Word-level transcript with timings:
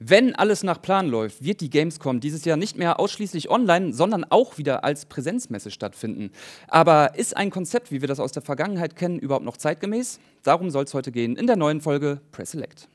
Wenn 0.00 0.36
alles 0.36 0.62
nach 0.62 0.80
Plan 0.80 1.08
läuft, 1.08 1.42
wird 1.42 1.60
die 1.60 1.70
Gamescom 1.70 2.20
dieses 2.20 2.44
Jahr 2.44 2.56
nicht 2.56 2.78
mehr 2.78 3.00
ausschließlich 3.00 3.50
online, 3.50 3.92
sondern 3.92 4.22
auch 4.22 4.56
wieder 4.56 4.84
als 4.84 5.06
Präsenzmesse 5.06 5.72
stattfinden. 5.72 6.30
Aber 6.68 7.16
ist 7.16 7.36
ein 7.36 7.50
Konzept, 7.50 7.90
wie 7.90 8.00
wir 8.00 8.06
das 8.06 8.20
aus 8.20 8.30
der 8.30 8.42
Vergangenheit 8.42 8.94
kennen, 8.94 9.18
überhaupt 9.18 9.44
noch 9.44 9.56
zeitgemäß? 9.56 10.20
Darum 10.44 10.70
soll 10.70 10.84
es 10.84 10.94
heute 10.94 11.10
gehen 11.10 11.34
in 11.34 11.48
der 11.48 11.56
neuen 11.56 11.80
Folge 11.80 12.20
Press 12.30 12.52
Select. 12.52 12.88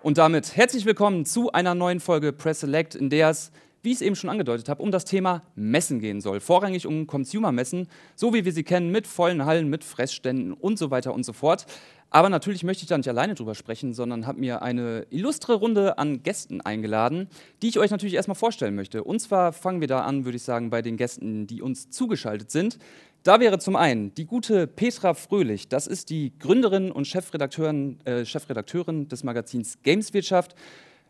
Und 0.00 0.16
damit 0.16 0.56
herzlich 0.56 0.86
willkommen 0.86 1.26
zu 1.26 1.52
einer 1.52 1.74
neuen 1.74 2.00
Folge 2.00 2.32
Press 2.32 2.60
Select, 2.60 2.94
in 2.94 3.10
der 3.10 3.28
es 3.28 3.50
wie 3.86 3.90
ich 3.92 3.98
es 3.98 4.02
eben 4.02 4.16
schon 4.16 4.30
angedeutet 4.30 4.68
habe, 4.68 4.82
um 4.82 4.90
das 4.90 5.04
Thema 5.04 5.44
Messen 5.54 6.00
gehen 6.00 6.20
soll. 6.20 6.40
Vorrangig 6.40 6.88
um 6.88 7.06
Consumer-Messen, 7.06 7.86
so 8.16 8.34
wie 8.34 8.44
wir 8.44 8.50
sie 8.50 8.64
kennen, 8.64 8.90
mit 8.90 9.06
vollen 9.06 9.46
Hallen, 9.46 9.70
mit 9.70 9.84
Fressständen 9.84 10.54
und 10.54 10.76
so 10.76 10.90
weiter 10.90 11.14
und 11.14 11.24
so 11.24 11.32
fort. 11.32 11.66
Aber 12.10 12.28
natürlich 12.28 12.64
möchte 12.64 12.82
ich 12.82 12.88
da 12.88 12.98
nicht 12.98 13.08
alleine 13.08 13.36
drüber 13.36 13.54
sprechen, 13.54 13.94
sondern 13.94 14.26
habe 14.26 14.40
mir 14.40 14.60
eine 14.62 15.06
illustre 15.10 15.54
Runde 15.54 15.98
an 15.98 16.24
Gästen 16.24 16.60
eingeladen, 16.60 17.28
die 17.62 17.68
ich 17.68 17.78
euch 17.78 17.92
natürlich 17.92 18.14
erstmal 18.14 18.34
vorstellen 18.34 18.74
möchte. 18.74 19.04
Und 19.04 19.20
zwar 19.20 19.52
fangen 19.52 19.80
wir 19.80 19.88
da 19.88 20.00
an, 20.00 20.24
würde 20.24 20.36
ich 20.36 20.42
sagen, 20.42 20.68
bei 20.68 20.82
den 20.82 20.96
Gästen, 20.96 21.46
die 21.46 21.62
uns 21.62 21.88
zugeschaltet 21.90 22.50
sind. 22.50 22.78
Da 23.22 23.38
wäre 23.38 23.60
zum 23.60 23.76
einen 23.76 24.12
die 24.16 24.24
gute 24.24 24.66
Petra 24.66 25.14
Fröhlich. 25.14 25.68
Das 25.68 25.86
ist 25.86 26.10
die 26.10 26.36
Gründerin 26.40 26.90
und 26.90 27.06
Chefredakteurin, 27.06 27.98
äh, 28.04 28.24
Chefredakteurin 28.24 29.06
des 29.06 29.22
Magazins 29.22 29.78
Gameswirtschaft 29.84 30.56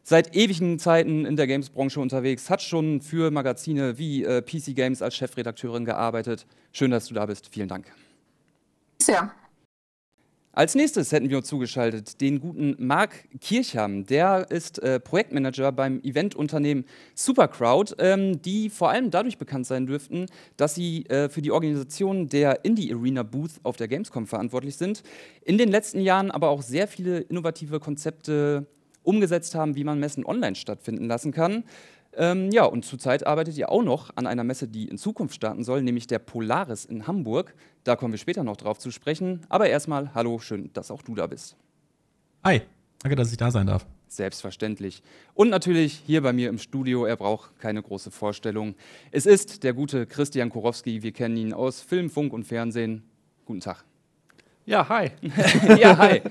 seit 0.08 0.36
ewigen 0.36 0.78
Zeiten 0.78 1.26
in 1.26 1.34
der 1.34 1.48
Games-Branche 1.48 1.98
unterwegs, 1.98 2.48
hat 2.48 2.62
schon 2.62 3.00
für 3.00 3.32
Magazine 3.32 3.98
wie 3.98 4.22
äh, 4.22 4.40
PC 4.40 4.76
Games 4.76 5.02
als 5.02 5.16
Chefredakteurin 5.16 5.84
gearbeitet. 5.84 6.46
Schön, 6.72 6.92
dass 6.92 7.06
du 7.08 7.14
da 7.14 7.26
bist. 7.26 7.48
Vielen 7.50 7.68
Dank. 7.68 7.92
Sehr. 9.02 9.32
Als 10.52 10.76
nächstes 10.76 11.10
hätten 11.10 11.28
wir 11.28 11.38
uns 11.38 11.48
zugeschaltet 11.48 12.20
den 12.20 12.40
guten 12.40 12.76
Marc 12.78 13.24
Kirchham. 13.40 14.06
Der 14.06 14.46
ist 14.48 14.78
äh, 14.78 15.00
Projektmanager 15.00 15.72
beim 15.72 16.00
Eventunternehmen 16.02 16.84
Supercrowd, 17.16 17.96
ähm, 17.98 18.40
die 18.40 18.70
vor 18.70 18.90
allem 18.90 19.10
dadurch 19.10 19.38
bekannt 19.38 19.66
sein 19.66 19.86
dürften, 19.86 20.26
dass 20.56 20.76
sie 20.76 21.04
äh, 21.06 21.28
für 21.28 21.42
die 21.42 21.50
Organisation 21.50 22.28
der 22.28 22.64
Indie 22.64 22.94
Arena 22.94 23.24
Booth 23.24 23.54
auf 23.64 23.76
der 23.76 23.88
Gamescom 23.88 24.28
verantwortlich 24.28 24.76
sind. 24.76 25.02
In 25.42 25.58
den 25.58 25.68
letzten 25.68 26.00
Jahren 26.00 26.30
aber 26.30 26.48
auch 26.48 26.62
sehr 26.62 26.86
viele 26.86 27.18
innovative 27.18 27.80
Konzepte 27.80 28.66
umgesetzt 29.06 29.54
haben, 29.54 29.76
wie 29.76 29.84
man 29.84 29.98
Messen 29.98 30.24
online 30.24 30.56
stattfinden 30.56 31.06
lassen 31.06 31.32
kann. 31.32 31.64
Ähm, 32.18 32.50
ja, 32.50 32.64
und 32.64 32.84
zurzeit 32.84 33.26
arbeitet 33.26 33.56
ihr 33.58 33.70
auch 33.70 33.82
noch 33.82 34.10
an 34.16 34.26
einer 34.26 34.42
Messe, 34.42 34.68
die 34.68 34.88
in 34.88 34.96
Zukunft 34.96 35.34
starten 35.34 35.64
soll, 35.64 35.82
nämlich 35.82 36.06
der 36.06 36.18
Polaris 36.18 36.84
in 36.84 37.06
Hamburg. 37.06 37.54
Da 37.84 37.94
kommen 37.94 38.12
wir 38.12 38.18
später 38.18 38.42
noch 38.42 38.56
drauf 38.56 38.78
zu 38.78 38.90
sprechen. 38.90 39.42
Aber 39.48 39.68
erstmal, 39.68 40.14
hallo, 40.14 40.38
schön, 40.38 40.70
dass 40.72 40.90
auch 40.90 41.02
du 41.02 41.14
da 41.14 41.26
bist. 41.26 41.56
Hi, 42.42 42.62
danke, 43.00 43.16
dass 43.16 43.30
ich 43.30 43.36
da 43.36 43.50
sein 43.50 43.66
darf. 43.66 43.86
Selbstverständlich. 44.08 45.02
Und 45.34 45.50
natürlich 45.50 46.02
hier 46.06 46.22
bei 46.22 46.32
mir 46.32 46.48
im 46.48 46.58
Studio, 46.58 47.04
er 47.04 47.16
braucht 47.16 47.58
keine 47.58 47.82
große 47.82 48.10
Vorstellung. 48.10 48.76
Es 49.10 49.26
ist 49.26 49.62
der 49.62 49.74
gute 49.74 50.06
Christian 50.06 50.48
Kurowski. 50.48 51.02
Wir 51.02 51.12
kennen 51.12 51.36
ihn 51.36 51.52
aus 51.52 51.80
Film, 51.80 52.08
Funk 52.08 52.32
und 52.32 52.44
Fernsehen. 52.44 53.02
Guten 53.44 53.60
Tag. 53.60 53.84
Ja, 54.64 54.88
hi. 54.88 55.10
ja, 55.78 55.98
hi. 55.98 56.22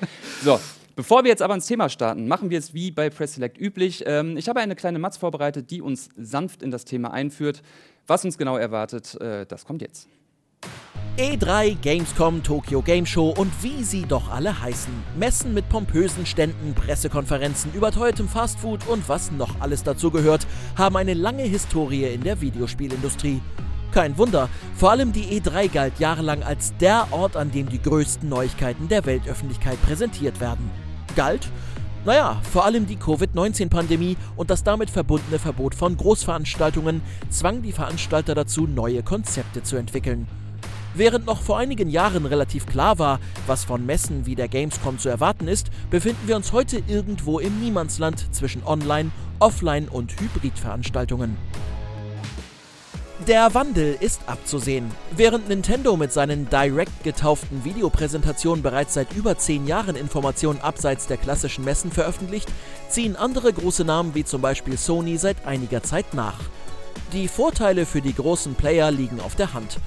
So, 0.41 0.59
Bevor 0.95 1.25
wir 1.25 1.29
jetzt 1.29 1.41
aber 1.41 1.53
ins 1.53 1.65
Thema 1.65 1.89
starten, 1.89 2.29
machen 2.29 2.49
wir 2.49 2.57
es 2.57 2.73
wie 2.73 2.89
bei 2.89 3.09
Press 3.09 3.33
Select 3.33 3.59
üblich. 3.59 4.05
Ähm, 4.07 4.37
ich 4.37 4.47
habe 4.47 4.61
eine 4.61 4.75
kleine 4.75 4.97
Matz 4.97 5.17
vorbereitet, 5.17 5.69
die 5.69 5.81
uns 5.81 6.07
sanft 6.15 6.63
in 6.63 6.71
das 6.71 6.85
Thema 6.85 7.11
einführt. 7.11 7.63
Was 8.07 8.23
uns 8.23 8.37
genau 8.37 8.55
erwartet, 8.55 9.19
äh, 9.19 9.45
das 9.45 9.65
kommt 9.65 9.81
jetzt. 9.81 10.07
E3, 11.17 11.75
Gamescom, 11.81 12.43
Tokyo 12.43 12.81
Game 12.81 13.05
Show 13.05 13.33
und 13.37 13.51
wie 13.61 13.83
sie 13.83 14.03
doch 14.03 14.31
alle 14.31 14.61
heißen. 14.61 14.93
Messen 15.19 15.53
mit 15.53 15.67
pompösen 15.67 16.25
Ständen, 16.25 16.73
Pressekonferenzen, 16.73 17.73
überteuertem 17.73 18.29
Fastfood 18.29 18.87
und 18.87 19.07
was 19.09 19.33
noch 19.33 19.59
alles 19.59 19.83
dazu 19.83 20.11
gehört, 20.11 20.47
haben 20.77 20.95
eine 20.95 21.13
lange 21.13 21.43
Historie 21.43 22.05
in 22.05 22.23
der 22.23 22.39
Videospielindustrie. 22.39 23.41
Kein 23.91 24.17
Wunder, 24.17 24.49
vor 24.75 24.91
allem 24.91 25.11
die 25.11 25.39
E3 25.39 25.69
galt 25.71 25.99
jahrelang 25.99 26.43
als 26.43 26.75
der 26.77 27.07
Ort, 27.11 27.35
an 27.35 27.51
dem 27.51 27.67
die 27.67 27.81
größten 27.81 28.27
Neuigkeiten 28.27 28.87
der 28.87 29.05
Weltöffentlichkeit 29.05 29.81
präsentiert 29.81 30.39
werden 30.39 30.84
galt? 31.15 31.49
Naja, 32.05 32.39
vor 32.51 32.65
allem 32.65 32.85
die 32.85 32.97
Covid-19-Pandemie 32.97 34.15
und 34.35 34.51
das 34.51 34.63
damit 34.63 34.91
verbundene 34.91 35.39
Verbot 35.39 35.73
von 35.73 35.97
Großveranstaltungen 35.97 37.01
zwang 37.31 37.63
die 37.63 37.71
Veranstalter 37.71 38.35
dazu, 38.35 38.67
neue 38.67 39.01
Konzepte 39.01 39.63
zu 39.63 39.75
entwickeln. 39.75 40.27
Während 40.93 41.25
noch 41.25 41.41
vor 41.41 41.57
einigen 41.57 41.89
Jahren 41.89 42.25
relativ 42.25 42.67
klar 42.67 42.99
war, 42.99 43.19
was 43.47 43.65
von 43.65 43.85
Messen 43.85 44.25
wie 44.25 44.35
der 44.35 44.47
Gamescom 44.47 44.97
zu 44.97 45.09
erwarten 45.09 45.47
ist, 45.47 45.69
befinden 45.89 46.27
wir 46.27 46.35
uns 46.35 46.53
heute 46.53 46.81
irgendwo 46.87 47.39
im 47.39 47.59
Niemandsland 47.59 48.33
zwischen 48.33 48.63
Online, 48.63 49.11
Offline 49.39 49.89
und 49.89 50.13
Hybridveranstaltungen. 50.21 51.35
Der 53.19 53.53
Wandel 53.53 53.95
ist 54.01 54.19
abzusehen. 54.27 54.91
Während 55.15 55.47
Nintendo 55.47 55.95
mit 55.95 56.11
seinen 56.11 56.49
Direct 56.49 57.01
getauften 57.01 57.63
Videopräsentationen 57.63 58.61
bereits 58.61 58.93
seit 58.93 59.13
über 59.13 59.37
zehn 59.37 59.65
Jahren 59.65 59.95
Informationen 59.95 60.59
abseits 60.59 61.07
der 61.07 61.15
klassischen 61.15 61.63
Messen 61.63 61.91
veröffentlicht, 61.91 62.49
ziehen 62.89 63.15
andere 63.15 63.53
große 63.53 63.85
Namen 63.85 64.13
wie 64.15 64.25
zum 64.25 64.41
Beispiel 64.41 64.77
Sony 64.77 65.17
seit 65.17 65.47
einiger 65.47 65.81
Zeit 65.81 66.13
nach. 66.13 66.37
Die 67.13 67.29
Vorteile 67.29 67.85
für 67.85 68.01
die 68.01 68.13
großen 68.13 68.53
Player 68.53 68.91
liegen 68.91 69.21
auf 69.21 69.35
der 69.35 69.53
Hand. 69.53 69.77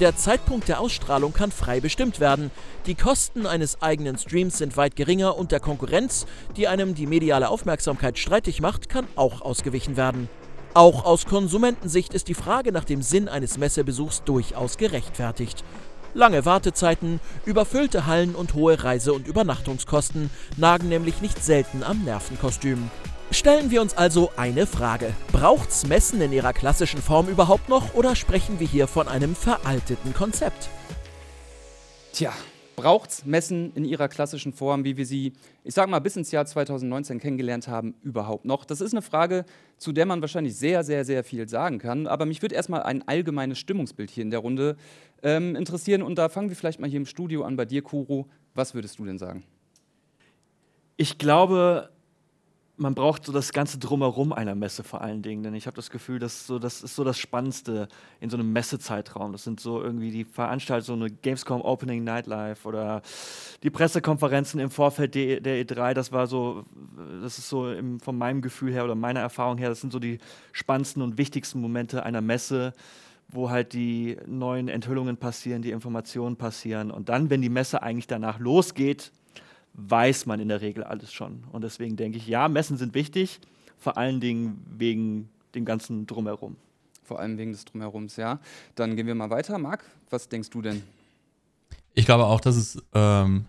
Der 0.00 0.16
Zeitpunkt 0.16 0.68
der 0.68 0.80
Ausstrahlung 0.80 1.34
kann 1.34 1.52
frei 1.52 1.80
bestimmt 1.80 2.20
werden. 2.20 2.50
Die 2.86 2.94
Kosten 2.94 3.44
eines 3.44 3.82
eigenen 3.82 4.16
Streams 4.16 4.56
sind 4.56 4.78
weit 4.78 4.96
geringer 4.96 5.36
und 5.36 5.52
der 5.52 5.60
Konkurrenz, 5.60 6.24
die 6.56 6.68
einem 6.68 6.94
die 6.94 7.06
mediale 7.06 7.50
Aufmerksamkeit 7.50 8.18
streitig 8.18 8.62
macht, 8.62 8.88
kann 8.88 9.06
auch 9.14 9.42
ausgewichen 9.42 9.98
werden. 9.98 10.30
Auch 10.74 11.04
aus 11.04 11.26
Konsumentensicht 11.26 12.14
ist 12.14 12.28
die 12.28 12.34
Frage 12.34 12.72
nach 12.72 12.84
dem 12.84 13.02
Sinn 13.02 13.28
eines 13.28 13.58
Messebesuchs 13.58 14.22
durchaus 14.24 14.76
gerechtfertigt. 14.76 15.64
Lange 16.14 16.44
Wartezeiten, 16.44 17.20
überfüllte 17.44 18.06
Hallen 18.06 18.34
und 18.34 18.54
hohe 18.54 18.82
Reise- 18.82 19.12
und 19.12 19.26
Übernachtungskosten 19.26 20.30
nagen 20.56 20.88
nämlich 20.88 21.20
nicht 21.20 21.44
selten 21.44 21.82
am 21.82 22.04
Nervenkostüm. 22.04 22.90
Stellen 23.30 23.70
wir 23.70 23.82
uns 23.82 23.96
also 23.96 24.30
eine 24.36 24.66
Frage. 24.66 25.12
Braucht's 25.32 25.86
Messen 25.86 26.20
in 26.22 26.32
ihrer 26.32 26.54
klassischen 26.54 27.02
Form 27.02 27.28
überhaupt 27.28 27.68
noch 27.68 27.94
oder 27.94 28.16
sprechen 28.16 28.58
wir 28.58 28.66
hier 28.66 28.86
von 28.86 29.06
einem 29.06 29.34
veralteten 29.34 30.14
Konzept? 30.14 30.70
Tja, 32.12 32.32
braucht 32.78 33.10
es 33.10 33.24
Messen 33.24 33.72
in 33.74 33.84
ihrer 33.84 34.06
klassischen 34.06 34.52
Form, 34.52 34.84
wie 34.84 34.96
wir 34.96 35.04
sie, 35.04 35.32
ich 35.64 35.74
sage 35.74 35.90
mal, 35.90 35.98
bis 35.98 36.16
ins 36.16 36.30
Jahr 36.30 36.46
2019 36.46 37.18
kennengelernt 37.18 37.66
haben, 37.66 37.96
überhaupt 38.04 38.44
noch? 38.44 38.64
Das 38.64 38.80
ist 38.80 38.92
eine 38.92 39.02
Frage, 39.02 39.44
zu 39.78 39.90
der 39.90 40.06
man 40.06 40.20
wahrscheinlich 40.20 40.54
sehr, 40.54 40.84
sehr, 40.84 41.04
sehr 41.04 41.24
viel 41.24 41.48
sagen 41.48 41.80
kann. 41.80 42.06
Aber 42.06 42.24
mich 42.24 42.40
würde 42.40 42.54
erstmal 42.54 42.84
ein 42.84 43.06
allgemeines 43.08 43.58
Stimmungsbild 43.58 44.12
hier 44.12 44.22
in 44.22 44.30
der 44.30 44.38
Runde 44.38 44.76
ähm, 45.24 45.56
interessieren. 45.56 46.02
Und 46.02 46.18
da 46.18 46.28
fangen 46.28 46.50
wir 46.50 46.56
vielleicht 46.56 46.78
mal 46.78 46.88
hier 46.88 46.98
im 47.00 47.06
Studio 47.06 47.42
an 47.42 47.56
bei 47.56 47.64
dir, 47.64 47.82
Kuro. 47.82 48.28
Was 48.54 48.74
würdest 48.74 49.00
du 49.00 49.04
denn 49.04 49.18
sagen? 49.18 49.42
Ich 50.96 51.18
glaube, 51.18 51.90
man 52.78 52.94
braucht 52.94 53.24
so 53.24 53.32
das 53.32 53.52
ganze 53.52 53.78
Drumherum 53.78 54.32
einer 54.32 54.54
Messe 54.54 54.84
vor 54.84 55.00
allen 55.00 55.22
Dingen, 55.22 55.42
denn 55.42 55.54
ich 55.54 55.66
habe 55.66 55.76
das 55.76 55.90
Gefühl, 55.90 56.18
dass 56.18 56.46
so, 56.46 56.58
das 56.58 56.82
ist 56.82 56.94
so 56.94 57.04
das 57.04 57.18
Spannendste 57.18 57.88
in 58.20 58.30
so 58.30 58.36
einem 58.36 58.52
Messezeitraum. 58.52 59.32
Das 59.32 59.44
sind 59.44 59.60
so 59.60 59.82
irgendwie 59.82 60.10
die 60.10 60.24
Veranstaltungen, 60.24 61.00
so 61.00 61.04
eine 61.04 61.10
Gamescom 61.10 61.60
Opening 61.60 62.04
Nightlife 62.04 62.66
oder 62.66 63.02
die 63.62 63.70
Pressekonferenzen 63.70 64.60
im 64.60 64.70
Vorfeld 64.70 65.14
der, 65.14 65.40
der 65.40 65.64
E3. 65.64 65.94
Das 65.94 66.12
war 66.12 66.26
so, 66.26 66.64
das 67.22 67.38
ist 67.38 67.48
so 67.48 67.70
im, 67.70 68.00
von 68.00 68.16
meinem 68.16 68.42
Gefühl 68.42 68.72
her 68.72 68.84
oder 68.84 68.94
meiner 68.94 69.20
Erfahrung 69.20 69.58
her, 69.58 69.68
das 69.68 69.80
sind 69.80 69.92
so 69.92 69.98
die 69.98 70.18
spannendsten 70.52 71.02
und 71.02 71.18
wichtigsten 71.18 71.60
Momente 71.60 72.02
einer 72.04 72.20
Messe 72.20 72.72
wo 73.30 73.50
halt 73.50 73.74
die 73.74 74.16
neuen 74.26 74.68
Enthüllungen 74.68 75.18
passieren, 75.18 75.60
die 75.60 75.70
Informationen 75.70 76.36
passieren. 76.36 76.90
Und 76.90 77.10
dann, 77.10 77.28
wenn 77.28 77.42
die 77.42 77.50
Messe 77.50 77.82
eigentlich 77.82 78.06
danach 78.06 78.38
losgeht, 78.38 79.12
weiß 79.78 80.26
man 80.26 80.40
in 80.40 80.48
der 80.48 80.60
Regel 80.60 80.82
alles 80.82 81.12
schon. 81.12 81.44
Und 81.52 81.62
deswegen 81.62 81.96
denke 81.96 82.18
ich, 82.18 82.26
ja, 82.26 82.48
Messen 82.48 82.76
sind 82.76 82.94
wichtig, 82.94 83.40
vor 83.76 83.96
allen 83.96 84.20
Dingen 84.20 84.64
wegen 84.76 85.28
dem 85.54 85.64
ganzen 85.64 86.06
Drumherum. 86.06 86.56
Vor 87.04 87.20
allem 87.20 87.38
wegen 87.38 87.52
des 87.52 87.64
Drumherums, 87.64 88.16
ja. 88.16 88.40
Dann 88.74 88.96
gehen 88.96 89.06
wir 89.06 89.14
mal 89.14 89.30
weiter. 89.30 89.56
Marc, 89.58 89.84
was 90.10 90.28
denkst 90.28 90.50
du 90.50 90.60
denn? 90.62 90.82
Ich 91.94 92.04
glaube 92.04 92.26
auch, 92.26 92.40
dass 92.40 92.56
es 92.56 92.82
ähm, 92.92 93.46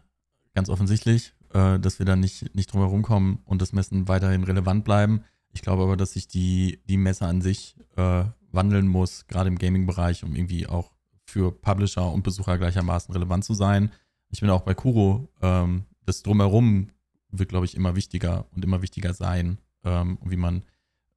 ganz 0.53 0.69
offensichtlich, 0.69 1.33
äh, 1.53 1.79
dass 1.79 1.99
wir 1.99 2.05
da 2.05 2.15
nicht, 2.15 2.55
nicht 2.55 2.71
drumherum 2.71 3.01
kommen 3.01 3.39
und 3.45 3.61
das 3.61 3.73
Messen 3.73 4.07
weiterhin 4.07 4.43
relevant 4.43 4.85
bleiben. 4.85 5.23
Ich 5.51 5.61
glaube 5.61 5.83
aber, 5.83 5.97
dass 5.97 6.13
sich 6.13 6.27
die, 6.27 6.79
die 6.87 6.97
Messe 6.97 7.25
an 7.25 7.41
sich 7.41 7.75
äh, 7.97 8.23
wandeln 8.51 8.87
muss, 8.87 9.25
gerade 9.27 9.49
im 9.49 9.57
Gaming-Bereich, 9.57 10.23
um 10.23 10.35
irgendwie 10.35 10.67
auch 10.67 10.93
für 11.25 11.51
Publisher 11.51 12.11
und 12.11 12.23
Besucher 12.23 12.57
gleichermaßen 12.57 13.13
relevant 13.13 13.43
zu 13.43 13.53
sein. 13.53 13.91
Ich 14.29 14.41
bin 14.41 14.49
auch 14.49 14.61
bei 14.61 14.73
Kuro 14.73 15.27
ähm, 15.41 15.85
das 16.09 16.23
Drumherum 16.23 16.89
wird, 17.29 17.49
glaube 17.49 17.65
ich, 17.65 17.75
immer 17.75 17.95
wichtiger 17.95 18.47
und 18.51 18.63
immer 18.63 18.81
wichtiger 18.81 19.13
sein. 19.13 19.59
Ähm, 19.83 20.17
wie 20.25 20.35
man 20.35 20.63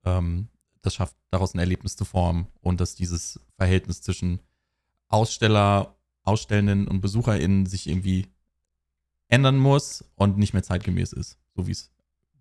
ähm, 0.04 0.48
das 0.82 0.94
schafft, 0.94 1.16
daraus 1.30 1.54
ein 1.54 1.58
Erlebnis 1.58 1.96
zu 1.96 2.04
formen 2.04 2.46
und 2.60 2.80
dass 2.80 2.94
dieses 2.94 3.40
Verhältnis 3.56 4.02
zwischen 4.02 4.40
Aussteller, 5.08 5.96
Ausstellenden 6.22 6.86
und 6.86 7.00
BesucherInnen 7.00 7.66
sich 7.66 7.88
irgendwie 7.88 8.28
ändern 9.28 9.58
muss 9.58 10.04
und 10.14 10.38
nicht 10.38 10.52
mehr 10.52 10.62
zeitgemäß 10.62 11.12
ist. 11.12 11.38
So 11.56 11.66
wie 11.66 11.72
es 11.72 11.90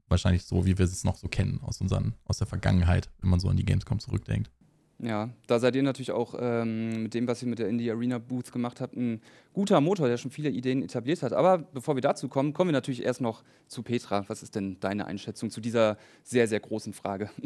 wahrscheinlich 0.07 0.44
so, 0.44 0.65
wie 0.65 0.77
wir 0.77 0.86
es 0.86 1.03
noch 1.03 1.18
so 1.18 1.27
kennen 1.27 1.62
aus 1.62 1.81
unseren, 1.81 2.15
aus 2.25 2.38
der 2.38 2.48
Vergangenheit, 2.48 3.09
wenn 3.19 3.30
man 3.30 3.39
so 3.39 3.50
an 3.50 3.57
die 3.57 3.65
Gamescom 3.65 4.00
zurückdenkt. 4.00 4.51
Ja, 5.03 5.30
da 5.48 5.57
seid 5.57 5.75
ihr 5.75 5.81
natürlich 5.81 6.12
auch 6.12 6.36
ähm, 6.38 7.03
mit 7.03 7.15
dem, 7.15 7.27
was 7.27 7.42
ihr 7.42 7.48
mit 7.48 7.57
der 7.57 7.68
Indie 7.68 7.89
Arena 7.89 8.19
Booth 8.19 8.51
gemacht 8.51 8.80
habt, 8.81 8.95
ein 8.95 9.19
guter 9.51 9.81
Motor, 9.81 10.07
der 10.07 10.18
schon 10.18 10.30
viele 10.30 10.50
Ideen 10.50 10.83
etabliert 10.83 11.24
hat. 11.24 11.33
Aber 11.33 11.57
bevor 11.57 11.95
wir 11.95 12.01
dazu 12.01 12.30
kommen, 12.30 12.53
kommen 12.53 12.69
wir 12.69 12.74
natürlich 12.74 13.03
erst 13.03 13.19
noch 13.19 13.44
zu 13.68 13.81
Petra. 13.81 14.25
Was 14.27 14.44
ist 14.44 14.53
denn 14.53 14.80
deine 14.80 15.07
Einschätzung 15.07 15.50
zu 15.50 15.59
dieser 15.59 15.98
sehr, 16.24 16.48
sehr 16.48 16.59
großen 16.59 16.94
Frage? 16.94 17.30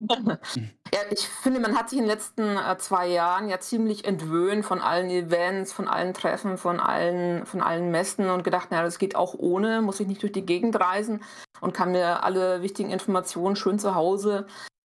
Ja, 0.00 1.00
ich 1.10 1.26
finde, 1.26 1.58
man 1.58 1.76
hat 1.76 1.90
sich 1.90 1.98
in 1.98 2.04
den 2.04 2.10
letzten 2.12 2.56
äh, 2.56 2.78
zwei 2.78 3.08
Jahren 3.08 3.48
ja 3.48 3.58
ziemlich 3.58 4.04
entwöhnt 4.04 4.64
von 4.64 4.80
allen 4.80 5.10
Events, 5.10 5.72
von 5.72 5.88
allen 5.88 6.14
Treffen, 6.14 6.56
von 6.56 6.78
allen, 6.78 7.44
von 7.46 7.60
allen 7.60 7.90
Messen 7.90 8.30
und 8.30 8.44
gedacht, 8.44 8.70
naja, 8.70 8.84
das 8.84 9.00
geht 9.00 9.16
auch 9.16 9.34
ohne, 9.34 9.82
muss 9.82 9.98
ich 9.98 10.06
nicht 10.06 10.22
durch 10.22 10.30
die 10.30 10.46
Gegend 10.46 10.78
reisen 10.78 11.24
und 11.60 11.74
kann 11.74 11.90
mir 11.90 12.22
alle 12.22 12.62
wichtigen 12.62 12.90
Informationen 12.90 13.56
schön 13.56 13.80
zu 13.80 13.96
Hause 13.96 14.46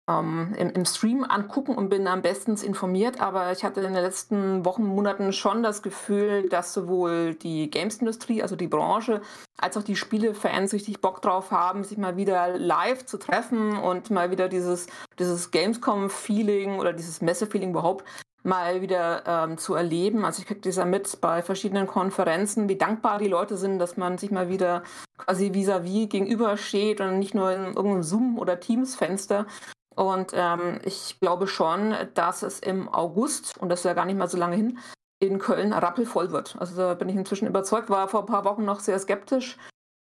ähm, 0.10 0.54
im, 0.58 0.70
im, 0.72 0.86
Stream 0.86 1.24
angucken 1.24 1.76
und 1.76 1.90
bin 1.90 2.08
am 2.08 2.22
besten 2.22 2.56
informiert. 2.56 3.22
Aber 3.22 3.52
ich 3.52 3.64
hatte 3.64 3.82
in 3.82 3.94
den 3.94 4.04
letzten 4.04 4.66
Wochen, 4.66 4.86
Monaten 4.86 5.34
schon 5.34 5.64
das 5.64 5.82
Gefühl, 5.82 6.48
dass 6.50 6.74
sowohl 6.74 7.36
die 7.36 7.70
Games-Industrie, 7.70 8.42
also 8.42 8.56
die 8.56 8.68
Branche, 8.68 9.22
als 9.58 9.78
auch 9.78 9.84
die 9.84 9.96
Spielefans 9.96 10.74
richtig 10.74 11.02
Bock 11.02 11.22
drauf 11.22 11.52
haben, 11.52 11.84
sich 11.84 11.98
mal 11.98 12.18
wieder 12.18 12.58
live 12.58 13.06
zu 13.06 13.18
treffen 13.18 13.78
und 13.78 14.12
mal 14.12 14.32
wieder 14.32 14.48
dieses, 14.48 14.88
dieses 15.18 15.52
Gamescom-Feeling 15.52 16.80
oder 16.80 16.94
dieses 16.94 17.22
Messe-Feeling 17.22 17.72
überhaupt 17.72 18.04
mal 18.44 18.82
wieder 18.82 19.24
ähm, 19.26 19.58
zu 19.58 19.74
erleben. 19.74 20.24
Also 20.24 20.42
ich 20.42 20.48
kriege 20.48 20.62
das 20.62 20.76
ja 20.76 20.86
mit 20.86 21.20
bei 21.20 21.42
verschiedenen 21.42 21.88
Konferenzen, 21.88 22.70
wie 22.70 22.76
dankbar 22.76 23.18
die 23.18 23.28
Leute 23.28 23.58
sind, 23.58 23.80
dass 23.80 23.98
man 23.98 24.20
sich 24.20 24.30
mal 24.30 24.50
wieder 24.50 24.84
quasi 25.18 25.52
vis-à-vis 25.52 26.06
-vis 26.06 26.10
gegenübersteht 26.10 27.02
und 27.02 27.18
nicht 27.18 27.34
nur 27.34 27.52
in 27.52 27.64
irgendeinem 27.74 28.04
Zoom- 28.04 28.38
oder 28.38 28.60
Teams-Fenster. 28.60 29.48
Und 29.96 30.32
ähm, 30.34 30.80
ich 30.84 31.18
glaube 31.20 31.48
schon, 31.48 31.96
dass 32.14 32.44
es 32.44 32.60
im 32.60 32.90
August, 32.90 33.58
und 33.58 33.70
das 33.70 33.80
ist 33.80 33.86
ja 33.86 33.94
gar 33.94 34.06
nicht 34.06 34.18
mal 34.18 34.30
so 34.30 34.38
lange 34.38 34.56
hin, 34.56 34.78
in 35.20 35.40
Köln 35.40 35.74
rappelvoll 35.74 36.32
wird. 36.32 36.56
Also 36.60 36.76
da 36.76 36.94
bin 36.94 37.10
ich 37.10 37.16
inzwischen 37.16 37.48
überzeugt, 37.48 37.90
war 37.90 38.08
vor 38.08 38.22
ein 38.22 38.26
paar 38.26 38.46
Wochen 38.46 38.66
noch 38.66 38.82
sehr 38.82 39.00
skeptisch. 39.00 39.58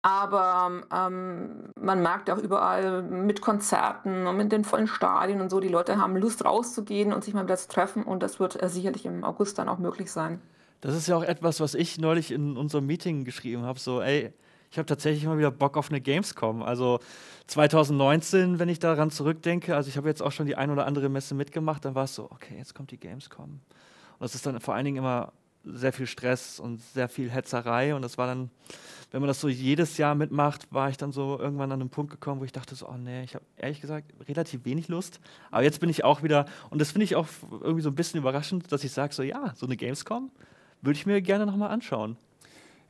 Aber 0.02 0.84
ähm, 0.94 1.72
man 1.78 2.02
merkt 2.02 2.30
auch 2.30 2.38
überall 2.38 3.02
mit 3.02 3.42
Konzerten 3.42 4.28
und 4.28 4.38
mit 4.38 4.52
den 4.52 4.64
vollen 4.64 4.88
Stadien 4.88 5.42
und 5.42 5.50
so, 5.50 5.60
die 5.60 5.68
Leute 5.68 5.98
haben 5.98 6.16
Lust 6.16 6.46
rauszugehen 6.46 7.12
und 7.12 7.24
sich 7.24 7.34
mal 7.34 7.44
wieder 7.44 7.58
zu 7.58 7.68
treffen. 7.68 8.04
Und 8.04 8.24
das 8.24 8.40
wird 8.40 8.62
äh, 8.62 8.70
sicherlich 8.70 9.06
im 9.06 9.26
August 9.26 9.60
dann 9.60 9.68
auch 9.68 9.78
möglich 9.78 10.10
sein. 10.12 10.42
Das 10.80 10.96
ist 10.96 11.08
ja 11.08 11.18
auch 11.18 11.24
etwas, 11.24 11.60
was 11.60 11.74
ich 11.74 11.98
neulich 11.98 12.32
in 12.32 12.56
unserem 12.56 12.86
Meeting 12.86 13.26
geschrieben 13.26 13.64
habe. 13.64 13.80
So, 13.80 14.02
ey, 14.02 14.34
ich 14.72 14.78
habe 14.78 14.86
tatsächlich 14.86 15.26
mal 15.26 15.38
wieder 15.38 15.52
Bock 15.52 15.78
auf 15.78 15.90
eine 15.90 16.00
Gamescom. 16.00 16.62
Also 16.62 17.00
2019, 17.48 18.60
wenn 18.60 18.70
ich 18.70 18.80
daran 18.80 19.10
zurückdenke, 19.10 19.76
also 19.76 19.90
ich 19.90 19.98
habe 19.98 20.08
jetzt 20.08 20.22
auch 20.22 20.32
schon 20.32 20.46
die 20.46 20.56
ein 20.56 20.70
oder 20.70 20.86
andere 20.86 21.10
Messe 21.10 21.34
mitgemacht, 21.34 21.86
dann 21.86 21.96
war 21.96 22.04
es 22.04 22.16
so, 22.16 22.26
okay, 22.30 22.56
jetzt 22.58 22.76
kommt 22.76 22.92
die 22.92 23.00
Gamescom. 23.00 23.46
Und 23.50 23.62
das 24.20 24.36
ist 24.36 24.46
dann 24.46 24.60
vor 24.60 24.76
allen 24.76 24.86
Dingen 24.86 24.98
immer 24.98 25.34
sehr 25.66 25.94
viel 25.94 26.08
Stress 26.08 26.60
und 26.60 26.82
sehr 26.82 27.10
viel 27.10 27.30
Hetzerei. 27.30 27.96
Und 27.96 28.02
das 28.02 28.18
war 28.18 28.28
dann, 28.28 28.50
wenn 29.12 29.22
man 29.22 29.28
das 29.28 29.42
so 29.42 29.50
jedes 29.50 29.98
Jahr 29.98 30.16
mitmacht, 30.16 30.68
war 30.72 30.90
ich 30.90 30.98
dann 30.98 31.12
so 31.12 31.40
irgendwann 31.40 31.72
an 31.72 31.82
einen 31.82 31.90
Punkt 31.90 32.12
gekommen, 32.12 32.40
wo 32.40 32.46
ich 32.46 32.52
dachte 32.52 32.76
so, 32.76 32.88
oh 32.88 32.98
nee, 32.98 33.24
ich 33.24 33.36
habe 33.36 33.46
ehrlich 33.58 33.82
gesagt 33.82 34.14
relativ 34.28 34.66
wenig 34.66 34.88
Lust. 34.88 35.20
Aber 35.52 35.64
jetzt 35.64 35.80
bin 35.80 35.90
ich 35.90 36.04
auch 36.04 36.24
wieder, 36.24 36.46
und 36.70 36.80
das 36.80 36.92
finde 36.92 37.06
ich 37.06 37.16
auch 37.16 37.28
irgendwie 37.52 37.82
so 37.82 37.90
ein 37.90 37.96
bisschen 37.96 38.20
überraschend, 38.20 38.72
dass 38.72 38.84
ich 38.84 38.92
sage 38.92 39.14
so, 39.14 39.24
ja, 39.24 39.54
so 39.56 39.66
eine 39.66 39.78
Gamescom 39.78 40.32
würde 40.82 40.98
ich 40.98 41.06
mir 41.06 41.22
gerne 41.22 41.46
nochmal 41.46 41.72
anschauen. 41.72 42.18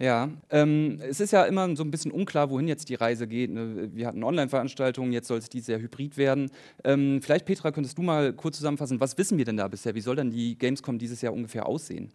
Ja, 0.02 0.30
ähm, 0.50 0.98
es 1.02 1.20
ist 1.20 1.32
ja 1.32 1.44
immer 1.44 1.76
so 1.76 1.84
ein 1.84 1.92
bisschen 1.92 2.12
unklar, 2.12 2.50
wohin 2.50 2.70
jetzt 2.70 2.88
die 2.88 2.96
Reise 2.96 3.28
geht. 3.28 3.52
Ne? 3.52 3.90
Wir 3.94 4.08
hatten 4.08 4.24
Online-Veranstaltungen, 4.24 5.12
jetzt 5.12 5.28
soll 5.28 5.40
es 5.40 5.50
dieses 5.50 5.68
Jahr 5.68 5.82
hybrid 5.82 6.16
werden. 6.16 6.52
Ähm, 6.86 7.22
vielleicht, 7.22 7.46
Petra, 7.46 7.72
könntest 7.74 7.98
du 7.98 8.02
mal 8.02 8.32
kurz 8.32 8.56
zusammenfassen, 8.58 9.02
was 9.02 9.18
wissen 9.18 9.38
wir 9.38 9.44
denn 9.44 9.58
da 9.58 9.68
bisher? 9.68 9.96
Wie 9.96 10.02
soll 10.02 10.16
dann 10.16 10.32
die 10.32 10.58
Gamescom 10.58 10.98
dieses 11.00 11.22
Jahr 11.22 11.34
ungefähr 11.34 11.66
aussehen? 11.66 12.14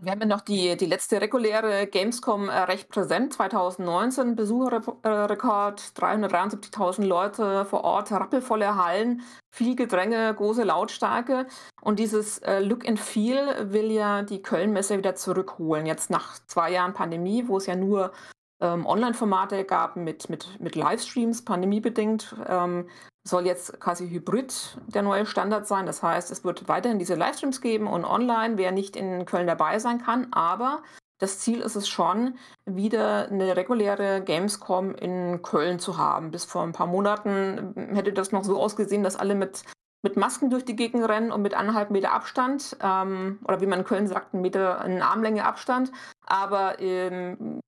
Wir 0.00 0.12
haben 0.12 0.20
ja 0.20 0.26
noch 0.26 0.42
die, 0.42 0.76
die 0.76 0.86
letzte 0.86 1.20
reguläre 1.20 1.88
Gamescom 1.88 2.48
äh, 2.48 2.56
recht 2.56 2.88
präsent, 2.88 3.32
2019, 3.32 4.36
Besucherrekord, 4.36 5.80
373.000 5.80 7.04
Leute 7.04 7.64
vor 7.64 7.82
Ort, 7.82 8.12
rappelvolle 8.12 8.76
Hallen, 8.76 9.22
viel 9.50 9.74
Gedränge, 9.74 10.32
große 10.32 10.62
Lautstärke. 10.62 11.48
Und 11.80 11.98
dieses 11.98 12.38
äh, 12.38 12.60
Look 12.60 12.86
and 12.86 13.00
Feel 13.00 13.72
will 13.72 13.90
ja 13.90 14.22
die 14.22 14.40
Köln-Messe 14.40 14.98
wieder 14.98 15.16
zurückholen, 15.16 15.84
jetzt 15.84 16.10
nach 16.10 16.38
zwei 16.46 16.70
Jahren 16.70 16.94
Pandemie, 16.94 17.48
wo 17.48 17.56
es 17.56 17.66
ja 17.66 17.74
nur 17.74 18.12
ähm, 18.60 18.86
Online-Formate 18.86 19.64
gab 19.64 19.96
mit, 19.96 20.28
mit, 20.30 20.60
mit 20.60 20.74
Livestreams, 20.74 21.44
pandemiebedingt. 21.44 22.34
Ähm, 22.46 22.88
soll 23.24 23.46
jetzt 23.46 23.78
quasi 23.78 24.08
Hybrid 24.08 24.78
der 24.86 25.02
neue 25.02 25.26
Standard 25.26 25.66
sein. 25.66 25.86
Das 25.86 26.02
heißt, 26.02 26.30
es 26.30 26.44
wird 26.44 26.68
weiterhin 26.68 26.98
diese 26.98 27.14
Livestreams 27.14 27.60
geben 27.60 27.86
und 27.86 28.04
online, 28.04 28.56
wer 28.56 28.72
nicht 28.72 28.96
in 28.96 29.26
Köln 29.26 29.46
dabei 29.46 29.78
sein 29.78 30.02
kann. 30.02 30.28
Aber 30.32 30.82
das 31.18 31.40
Ziel 31.40 31.60
ist 31.60 31.76
es 31.76 31.88
schon, 31.88 32.38
wieder 32.64 33.28
eine 33.28 33.56
reguläre 33.56 34.22
Gamescom 34.22 34.94
in 34.94 35.42
Köln 35.42 35.78
zu 35.78 35.98
haben. 35.98 36.30
Bis 36.30 36.44
vor 36.44 36.62
ein 36.62 36.72
paar 36.72 36.86
Monaten 36.86 37.74
hätte 37.94 38.12
das 38.12 38.32
noch 38.32 38.44
so 38.44 38.60
ausgesehen, 38.60 39.02
dass 39.02 39.16
alle 39.16 39.34
mit, 39.34 39.64
mit 40.02 40.16
Masken 40.16 40.48
durch 40.48 40.64
die 40.64 40.76
Gegend 40.76 41.06
rennen 41.08 41.32
und 41.32 41.42
mit 41.42 41.54
anderthalb 41.54 41.90
Meter 41.90 42.12
Abstand, 42.12 42.76
ähm, 42.80 43.40
oder 43.44 43.60
wie 43.60 43.66
man 43.66 43.80
in 43.80 43.84
Köln 43.84 44.06
sagt, 44.06 44.32
ein 44.32 44.40
Meter, 44.40 44.80
eine 44.80 45.04
Armlänge 45.04 45.44
Abstand. 45.44 45.90
Aber 46.24 46.80
ähm, 46.80 47.60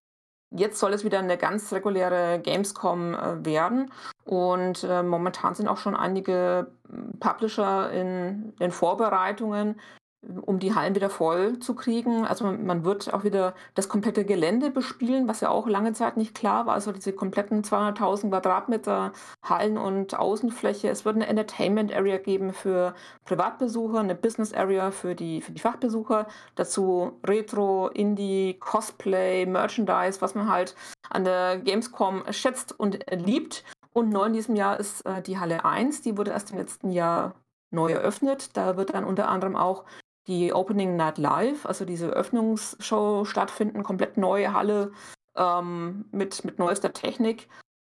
jetzt 0.50 0.78
soll 0.78 0.92
es 0.92 1.04
wieder 1.04 1.18
eine 1.18 1.36
ganz 1.36 1.72
reguläre 1.72 2.40
Gamescom 2.40 3.14
äh, 3.14 3.44
werden. 3.44 3.90
Und 4.24 4.84
äh, 4.84 5.02
momentan 5.02 5.54
sind 5.54 5.68
auch 5.68 5.78
schon 5.78 5.96
einige 5.96 6.68
hm, 6.88 7.18
Publisher 7.18 7.90
in 7.92 8.54
den 8.60 8.70
Vorbereitungen, 8.70 9.80
um 10.22 10.58
die 10.58 10.74
Hallen 10.74 10.94
wieder 10.94 11.08
voll 11.08 11.58
zu 11.60 11.74
kriegen. 11.74 12.26
Also 12.26 12.44
man, 12.44 12.84
wird 12.84 13.12
auch 13.12 13.24
wieder 13.24 13.54
das 13.74 13.88
komplette 13.88 14.24
Gelände 14.24 14.70
bespielen, 14.70 15.26
was 15.28 15.40
ja 15.40 15.48
auch 15.48 15.66
lange 15.66 15.92
Zeit 15.94 16.16
nicht 16.16 16.34
klar 16.34 16.66
war. 16.66 16.74
Also 16.74 16.92
diese 16.92 17.12
kompletten 17.12 17.62
200.000 17.62 18.28
Quadratmeter 18.28 19.12
Hallen 19.42 19.78
und 19.78 20.18
Außenfläche. 20.18 20.88
Es 20.88 21.04
wird 21.04 21.16
eine 21.16 21.26
Entertainment 21.26 21.92
Area 21.92 22.18
geben 22.18 22.52
für 22.52 22.94
Privatbesucher, 23.24 24.00
eine 24.00 24.14
Business 24.14 24.52
Area 24.52 24.90
für 24.90 25.14
die, 25.14 25.40
für 25.40 25.52
die 25.52 25.60
Fachbesucher. 25.60 26.26
Dazu 26.54 27.18
Retro, 27.26 27.88
Indie, 27.88 28.58
Cosplay, 28.60 29.46
Merchandise, 29.46 30.20
was 30.20 30.34
man 30.34 30.50
halt 30.50 30.74
an 31.08 31.24
der 31.24 31.58
Gamescom 31.58 32.24
schätzt 32.30 32.78
und 32.78 32.98
liebt. 33.10 33.64
Und 33.92 34.10
neu 34.10 34.26
in 34.26 34.34
diesem 34.34 34.54
Jahr 34.54 34.78
ist 34.78 35.04
äh, 35.06 35.22
die 35.22 35.38
Halle 35.38 35.64
1, 35.64 36.02
die 36.02 36.16
wurde 36.16 36.30
erst 36.30 36.52
im 36.52 36.58
letzten 36.58 36.90
Jahr 36.90 37.34
neu 37.70 37.90
eröffnet. 37.90 38.56
Da 38.56 38.76
wird 38.76 38.94
dann 38.94 39.04
unter 39.04 39.28
anderem 39.28 39.56
auch 39.56 39.84
die 40.30 40.54
Opening 40.54 40.96
Night 40.96 41.18
Live, 41.18 41.66
also 41.66 41.84
diese 41.84 42.06
Öffnungsshow 42.06 43.24
stattfinden, 43.24 43.82
komplett 43.82 44.16
neue 44.16 44.54
Halle 44.54 44.92
ähm, 45.36 46.04
mit, 46.12 46.44
mit 46.44 46.58
neuester 46.58 46.92
Technik. 46.92 47.48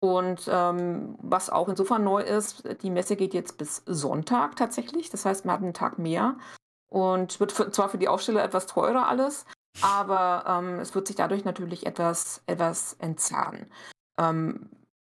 Und 0.01 0.49
ähm, 0.51 1.17
was 1.21 1.51
auch 1.51 1.69
insofern 1.69 2.03
neu 2.03 2.23
ist, 2.23 2.65
die 2.83 2.91
Messe 2.91 3.17
geht 3.17 3.35
jetzt 3.35 3.59
bis 3.59 3.83
Sonntag 3.87 4.57
tatsächlich. 4.57 5.11
Das 5.11 5.25
heißt, 5.25 5.45
man 5.45 5.55
hat 5.55 5.63
einen 5.63 5.75
Tag 5.75 5.99
mehr 5.99 6.39
und 6.89 7.39
wird 7.39 7.53
für, 7.53 7.71
zwar 7.71 7.91
für 7.91 7.99
die 7.99 8.09
Aufsteller 8.09 8.43
etwas 8.43 8.67
teurer 8.67 9.07
alles, 9.07 9.45
aber 9.83 10.45
ähm, 10.49 10.81
es 10.81 10.95
wird 10.95 11.07
sich 11.07 11.17
dadurch 11.17 11.45
natürlich 11.45 11.87
etwas, 11.87 12.43
etwas 12.47 12.95
entzerren. 12.95 13.71
Ähm, 14.19 14.71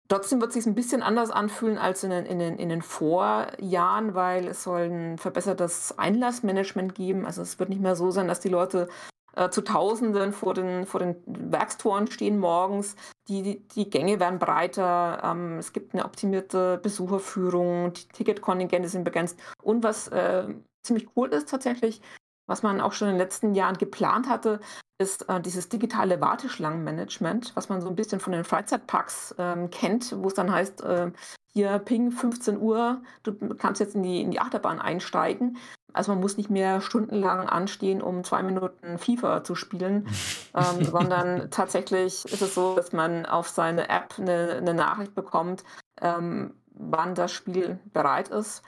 Trotzdem 0.09 0.41
wird 0.41 0.49
es 0.49 0.55
sich 0.55 0.65
ein 0.65 0.75
bisschen 0.75 1.01
anders 1.01 1.31
anfühlen 1.31 1.77
als 1.77 2.03
in 2.03 2.11
den, 2.11 2.25
in, 2.25 2.39
den, 2.39 2.57
in 2.57 2.69
den 2.69 2.81
Vorjahren, 2.81 4.13
weil 4.13 4.47
es 4.47 4.63
soll 4.63 4.81
ein 4.81 5.17
verbessertes 5.17 5.97
Einlassmanagement 5.97 6.93
geben. 6.93 7.25
Also 7.25 7.41
es 7.41 7.57
wird 7.57 7.69
nicht 7.69 7.81
mehr 7.81 7.95
so 7.95 8.11
sein, 8.11 8.27
dass 8.27 8.39
die 8.39 8.49
Leute 8.49 8.89
äh, 9.35 9.49
zu 9.49 9.61
Tausenden 9.61 10.33
vor 10.33 10.53
den, 10.53 10.85
vor 10.85 10.99
den 10.99 11.15
Werkstoren 11.25 12.07
stehen 12.07 12.37
morgens. 12.37 12.95
Die, 13.27 13.41
die, 13.41 13.67
die 13.69 13.89
Gänge 13.89 14.19
werden 14.19 14.39
breiter. 14.39 15.21
Ähm, 15.23 15.57
es 15.57 15.73
gibt 15.73 15.93
eine 15.93 16.05
optimierte 16.05 16.79
Besucherführung. 16.83 17.93
Die 17.93 18.07
Ticketkontingente 18.09 18.89
sind 18.89 19.05
begrenzt. 19.05 19.39
Und 19.61 19.83
was 19.83 20.09
äh, 20.09 20.47
ziemlich 20.83 21.07
cool 21.15 21.29
ist 21.29 21.49
tatsächlich, 21.49 22.01
was 22.47 22.63
man 22.63 22.81
auch 22.81 22.93
schon 22.93 23.09
in 23.09 23.15
den 23.15 23.21
letzten 23.21 23.55
Jahren 23.55 23.77
geplant 23.77 24.27
hatte, 24.27 24.59
ist 24.99 25.27
äh, 25.29 25.41
dieses 25.41 25.69
digitale 25.69 26.21
Warteschlangenmanagement, 26.21 27.55
was 27.55 27.69
man 27.69 27.81
so 27.81 27.89
ein 27.89 27.95
bisschen 27.95 28.19
von 28.19 28.33
den 28.33 28.43
Freizeitparks 28.43 29.35
ähm, 29.37 29.69
kennt, 29.69 30.15
wo 30.17 30.27
es 30.27 30.33
dann 30.33 30.51
heißt, 30.51 30.81
äh, 30.83 31.11
hier 31.53 31.77
Ping 31.79 32.11
15 32.11 32.59
Uhr, 32.59 33.01
du 33.21 33.33
kannst 33.55 33.79
jetzt 33.79 33.95
in 33.95 34.03
die, 34.03 34.21
in 34.21 34.31
die 34.31 34.39
Achterbahn 34.39 34.79
einsteigen. 34.79 35.57
Also 35.93 36.11
man 36.11 36.21
muss 36.21 36.37
nicht 36.37 36.49
mehr 36.49 36.81
stundenlang 36.81 37.47
anstehen, 37.47 38.01
um 38.01 38.23
zwei 38.23 38.41
Minuten 38.41 38.97
FIFA 38.97 39.43
zu 39.43 39.53
spielen, 39.53 40.07
ähm, 40.55 40.83
sondern 40.83 41.51
tatsächlich 41.51 42.25
ist 42.25 42.41
es 42.41 42.55
so, 42.55 42.75
dass 42.75 42.91
man 42.91 43.27
auf 43.27 43.49
seine 43.49 43.89
App 43.89 44.15
eine, 44.17 44.53
eine 44.53 44.73
Nachricht 44.73 45.13
bekommt, 45.13 45.63
ähm, 46.01 46.55
wann 46.71 47.13
das 47.13 47.31
Spiel 47.31 47.79
bereit 47.93 48.29
ist. 48.29 48.63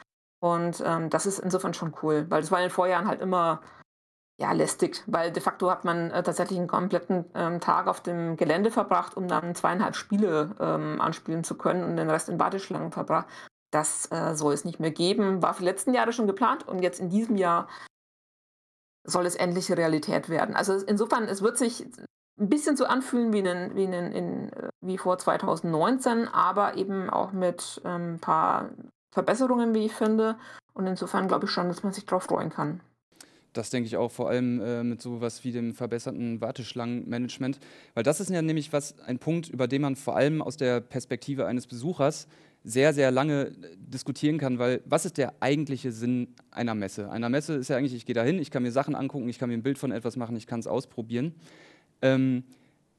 Und 0.45 0.83
ähm, 0.85 1.09
das 1.09 1.25
ist 1.25 1.39
insofern 1.39 1.73
schon 1.73 1.95
cool, 2.03 2.27
weil 2.29 2.41
das 2.41 2.51
war 2.51 2.59
in 2.59 2.65
den 2.65 2.71
Vorjahren 2.71 3.07
halt 3.07 3.19
immer 3.19 3.61
ja, 4.39 4.51
lästig, 4.51 5.01
weil 5.07 5.31
de 5.31 5.41
facto 5.41 5.71
hat 5.71 5.85
man 5.85 6.11
äh, 6.11 6.21
tatsächlich 6.21 6.59
einen 6.59 6.67
kompletten 6.67 7.25
ähm, 7.33 7.59
Tag 7.59 7.87
auf 7.87 8.01
dem 8.01 8.37
Gelände 8.37 8.69
verbracht, 8.69 9.17
um 9.17 9.27
dann 9.27 9.55
zweieinhalb 9.55 9.95
Spiele 9.95 10.55
ähm, 10.59 11.01
anspielen 11.01 11.43
zu 11.43 11.57
können 11.57 11.83
und 11.83 11.97
den 11.97 12.11
Rest 12.11 12.29
in 12.29 12.39
Warteschlangen 12.39 12.91
verbracht. 12.91 13.25
Das 13.71 14.11
äh, 14.11 14.35
soll 14.35 14.53
es 14.53 14.65
nicht 14.65 14.79
mehr 14.79 14.91
geben. 14.91 15.41
War 15.41 15.55
für 15.55 15.63
die 15.63 15.69
letzten 15.69 15.95
Jahre 15.95 16.13
schon 16.13 16.27
geplant 16.27 16.67
und 16.67 16.83
jetzt 16.83 16.99
in 16.99 17.09
diesem 17.09 17.37
Jahr 17.37 17.67
soll 19.03 19.25
es 19.25 19.35
endlich 19.35 19.71
Realität 19.71 20.29
werden. 20.29 20.55
Also 20.55 20.73
insofern, 20.73 21.23
es 21.23 21.41
wird 21.41 21.57
sich 21.57 21.87
ein 22.39 22.49
bisschen 22.49 22.77
so 22.77 22.85
anfühlen 22.85 23.33
wie, 23.33 23.39
in, 23.39 23.75
wie, 23.75 23.85
in, 23.85 23.93
in, 23.93 24.51
wie 24.81 24.99
vor 24.99 25.17
2019, 25.17 26.27
aber 26.27 26.75
eben 26.75 27.09
auch 27.09 27.31
mit 27.31 27.81
ein 27.83 28.13
ähm, 28.13 28.19
paar 28.19 28.69
Verbesserungen, 29.15 29.73
wie 29.73 29.85
ich 29.85 29.93
finde. 29.93 30.35
Und 30.73 30.85
insofern 30.87 31.27
glaube 31.29 31.45
ich 31.45 31.51
schon, 31.51 31.69
dass 31.69 31.83
man 31.83 31.93
sich 31.93 32.05
darauf 32.05 32.23
freuen 32.23 32.49
kann. 32.49 32.81
Das 33.53 33.69
denke 33.69 33.87
ich 33.87 33.95
auch, 33.95 34.11
vor 34.11 34.29
allem 34.29 34.59
äh, 34.59 34.83
mit 34.83 35.01
sowas 35.01 35.45
wie 35.45 35.53
dem 35.53 35.73
verbesserten 35.73 36.41
Warteschlangenmanagement. 36.41 37.59
Weil 37.93 38.03
das 38.03 38.19
ist 38.19 38.29
ja 38.29 38.41
nämlich 38.41 38.73
was, 38.73 38.99
ein 38.99 39.17
Punkt, 39.17 39.47
über 39.47 39.69
den 39.69 39.81
man 39.81 39.95
vor 39.95 40.17
allem 40.17 40.41
aus 40.41 40.57
der 40.57 40.81
Perspektive 40.81 41.45
eines 41.45 41.65
Besuchers 41.65 42.27
sehr, 42.65 42.93
sehr 42.93 43.09
lange 43.11 43.47
äh, 43.47 43.53
diskutieren 43.77 44.37
kann, 44.37 44.59
weil 44.59 44.81
was 44.85 45.05
ist 45.05 45.17
der 45.17 45.33
eigentliche 45.39 45.93
Sinn 45.93 46.35
einer 46.51 46.75
Messe? 46.75 47.09
Einer 47.09 47.29
Messe 47.29 47.53
ist 47.53 47.69
ja 47.69 47.77
eigentlich, 47.77 47.95
ich 47.95 48.05
gehe 48.05 48.15
da 48.15 48.23
hin, 48.23 48.37
ich 48.39 48.51
kann 48.51 48.63
mir 48.63 48.73
Sachen 48.73 48.95
angucken, 48.95 49.29
ich 49.29 49.39
kann 49.39 49.47
mir 49.47 49.55
ein 49.55 49.63
Bild 49.63 49.77
von 49.77 49.93
etwas 49.93 50.17
machen, 50.17 50.35
ich 50.35 50.47
kann 50.47 50.59
es 50.59 50.67
ausprobieren. 50.67 51.35
Ähm, 52.01 52.43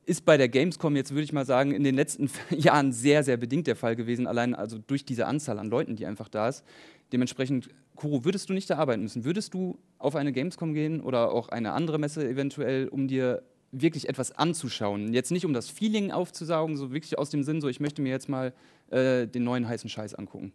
ist 0.07 0.25
bei 0.25 0.37
der 0.37 0.49
Gamescom 0.49 0.95
jetzt, 0.97 1.11
würde 1.11 1.25
ich 1.25 1.33
mal 1.33 1.45
sagen, 1.45 1.73
in 1.73 1.83
den 1.85 1.97
letzten 1.97 2.31
Jahren 2.51 2.93
sehr, 2.93 3.25
sehr 3.25 3.37
bedingt 3.37 3.67
der 3.67 3.77
Fall 3.77 3.97
gewesen, 3.97 4.27
allein 4.27 4.55
also 4.55 4.79
durch 4.79 5.05
diese 5.05 5.27
Anzahl 5.27 5.59
an 5.59 5.69
Leuten, 5.69 5.97
die 5.97 6.07
einfach 6.07 6.29
da 6.29 6.49
ist. 6.49 6.65
Dementsprechend, 7.13 7.69
Kuro, 7.97 8.25
würdest 8.25 8.49
du 8.49 8.53
nicht 8.53 8.71
da 8.71 8.77
arbeiten 8.77 9.03
müssen? 9.03 9.25
Würdest 9.25 9.53
du 9.55 9.79
auf 9.99 10.17
eine 10.17 10.33
Gamescom 10.33 10.75
gehen 10.75 11.01
oder 11.01 11.33
auch 11.33 11.49
eine 11.49 11.73
andere 11.73 11.99
Messe 11.99 12.29
eventuell, 12.29 12.89
um 12.89 13.09
dir 13.09 13.43
wirklich 13.73 14.09
etwas 14.09 14.33
anzuschauen? 14.33 15.13
Jetzt 15.13 15.33
nicht, 15.33 15.45
um 15.45 15.53
das 15.53 15.69
Feeling 15.69 16.13
aufzusaugen, 16.13 16.77
so 16.77 16.93
wirklich 16.93 17.19
aus 17.19 17.31
dem 17.31 17.43
Sinn, 17.43 17.61
so 17.61 17.69
ich 17.69 17.81
möchte 17.81 18.01
mir 18.01 18.11
jetzt 18.11 18.29
mal 18.29 18.53
äh, 18.91 19.27
den 19.27 19.45
neuen 19.45 19.69
heißen 19.69 19.91
Scheiß 19.91 20.15
angucken. 20.15 20.53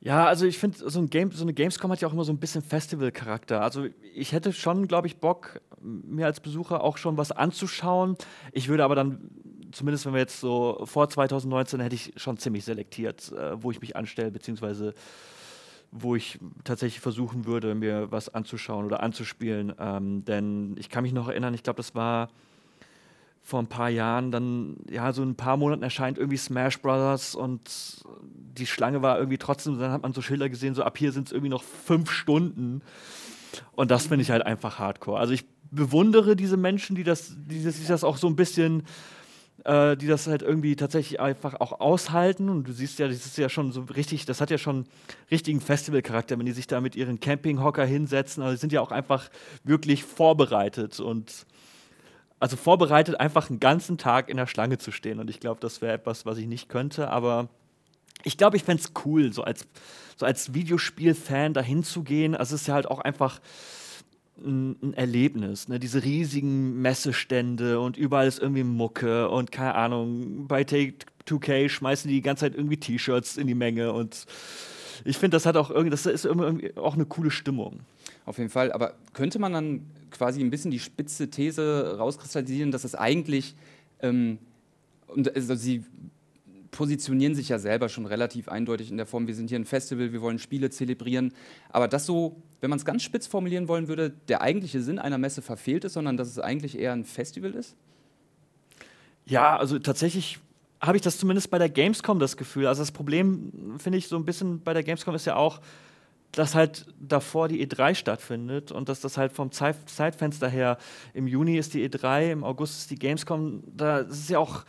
Ja, 0.00 0.26
also 0.26 0.46
ich 0.46 0.58
finde, 0.58 0.78
so, 0.78 1.00
ein 1.00 1.30
so 1.32 1.42
eine 1.42 1.52
Gamescom 1.52 1.90
hat 1.90 2.00
ja 2.00 2.08
auch 2.08 2.12
immer 2.12 2.24
so 2.24 2.32
ein 2.32 2.38
bisschen 2.38 2.62
Festival-Charakter. 2.62 3.62
Also 3.62 3.86
ich 4.14 4.32
hätte 4.32 4.52
schon, 4.52 4.86
glaube 4.86 5.08
ich, 5.08 5.18
Bock, 5.18 5.60
mir 5.80 6.26
als 6.26 6.40
Besucher 6.40 6.84
auch 6.84 6.98
schon 6.98 7.16
was 7.16 7.32
anzuschauen. 7.32 8.16
Ich 8.52 8.68
würde 8.68 8.84
aber 8.84 8.94
dann, 8.94 9.28
zumindest 9.72 10.06
wenn 10.06 10.12
wir 10.12 10.20
jetzt 10.20 10.40
so 10.40 10.82
vor 10.84 11.08
2019, 11.08 11.80
hätte 11.80 11.96
ich 11.96 12.12
schon 12.16 12.36
ziemlich 12.36 12.64
selektiert, 12.64 13.32
äh, 13.32 13.60
wo 13.60 13.72
ich 13.72 13.80
mich 13.80 13.96
anstelle, 13.96 14.30
beziehungsweise 14.30 14.94
wo 15.90 16.14
ich 16.14 16.38
tatsächlich 16.64 17.00
versuchen 17.00 17.46
würde, 17.46 17.74
mir 17.74 18.12
was 18.12 18.32
anzuschauen 18.32 18.84
oder 18.84 19.02
anzuspielen. 19.02 19.72
Ähm, 19.80 20.24
denn 20.24 20.76
ich 20.78 20.90
kann 20.90 21.02
mich 21.02 21.12
noch 21.12 21.28
erinnern, 21.28 21.54
ich 21.54 21.62
glaube, 21.64 21.78
das 21.78 21.94
war 21.94 22.28
vor 23.48 23.60
ein 23.60 23.66
paar 23.66 23.88
Jahren, 23.88 24.30
dann, 24.30 24.76
ja, 24.90 25.10
so 25.14 25.22
ein 25.22 25.34
paar 25.34 25.56
Monaten 25.56 25.82
erscheint 25.82 26.18
irgendwie 26.18 26.36
Smash 26.36 26.82
Brothers 26.82 27.34
und 27.34 28.04
die 28.58 28.66
Schlange 28.66 29.00
war 29.00 29.16
irgendwie 29.16 29.38
trotzdem, 29.38 29.78
dann 29.78 29.90
hat 29.90 30.02
man 30.02 30.12
so 30.12 30.20
Schilder 30.20 30.50
gesehen, 30.50 30.74
so 30.74 30.82
ab 30.82 30.98
hier 30.98 31.12
sind 31.12 31.28
es 31.28 31.32
irgendwie 31.32 31.48
noch 31.48 31.62
fünf 31.62 32.10
Stunden. 32.10 32.82
Und 33.72 33.90
das 33.90 34.08
finde 34.08 34.20
ich 34.20 34.30
halt 34.30 34.44
einfach 34.44 34.78
hardcore. 34.78 35.18
Also 35.18 35.32
ich 35.32 35.46
bewundere 35.70 36.36
diese 36.36 36.58
Menschen, 36.58 36.94
die 36.94 37.04
das, 37.04 37.36
die, 37.46 37.60
die 37.60 37.86
das 37.86 38.04
auch 38.04 38.18
so 38.18 38.26
ein 38.26 38.36
bisschen, 38.36 38.82
äh, 39.64 39.96
die 39.96 40.08
das 40.08 40.26
halt 40.26 40.42
irgendwie 40.42 40.76
tatsächlich 40.76 41.18
einfach 41.18 41.54
auch 41.58 41.80
aushalten. 41.80 42.50
Und 42.50 42.68
du 42.68 42.72
siehst 42.72 42.98
ja, 42.98 43.08
das 43.08 43.24
ist 43.24 43.38
ja 43.38 43.48
schon 43.48 43.72
so 43.72 43.80
richtig, 43.80 44.26
das 44.26 44.42
hat 44.42 44.50
ja 44.50 44.58
schon 44.58 44.84
richtigen 45.30 45.62
Festivalcharakter, 45.62 46.38
wenn 46.38 46.44
die 46.44 46.52
sich 46.52 46.66
da 46.66 46.82
mit 46.82 46.96
ihren 46.96 47.18
Campinghocker 47.18 47.86
hinsetzen. 47.86 48.42
Also 48.42 48.56
die 48.56 48.60
sind 48.60 48.74
ja 48.74 48.82
auch 48.82 48.92
einfach 48.92 49.30
wirklich 49.64 50.04
vorbereitet 50.04 51.00
und 51.00 51.46
also 52.40 52.56
vorbereitet, 52.56 53.18
einfach 53.18 53.50
einen 53.50 53.60
ganzen 53.60 53.98
Tag 53.98 54.28
in 54.28 54.36
der 54.36 54.46
Schlange 54.46 54.78
zu 54.78 54.92
stehen. 54.92 55.18
Und 55.18 55.30
ich 55.30 55.40
glaube, 55.40 55.60
das 55.60 55.82
wäre 55.82 55.94
etwas, 55.94 56.26
was 56.26 56.38
ich 56.38 56.46
nicht 56.46 56.68
könnte. 56.68 57.10
Aber 57.10 57.48
ich 58.24 58.36
glaube, 58.36 58.56
ich 58.56 58.64
fände 58.64 58.82
es 58.82 58.92
cool, 59.04 59.32
so 59.32 59.42
als, 59.42 59.66
so 60.16 60.26
als 60.26 60.54
Videospiel-Fan 60.54 61.54
dahin 61.54 61.82
zu 61.82 62.02
gehen. 62.02 62.34
Also 62.34 62.54
es 62.54 62.62
ist 62.62 62.66
ja 62.68 62.74
halt 62.74 62.86
auch 62.86 63.00
einfach 63.00 63.40
ein, 64.44 64.76
ein 64.82 64.94
Erlebnis. 64.94 65.68
Ne? 65.68 65.78
Diese 65.78 66.04
riesigen 66.04 66.80
Messestände 66.80 67.80
und 67.80 67.96
überall 67.96 68.28
ist 68.28 68.38
irgendwie 68.38 68.64
Mucke 68.64 69.28
und 69.28 69.50
keine 69.52 69.74
Ahnung, 69.74 70.46
bei 70.46 70.64
Take 70.64 70.94
2K 71.26 71.68
schmeißen 71.68 72.08
die 72.08 72.16
die 72.16 72.22
ganze 72.22 72.42
Zeit 72.42 72.54
irgendwie 72.54 72.78
T-Shirts 72.78 73.36
in 73.36 73.46
die 73.46 73.54
Menge 73.54 73.92
und 73.92 74.26
ich 75.04 75.18
finde, 75.18 75.36
das 75.36 75.46
hat 75.46 75.56
auch 75.56 75.70
irgendwie, 75.70 75.90
das 75.90 76.06
ist 76.06 76.24
irgendwie 76.24 76.76
auch 76.76 76.94
eine 76.94 77.06
coole 77.06 77.30
Stimmung. 77.30 77.80
Auf 78.24 78.38
jeden 78.38 78.50
Fall, 78.50 78.72
aber 78.72 78.94
könnte 79.12 79.38
man 79.38 79.52
dann 79.52 79.82
quasi 80.10 80.40
ein 80.40 80.50
bisschen 80.50 80.70
die 80.70 80.78
spitze 80.78 81.30
These 81.30 81.96
rauskristallisieren, 81.98 82.70
dass 82.70 82.84
es 82.84 82.94
eigentlich, 82.94 83.54
ähm, 84.00 84.38
und 85.06 85.34
also 85.34 85.54
sie 85.54 85.84
positionieren 86.70 87.34
sich 87.34 87.48
ja 87.48 87.58
selber 87.58 87.88
schon 87.88 88.06
relativ 88.06 88.48
eindeutig 88.48 88.90
in 88.90 88.96
der 88.96 89.06
Form, 89.06 89.26
wir 89.26 89.34
sind 89.34 89.48
hier 89.48 89.58
ein 89.58 89.64
Festival, 89.64 90.12
wir 90.12 90.20
wollen 90.20 90.38
Spiele 90.38 90.70
zelebrieren, 90.70 91.32
aber 91.70 91.88
das 91.88 92.06
so, 92.06 92.36
wenn 92.60 92.70
man 92.70 92.78
es 92.78 92.84
ganz 92.84 93.02
spitz 93.02 93.26
formulieren 93.26 93.68
wollen 93.68 93.88
würde, 93.88 94.12
der 94.28 94.42
eigentliche 94.42 94.82
Sinn 94.82 94.98
einer 94.98 95.18
Messe 95.18 95.42
verfehlt 95.42 95.84
ist, 95.84 95.94
sondern 95.94 96.16
dass 96.16 96.28
es 96.28 96.38
eigentlich 96.38 96.78
eher 96.78 96.92
ein 96.92 97.04
Festival 97.04 97.54
ist? 97.54 97.74
Ja, 99.24 99.56
also 99.56 99.78
tatsächlich 99.78 100.38
habe 100.80 100.96
ich 100.96 101.02
das 101.02 101.18
zumindest 101.18 101.50
bei 101.50 101.58
der 101.58 101.68
Gamescom 101.68 102.18
das 102.18 102.36
Gefühl. 102.36 102.66
Also 102.66 102.82
das 102.82 102.92
Problem, 102.92 103.78
finde 103.78 103.98
ich, 103.98 104.08
so 104.08 104.16
ein 104.16 104.24
bisschen 104.24 104.60
bei 104.60 104.74
der 104.74 104.82
Gamescom 104.82 105.14
ist 105.14 105.26
ja 105.26 105.36
auch, 105.36 105.60
dass 106.32 106.54
halt 106.54 106.86
davor 107.00 107.48
die 107.48 107.66
E3 107.66 107.94
stattfindet 107.94 108.70
und 108.70 108.88
dass 108.88 109.00
das 109.00 109.16
halt 109.16 109.32
vom 109.32 109.50
Zeitfenster 109.50 110.48
her 110.48 110.78
im 111.14 111.26
Juni 111.26 111.56
ist 111.56 111.74
die 111.74 111.88
E3, 111.88 112.32
im 112.32 112.44
August 112.44 112.78
ist 112.78 112.90
die 112.90 112.98
Gamescom, 112.98 113.62
da 113.66 113.98
ist 113.98 114.30
ja 114.30 114.38
auch 114.38 114.64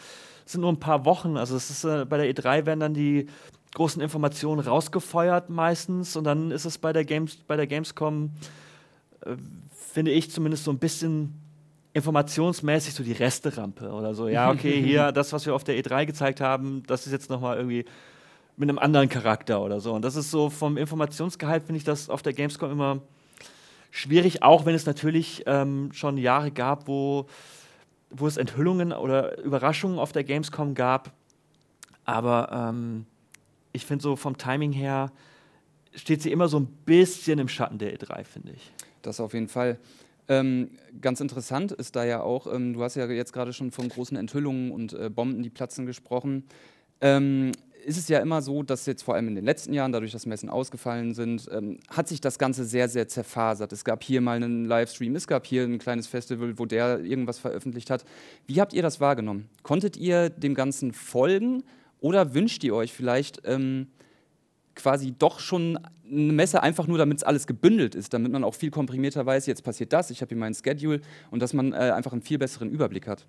sind 0.45 0.61
nur 0.61 0.71
ein 0.71 0.79
paar 0.79 1.05
Wochen, 1.05 1.37
also 1.37 1.55
es 1.55 1.69
ist 1.69 1.83
äh, 1.83 2.05
bei 2.05 2.17
der 2.17 2.33
E3 2.33 2.65
werden 2.65 2.79
dann 2.79 2.93
die 2.95 3.27
großen 3.75 4.01
Informationen 4.01 4.61
rausgefeuert 4.61 5.51
meistens 5.51 6.15
und 6.15 6.23
dann 6.23 6.49
ist 6.49 6.65
es 6.65 6.79
bei 6.79 6.91
der 6.91 7.05
Games 7.05 7.35
bei 7.35 7.55
der 7.55 7.67
Gamescom 7.67 8.31
äh, 9.21 9.35
finde 9.71 10.11
ich 10.11 10.31
zumindest 10.31 10.63
so 10.63 10.71
ein 10.71 10.79
bisschen 10.79 11.35
informationsmäßig 11.93 12.93
so 12.93 13.03
die 13.03 13.13
Resterampe 13.13 13.89
oder 13.89 14.13
so. 14.13 14.27
Ja, 14.27 14.51
okay, 14.51 14.81
hier 14.85 15.11
das 15.11 15.33
was 15.33 15.45
wir 15.45 15.55
auf 15.55 15.63
der 15.63 15.75
E3 15.75 16.05
gezeigt 16.05 16.41
haben, 16.41 16.83
das 16.87 17.05
ist 17.05 17.11
jetzt 17.11 17.29
noch 17.29 17.41
mal 17.41 17.57
irgendwie 17.57 17.85
mit 18.57 18.69
einem 18.69 18.77
anderen 18.77 19.09
Charakter 19.09 19.61
oder 19.61 19.79
so. 19.79 19.93
Und 19.93 20.03
das 20.03 20.15
ist 20.15 20.31
so 20.31 20.49
vom 20.49 20.77
Informationsgehalt, 20.77 21.63
finde 21.63 21.77
ich 21.77 21.85
das 21.85 22.09
auf 22.09 22.21
der 22.21 22.33
Gamescom 22.33 22.71
immer 22.71 23.01
schwierig, 23.91 24.43
auch 24.43 24.65
wenn 24.65 24.75
es 24.75 24.85
natürlich 24.85 25.43
ähm, 25.47 25.91
schon 25.93 26.17
Jahre 26.17 26.51
gab, 26.51 26.87
wo, 26.87 27.25
wo 28.09 28.27
es 28.27 28.37
Enthüllungen 28.37 28.91
oder 28.91 29.39
Überraschungen 29.39 29.97
auf 29.97 30.11
der 30.11 30.23
Gamescom 30.23 30.75
gab. 30.75 31.11
Aber 32.05 32.49
ähm, 32.51 33.05
ich 33.71 33.85
finde 33.85 34.03
so 34.03 34.15
vom 34.15 34.37
Timing 34.37 34.73
her 34.73 35.11
steht 35.95 36.21
sie 36.21 36.31
immer 36.31 36.47
so 36.47 36.59
ein 36.59 36.67
bisschen 36.85 37.39
im 37.39 37.47
Schatten 37.47 37.77
der 37.77 37.97
E3, 37.97 38.23
finde 38.23 38.51
ich. 38.51 38.71
Das 39.01 39.19
auf 39.19 39.33
jeden 39.33 39.47
Fall. 39.47 39.79
Ähm, 40.29 40.69
ganz 41.01 41.19
interessant 41.19 41.71
ist 41.71 41.95
da 41.95 42.05
ja 42.05 42.21
auch, 42.21 42.51
ähm, 42.53 42.73
du 42.73 42.83
hast 42.83 42.95
ja 42.95 43.07
jetzt 43.07 43.33
gerade 43.33 43.51
schon 43.51 43.71
von 43.71 43.89
großen 43.89 44.15
Enthüllungen 44.15 44.71
und 44.71 44.93
äh, 44.93 45.09
Bomben, 45.09 45.41
die 45.41 45.49
platzen, 45.49 45.87
gesprochen. 45.87 46.43
Ähm, 47.01 47.51
ist 47.85 47.97
es 47.97 48.07
ja 48.09 48.19
immer 48.19 48.41
so, 48.41 48.61
dass 48.61 48.85
jetzt 48.85 49.01
vor 49.03 49.15
allem 49.15 49.29
in 49.29 49.35
den 49.35 49.45
letzten 49.45 49.73
Jahren, 49.73 49.91
dadurch, 49.91 50.11
dass 50.11 50.27
Messen 50.27 50.49
ausgefallen 50.49 51.15
sind, 51.15 51.49
ähm, 51.51 51.79
hat 51.89 52.07
sich 52.07 52.21
das 52.21 52.37
Ganze 52.37 52.65
sehr, 52.65 52.89
sehr 52.89 53.07
zerfasert. 53.07 53.73
Es 53.73 53.83
gab 53.83 54.03
hier 54.03 54.21
mal 54.21 54.35
einen 54.35 54.65
Livestream, 54.65 55.15
es 55.15 55.25
gab 55.25 55.47
hier 55.47 55.63
ein 55.63 55.79
kleines 55.79 56.05
Festival, 56.05 56.59
wo 56.59 56.65
der 56.65 56.99
irgendwas 56.99 57.39
veröffentlicht 57.39 57.89
hat. 57.89 58.05
Wie 58.45 58.61
habt 58.61 58.73
ihr 58.73 58.83
das 58.83 58.99
wahrgenommen? 58.99 59.49
Konntet 59.63 59.97
ihr 59.97 60.29
dem 60.29 60.53
Ganzen 60.53 60.93
folgen 60.93 61.63
oder 61.99 62.35
wünscht 62.35 62.63
ihr 62.63 62.75
euch 62.75 62.93
vielleicht 62.93 63.41
ähm, 63.45 63.87
quasi 64.79 65.13
doch 65.17 65.39
schon 65.39 65.77
eine 66.05 66.33
Messe 66.33 66.63
einfach 66.63 66.87
nur, 66.87 66.97
damit 66.97 67.19
es 67.19 67.23
alles 67.23 67.45
gebündelt 67.45 67.95
ist, 67.95 68.13
damit 68.13 68.31
man 68.31 68.43
auch 68.43 68.55
viel 68.55 68.71
komprimierter 68.71 69.25
weiß, 69.25 69.45
jetzt 69.45 69.63
passiert 69.63 69.93
das, 69.93 70.09
ich 70.09 70.21
habe 70.21 70.29
hier 70.29 70.37
meinen 70.37 70.55
Schedule 70.55 71.01
und 71.31 71.41
dass 71.41 71.53
man 71.53 71.73
äh, 71.73 71.91
einfach 71.91 72.13
einen 72.13 72.21
viel 72.21 72.37
besseren 72.37 72.69
Überblick 72.69 73.07
hat? 73.07 73.27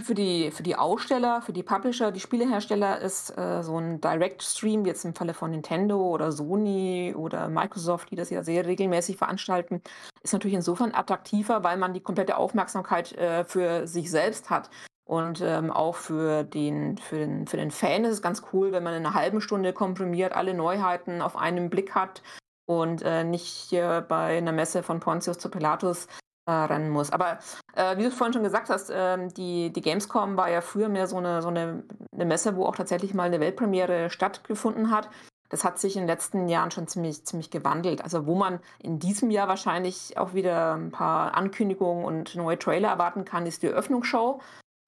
für 0.00 0.14
die, 0.14 0.52
für 0.52 0.62
die 0.62 0.76
Aussteller, 0.76 1.42
für 1.42 1.52
die 1.52 1.64
Publisher, 1.64 2.12
die 2.12 2.20
Spielehersteller 2.20 3.00
ist 3.00 3.36
äh, 3.36 3.62
so 3.64 3.76
ein 3.76 4.00
Direct-Stream, 4.00 4.86
jetzt 4.86 5.04
im 5.04 5.14
Falle 5.14 5.34
von 5.34 5.50
Nintendo 5.50 6.00
oder 6.00 6.30
Sony 6.30 7.12
oder 7.16 7.48
Microsoft, 7.48 8.12
die 8.12 8.16
das 8.16 8.30
ja 8.30 8.44
sehr 8.44 8.66
regelmäßig 8.66 9.16
veranstalten, 9.16 9.82
ist 10.22 10.32
natürlich 10.32 10.54
insofern 10.54 10.94
attraktiver, 10.94 11.64
weil 11.64 11.76
man 11.76 11.92
die 11.92 12.00
komplette 12.00 12.36
Aufmerksamkeit 12.36 13.12
äh, 13.18 13.44
für 13.44 13.88
sich 13.88 14.12
selbst 14.12 14.48
hat. 14.48 14.70
Und 15.10 15.40
ähm, 15.40 15.72
auch 15.72 15.96
für 15.96 16.44
den, 16.44 16.96
für, 16.96 17.16
den, 17.16 17.48
für 17.48 17.56
den 17.56 17.72
Fan 17.72 18.04
ist 18.04 18.12
es 18.12 18.22
ganz 18.22 18.44
cool, 18.52 18.70
wenn 18.70 18.84
man 18.84 18.94
in 18.94 19.04
einer 19.04 19.14
halben 19.16 19.40
Stunde 19.40 19.72
komprimiert 19.72 20.32
alle 20.34 20.54
Neuheiten 20.54 21.20
auf 21.20 21.36
einen 21.36 21.68
Blick 21.68 21.96
hat 21.96 22.22
und 22.64 23.02
äh, 23.02 23.24
nicht 23.24 23.48
hier 23.48 24.06
bei 24.08 24.38
einer 24.38 24.52
Messe 24.52 24.84
von 24.84 25.00
Pontius 25.00 25.38
zu 25.38 25.50
Pilatus 25.50 26.06
äh, 26.46 26.52
rennen 26.52 26.90
muss. 26.90 27.10
Aber 27.10 27.40
äh, 27.74 27.96
wie 27.96 28.04
du 28.04 28.12
vorhin 28.12 28.34
schon 28.34 28.44
gesagt 28.44 28.70
hast, 28.70 28.88
äh, 28.90 29.26
die, 29.36 29.72
die 29.72 29.80
Gamescom 29.80 30.36
war 30.36 30.48
ja 30.48 30.60
früher 30.60 30.88
mehr 30.88 31.08
so 31.08 31.16
eine, 31.16 31.42
so 31.42 31.48
eine, 31.48 31.82
eine 32.14 32.24
Messe, 32.24 32.54
wo 32.54 32.64
auch 32.64 32.76
tatsächlich 32.76 33.12
mal 33.12 33.24
eine 33.24 33.40
Weltpremiere 33.40 34.10
stattgefunden 34.10 34.92
hat. 34.92 35.10
das 35.48 35.64
hat 35.64 35.80
sich 35.80 35.96
in 35.96 36.02
den 36.02 36.08
letzten 36.08 36.46
Jahren 36.46 36.70
schon 36.70 36.86
ziemlich, 36.86 37.26
ziemlich 37.26 37.50
gewandelt. 37.50 38.04
Also 38.04 38.26
wo 38.26 38.36
man 38.36 38.60
in 38.78 39.00
diesem 39.00 39.32
Jahr 39.32 39.48
wahrscheinlich 39.48 40.16
auch 40.18 40.34
wieder 40.34 40.74
ein 40.74 40.92
paar 40.92 41.34
Ankündigungen 41.34 42.04
und 42.04 42.36
neue 42.36 42.60
Trailer 42.60 42.90
erwarten 42.90 43.24
kann, 43.24 43.46
ist 43.46 43.64
die 43.64 43.66
Eröffnungsshow 43.66 44.40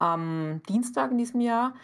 am 0.02 0.60
Dienstag 0.68 1.12
in 1.12 1.18
diesem 1.18 1.40
Jahr. 1.40 1.74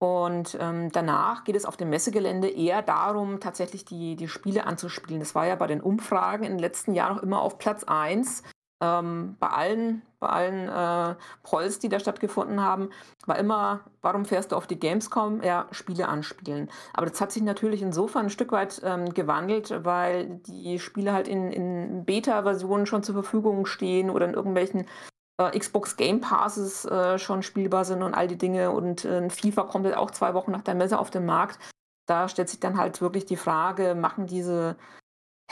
Und 0.00 0.58
ähm, 0.60 0.90
danach 0.90 1.44
geht 1.44 1.54
es 1.54 1.64
auf 1.64 1.76
dem 1.76 1.90
Messegelände 1.90 2.48
eher 2.48 2.82
darum, 2.82 3.38
tatsächlich 3.38 3.84
die, 3.84 4.16
die 4.16 4.26
Spiele 4.26 4.66
anzuspielen. 4.66 5.20
Das 5.20 5.36
war 5.36 5.46
ja 5.46 5.54
bei 5.54 5.68
den 5.68 5.80
Umfragen 5.80 6.42
in 6.42 6.52
den 6.52 6.58
letzten 6.58 6.92
Jahren 6.92 7.18
auch 7.18 7.22
immer 7.22 7.40
auf 7.40 7.58
Platz 7.58 7.84
1 7.84 8.42
ähm, 8.82 9.36
bei 9.38 9.46
allen, 9.46 10.02
bei 10.18 10.26
allen 10.26 10.68
äh, 10.68 11.14
Polls, 11.44 11.78
die 11.78 11.88
da 11.88 12.00
stattgefunden 12.00 12.60
haben, 12.60 12.90
war 13.26 13.38
immer, 13.38 13.82
warum 14.00 14.24
fährst 14.24 14.50
du 14.50 14.56
auf 14.56 14.66
die 14.66 14.80
Gamescom? 14.80 15.40
Ja, 15.40 15.68
Spiele 15.70 16.08
anspielen. 16.08 16.68
Aber 16.92 17.06
das 17.06 17.20
hat 17.20 17.30
sich 17.30 17.44
natürlich 17.44 17.80
insofern 17.80 18.26
ein 18.26 18.30
Stück 18.30 18.50
weit 18.50 18.82
ähm, 18.84 19.14
gewandelt, 19.14 19.84
weil 19.84 20.40
die 20.48 20.80
Spiele 20.80 21.12
halt 21.12 21.28
in, 21.28 21.52
in 21.52 22.04
Beta-Versionen 22.04 22.86
schon 22.86 23.04
zur 23.04 23.14
Verfügung 23.14 23.66
stehen 23.66 24.10
oder 24.10 24.26
in 24.26 24.34
irgendwelchen 24.34 24.86
Xbox 25.50 25.96
Game 25.96 26.20
Passes 26.20 26.84
äh, 26.84 27.18
schon 27.18 27.42
spielbar 27.42 27.84
sind 27.84 28.02
und 28.02 28.14
all 28.14 28.28
die 28.28 28.38
Dinge. 28.38 28.70
Und 28.70 29.04
äh, 29.04 29.28
FIFA 29.28 29.64
kommt 29.64 29.86
jetzt 29.86 29.96
auch 29.96 30.10
zwei 30.10 30.34
Wochen 30.34 30.50
nach 30.50 30.62
der 30.62 30.74
Messe 30.74 30.98
auf 30.98 31.10
den 31.10 31.26
Markt. 31.26 31.58
Da 32.06 32.28
stellt 32.28 32.48
sich 32.48 32.60
dann 32.60 32.78
halt 32.78 33.00
wirklich 33.00 33.26
die 33.26 33.36
Frage, 33.36 33.94
machen 33.94 34.26
diese 34.26 34.76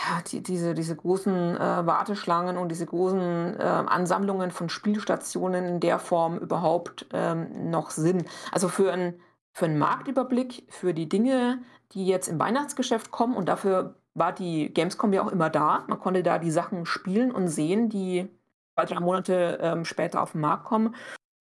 ja, 0.00 0.22
die, 0.30 0.42
diese, 0.42 0.74
diese 0.74 0.96
großen 0.96 1.56
äh, 1.56 1.86
Warteschlangen 1.86 2.56
und 2.56 2.70
diese 2.70 2.86
großen 2.86 3.58
äh, 3.58 3.62
Ansammlungen 3.62 4.50
von 4.50 4.68
Spielstationen 4.68 5.66
in 5.66 5.80
der 5.80 5.98
Form 5.98 6.38
überhaupt 6.38 7.06
ähm, 7.12 7.70
noch 7.70 7.90
Sinn. 7.90 8.24
Also 8.50 8.68
für, 8.68 8.92
ein, 8.92 9.20
für 9.52 9.66
einen 9.66 9.78
Marktüberblick, 9.78 10.66
für 10.70 10.94
die 10.94 11.08
Dinge, 11.08 11.62
die 11.92 12.06
jetzt 12.06 12.28
im 12.28 12.38
Weihnachtsgeschäft 12.38 13.10
kommen 13.10 13.36
und 13.36 13.48
dafür 13.48 13.96
war 14.14 14.32
die 14.32 14.72
Gamescom 14.72 15.12
ja 15.12 15.22
auch 15.22 15.32
immer 15.32 15.50
da. 15.50 15.84
Man 15.86 16.00
konnte 16.00 16.22
da 16.22 16.38
die 16.38 16.50
Sachen 16.50 16.86
spielen 16.86 17.30
und 17.30 17.48
sehen, 17.48 17.88
die 17.88 18.28
zwei, 18.74 18.84
drei 18.84 19.00
Monate 19.00 19.58
ähm, 19.60 19.84
später 19.84 20.22
auf 20.22 20.32
den 20.32 20.40
Markt 20.40 20.64
kommen. 20.64 20.94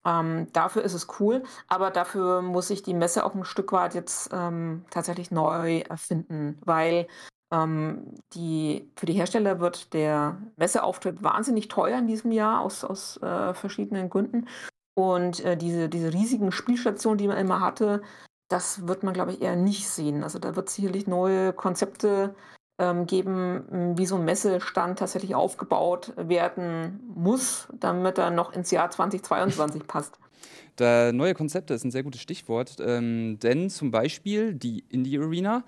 Ähm, 0.07 0.47
dafür 0.53 0.83
ist 0.83 0.95
es 0.95 1.09
cool, 1.19 1.43
aber 1.69 1.91
dafür 1.91 2.41
muss 2.41 2.71
ich 2.71 2.83
die 2.83 2.95
Messe 2.95 3.25
auch 3.25 3.35
ein 3.35 3.45
Stück 3.45 3.73
weit 3.73 3.95
jetzt 3.95 4.31
ähm, 4.33 4.85
tatsächlich 4.91 5.33
neu 5.33 5.81
erfinden, 5.81 6.59
weil 6.65 7.09
ähm, 7.53 8.15
die, 8.33 8.91
für 8.97 9.07
die 9.07 9.15
Hersteller 9.15 9.59
wird 9.59 9.93
der 9.95 10.41
Messeauftritt 10.57 11.23
wahnsinnig 11.23 11.69
teuer 11.69 11.99
in 11.99 12.07
diesem 12.07 12.31
Jahr 12.31 12.61
aus, 12.61 12.85
aus 12.85 13.21
äh, 13.23 13.55
verschiedenen 13.55 14.09
Gründen. 14.09 14.49
Und 14.95 15.45
äh, 15.45 15.57
diese, 15.57 15.89
diese 15.89 16.13
riesigen 16.13 16.53
Spielstationen, 16.53 17.19
die 17.19 17.29
man 17.29 17.37
immer 17.37 17.61
hatte, 17.61 18.03
das 18.49 18.87
wird 18.87 19.03
man, 19.03 19.13
glaube 19.13 19.33
ich, 19.33 19.43
eher 19.43 19.57
nicht 19.57 19.89
sehen. 19.89 20.23
Also 20.23 20.39
da 20.39 20.57
wird 20.57 20.71
sicherlich 20.71 21.07
neue 21.07 21.53
Konzepte 21.53 22.35
ähm, 22.79 23.07
geben, 23.07 23.95
wie 23.97 24.07
so 24.07 24.17
ein 24.17 24.25
Messestand 24.25 24.99
tatsächlich 24.99 25.35
aufgebaut 25.35 26.13
werden 26.17 27.01
muss, 27.15 27.69
damit 27.81 28.19
er 28.19 28.31
noch 28.31 28.53
ins 28.53 28.71
Jahr 28.71 28.91
2022 28.91 29.87
passt. 29.87 30.19
Da 30.77 31.11
neue 31.13 31.35
Konzepte 31.35 31.73
ist 31.73 31.85
ein 31.85 31.91
sehr 31.91 32.03
gutes 32.03 32.21
Stichwort, 32.21 32.77
ähm, 32.81 33.39
denn 33.39 33.71
zum 33.71 33.91
Beispiel 33.91 34.55
die 34.55 34.85
Indie 34.91 35.19
Arena 35.19 35.65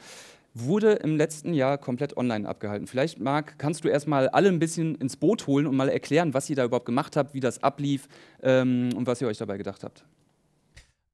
wurde 0.55 0.93
im 0.95 1.17
letzten 1.17 1.55
Jahr 1.55 1.79
komplett 1.79 2.17
online 2.17 2.49
abgehalten. 2.49 2.87
Vielleicht, 2.87 3.19
Marc, 3.19 3.59
kannst 3.59 3.85
du 3.85 3.89
erstmal 3.89 4.29
alle 4.29 4.49
ein 4.49 4.59
bisschen 4.59 4.95
ins 4.97 5.17
Boot 5.17 5.47
holen 5.47 5.67
und 5.67 5.77
mal 5.77 5.89
erklären, 5.89 6.35
was 6.35 6.51
ihr 6.51 6.57
da 6.57 6.65
überhaupt 6.65 6.87
gemacht 6.87 7.17
habt, 7.17 7.35
wie 7.35 7.41
das 7.41 7.63
ablief 7.63 8.09
ähm, 8.43 8.91
und 8.97 9.07
was 9.07 9.21
ihr 9.21 9.29
euch 9.29 9.39
dabei 9.39 9.57
gedacht 9.57 9.85
habt. 9.85 10.05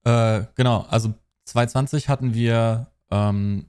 Äh, 0.04 0.46
genau, 0.54 0.86
also 0.88 1.14
2020 1.44 2.08
hatten 2.08 2.34
wir, 2.34 2.88
ähm, 3.10 3.66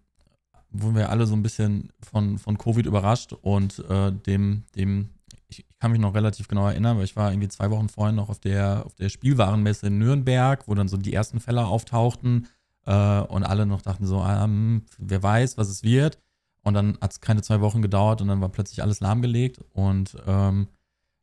wurden 0.82 0.96
wir 0.96 1.10
alle 1.10 1.26
so 1.26 1.36
ein 1.36 1.44
bisschen 1.44 1.90
von, 2.02 2.38
von 2.38 2.58
Covid 2.58 2.86
überrascht 2.86 3.34
und 3.34 3.80
äh, 3.90 4.12
dem, 4.12 4.64
dem, 4.76 5.10
ich, 5.48 5.60
ich, 5.60 5.66
kann 5.80 5.92
mich 5.92 6.00
noch 6.00 6.16
relativ 6.16 6.48
genau 6.48 6.68
erinnern, 6.68 6.98
weil 6.98 7.06
ich 7.06 7.16
war 7.16 7.32
irgendwie 7.32 7.50
zwei 7.50 7.70
Wochen 7.70 7.90
vorhin 7.90 8.16
noch 8.16 8.30
auf 8.30 8.40
der, 8.40 8.86
auf 8.86 8.96
der 8.96 9.10
Spielwarenmesse 9.10 9.88
in 9.88 10.00
Nürnberg, 10.00 10.68
wo 10.68 10.74
dann 10.74 10.88
so 10.88 10.98
die 10.98 11.14
ersten 11.14 11.40
Fälle 11.40 11.66
auftauchten 11.66 12.48
äh, 12.86 13.20
und 13.22 13.44
alle 13.44 13.66
noch 13.66 13.82
dachten 13.82 14.06
so, 14.06 14.24
ähm, 14.24 14.84
wer 14.98 15.22
weiß, 15.22 15.58
was 15.58 15.70
es 15.70 15.84
wird. 15.84 16.20
Und 16.64 16.74
dann 16.74 16.98
hat 17.00 17.12
es 17.12 17.22
keine 17.22 17.44
zwei 17.44 17.62
Wochen 17.62 17.84
gedauert 17.84 18.22
und 18.22 18.28
dann 18.28 18.42
war 18.42 18.50
plötzlich 18.50 18.82
alles 18.82 19.00
lahmgelegt. 19.00 19.60
Und 19.74 20.18
ähm, 20.26 20.68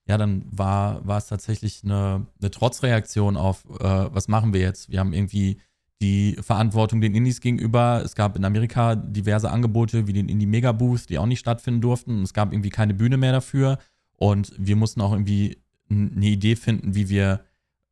ja, 0.07 0.16
dann 0.16 0.44
war, 0.50 1.05
war 1.07 1.18
es 1.18 1.26
tatsächlich 1.26 1.83
eine, 1.83 2.26
eine 2.40 2.50
Trotzreaktion 2.50 3.37
auf, 3.37 3.64
äh, 3.81 4.14
was 4.14 4.29
machen 4.29 4.53
wir 4.53 4.61
jetzt? 4.61 4.90
Wir 4.90 5.00
haben 5.00 5.12
irgendwie 5.12 5.61
die 6.02 6.36
Verantwortung 6.40 7.00
den 7.00 7.14
Indies 7.14 7.40
gegenüber. 7.40 8.02
Es 8.04 8.14
gab 8.14 8.36
in 8.36 8.44
Amerika 8.44 8.96
diverse 8.96 9.50
Angebote 9.50 10.06
wie 10.06 10.12
den 10.12 10.28
Indie 10.28 10.46
Mega 10.46 10.72
Booth, 10.72 11.08
die 11.08 11.18
auch 11.18 11.26
nicht 11.26 11.38
stattfinden 11.38 11.80
durften. 11.80 12.22
Es 12.22 12.34
gab 12.34 12.52
irgendwie 12.52 12.70
keine 12.70 12.92
Bühne 12.92 13.16
mehr 13.16 13.32
dafür. 13.32 13.78
Und 14.16 14.52
wir 14.58 14.76
mussten 14.76 15.00
auch 15.00 15.12
irgendwie 15.12 15.58
eine 15.88 16.26
Idee 16.26 16.56
finden, 16.56 16.94
wie 16.94 17.08
wir 17.08 17.44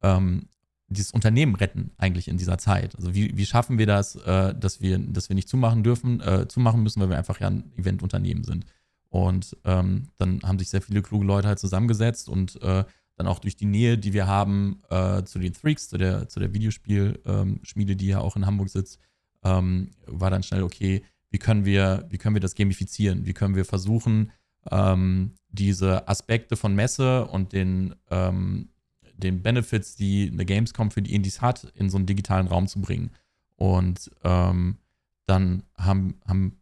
ähm, 0.03 0.49
dieses 0.91 1.13
Unternehmen 1.13 1.55
retten 1.55 1.93
eigentlich 1.97 2.29
in 2.29 2.37
dieser 2.37 2.59
Zeit? 2.59 2.97
Also 2.97 3.15
wie, 3.15 3.37
wie 3.37 3.47
schaffen 3.47 3.79
wir 3.79 3.87
das, 3.87 4.17
äh, 4.17 4.55
dass 4.55 4.81
wir, 4.81 4.99
dass 4.99 5.29
wir 5.29 5.37
nicht 5.37 5.49
zumachen 5.49 5.83
dürfen, 5.83 6.21
äh, 6.21 6.49
zumachen 6.49 6.83
müssen, 6.83 7.01
weil 7.01 7.11
wir 7.11 7.19
einfach 7.19 7.41
ja 7.41 7.47
ein 7.47 7.73
Eventunternehmen 7.77 8.45
sind. 8.45 8.67
Und 9.09 9.57
ähm, 9.65 10.09
dann 10.19 10.41
haben 10.43 10.59
sich 10.59 10.69
sehr 10.69 10.83
viele 10.83 11.03
kluge 11.03 11.25
Leute 11.25 11.49
halt 11.49 11.59
zusammengesetzt 11.59 12.29
und 12.29 12.61
äh, 12.63 12.85
dann 13.21 13.29
auch 13.29 13.39
durch 13.39 13.55
die 13.55 13.67
Nähe, 13.67 13.99
die 13.99 14.15
wir 14.15 14.27
haben 14.27 14.83
äh, 14.89 15.23
zu 15.25 15.39
den 15.39 15.53
Freaks, 15.53 15.91
zu 15.91 15.99
der, 15.99 16.29
zu 16.29 16.41
der 16.41 16.55
Videospielschmiede, 16.55 17.93
ähm, 17.93 17.99
die 17.99 18.07
ja 18.07 18.21
auch 18.21 18.35
in 18.35 18.47
Hamburg 18.47 18.71
sitzt, 18.71 18.99
ähm, 19.45 19.91
war 20.07 20.31
dann 20.31 20.43
schnell, 20.43 20.63
okay, 20.63 21.03
wie 21.31 21.39
können 21.39 21.67
wir, 21.67 22.07
wie 22.09 22.17
können 22.17 22.35
wir 22.35 22.41
das 22.41 22.55
gamifizieren? 22.55 23.27
Wie 23.27 23.35
können 23.35 23.55
wir 23.55 23.67
versuchen, 23.67 24.33
ähm, 24.71 25.35
diese 25.51 26.09
Aspekte 26.09 26.57
von 26.57 26.75
Messe 26.75 27.27
und 27.27 27.53
den, 27.53 27.95
ähm, 28.11 28.71
den 29.15 29.43
Benefits, 29.43 29.97
die 29.97 30.31
eine 30.33 30.47
Gamescom 30.47 30.91
für 30.91 31.03
die 31.03 31.15
Indies 31.15 31.43
hat, 31.43 31.65
in 31.75 31.91
so 31.91 31.99
einen 31.99 32.07
digitalen 32.07 32.47
Raum 32.47 32.69
zu 32.69 32.81
bringen. 32.81 33.11
Und 33.57 34.11
ähm, 34.25 34.79
dann 35.27 35.65
haben, 35.77 36.21
haben 36.27 36.57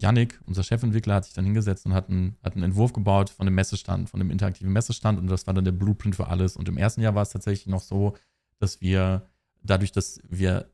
Yannick, 0.00 0.40
unser 0.46 0.62
Chefentwickler, 0.62 1.16
hat 1.16 1.24
sich 1.24 1.34
dann 1.34 1.44
hingesetzt 1.44 1.84
und 1.86 1.92
hat 1.92 2.08
einen, 2.08 2.36
hat 2.42 2.54
einen 2.54 2.64
Entwurf 2.64 2.92
gebaut 2.92 3.30
von 3.30 3.46
dem 3.46 3.54
Messestand, 3.54 4.08
von 4.08 4.20
dem 4.20 4.30
interaktiven 4.30 4.72
Messestand 4.72 5.18
und 5.18 5.26
das 5.26 5.46
war 5.46 5.54
dann 5.54 5.64
der 5.64 5.72
Blueprint 5.72 6.16
für 6.16 6.28
alles. 6.28 6.56
Und 6.56 6.68
im 6.68 6.76
ersten 6.76 7.00
Jahr 7.00 7.14
war 7.14 7.22
es 7.22 7.30
tatsächlich 7.30 7.66
noch 7.66 7.80
so, 7.80 8.16
dass 8.58 8.80
wir 8.80 9.26
dadurch, 9.62 9.92
dass 9.92 10.20
wir 10.28 10.70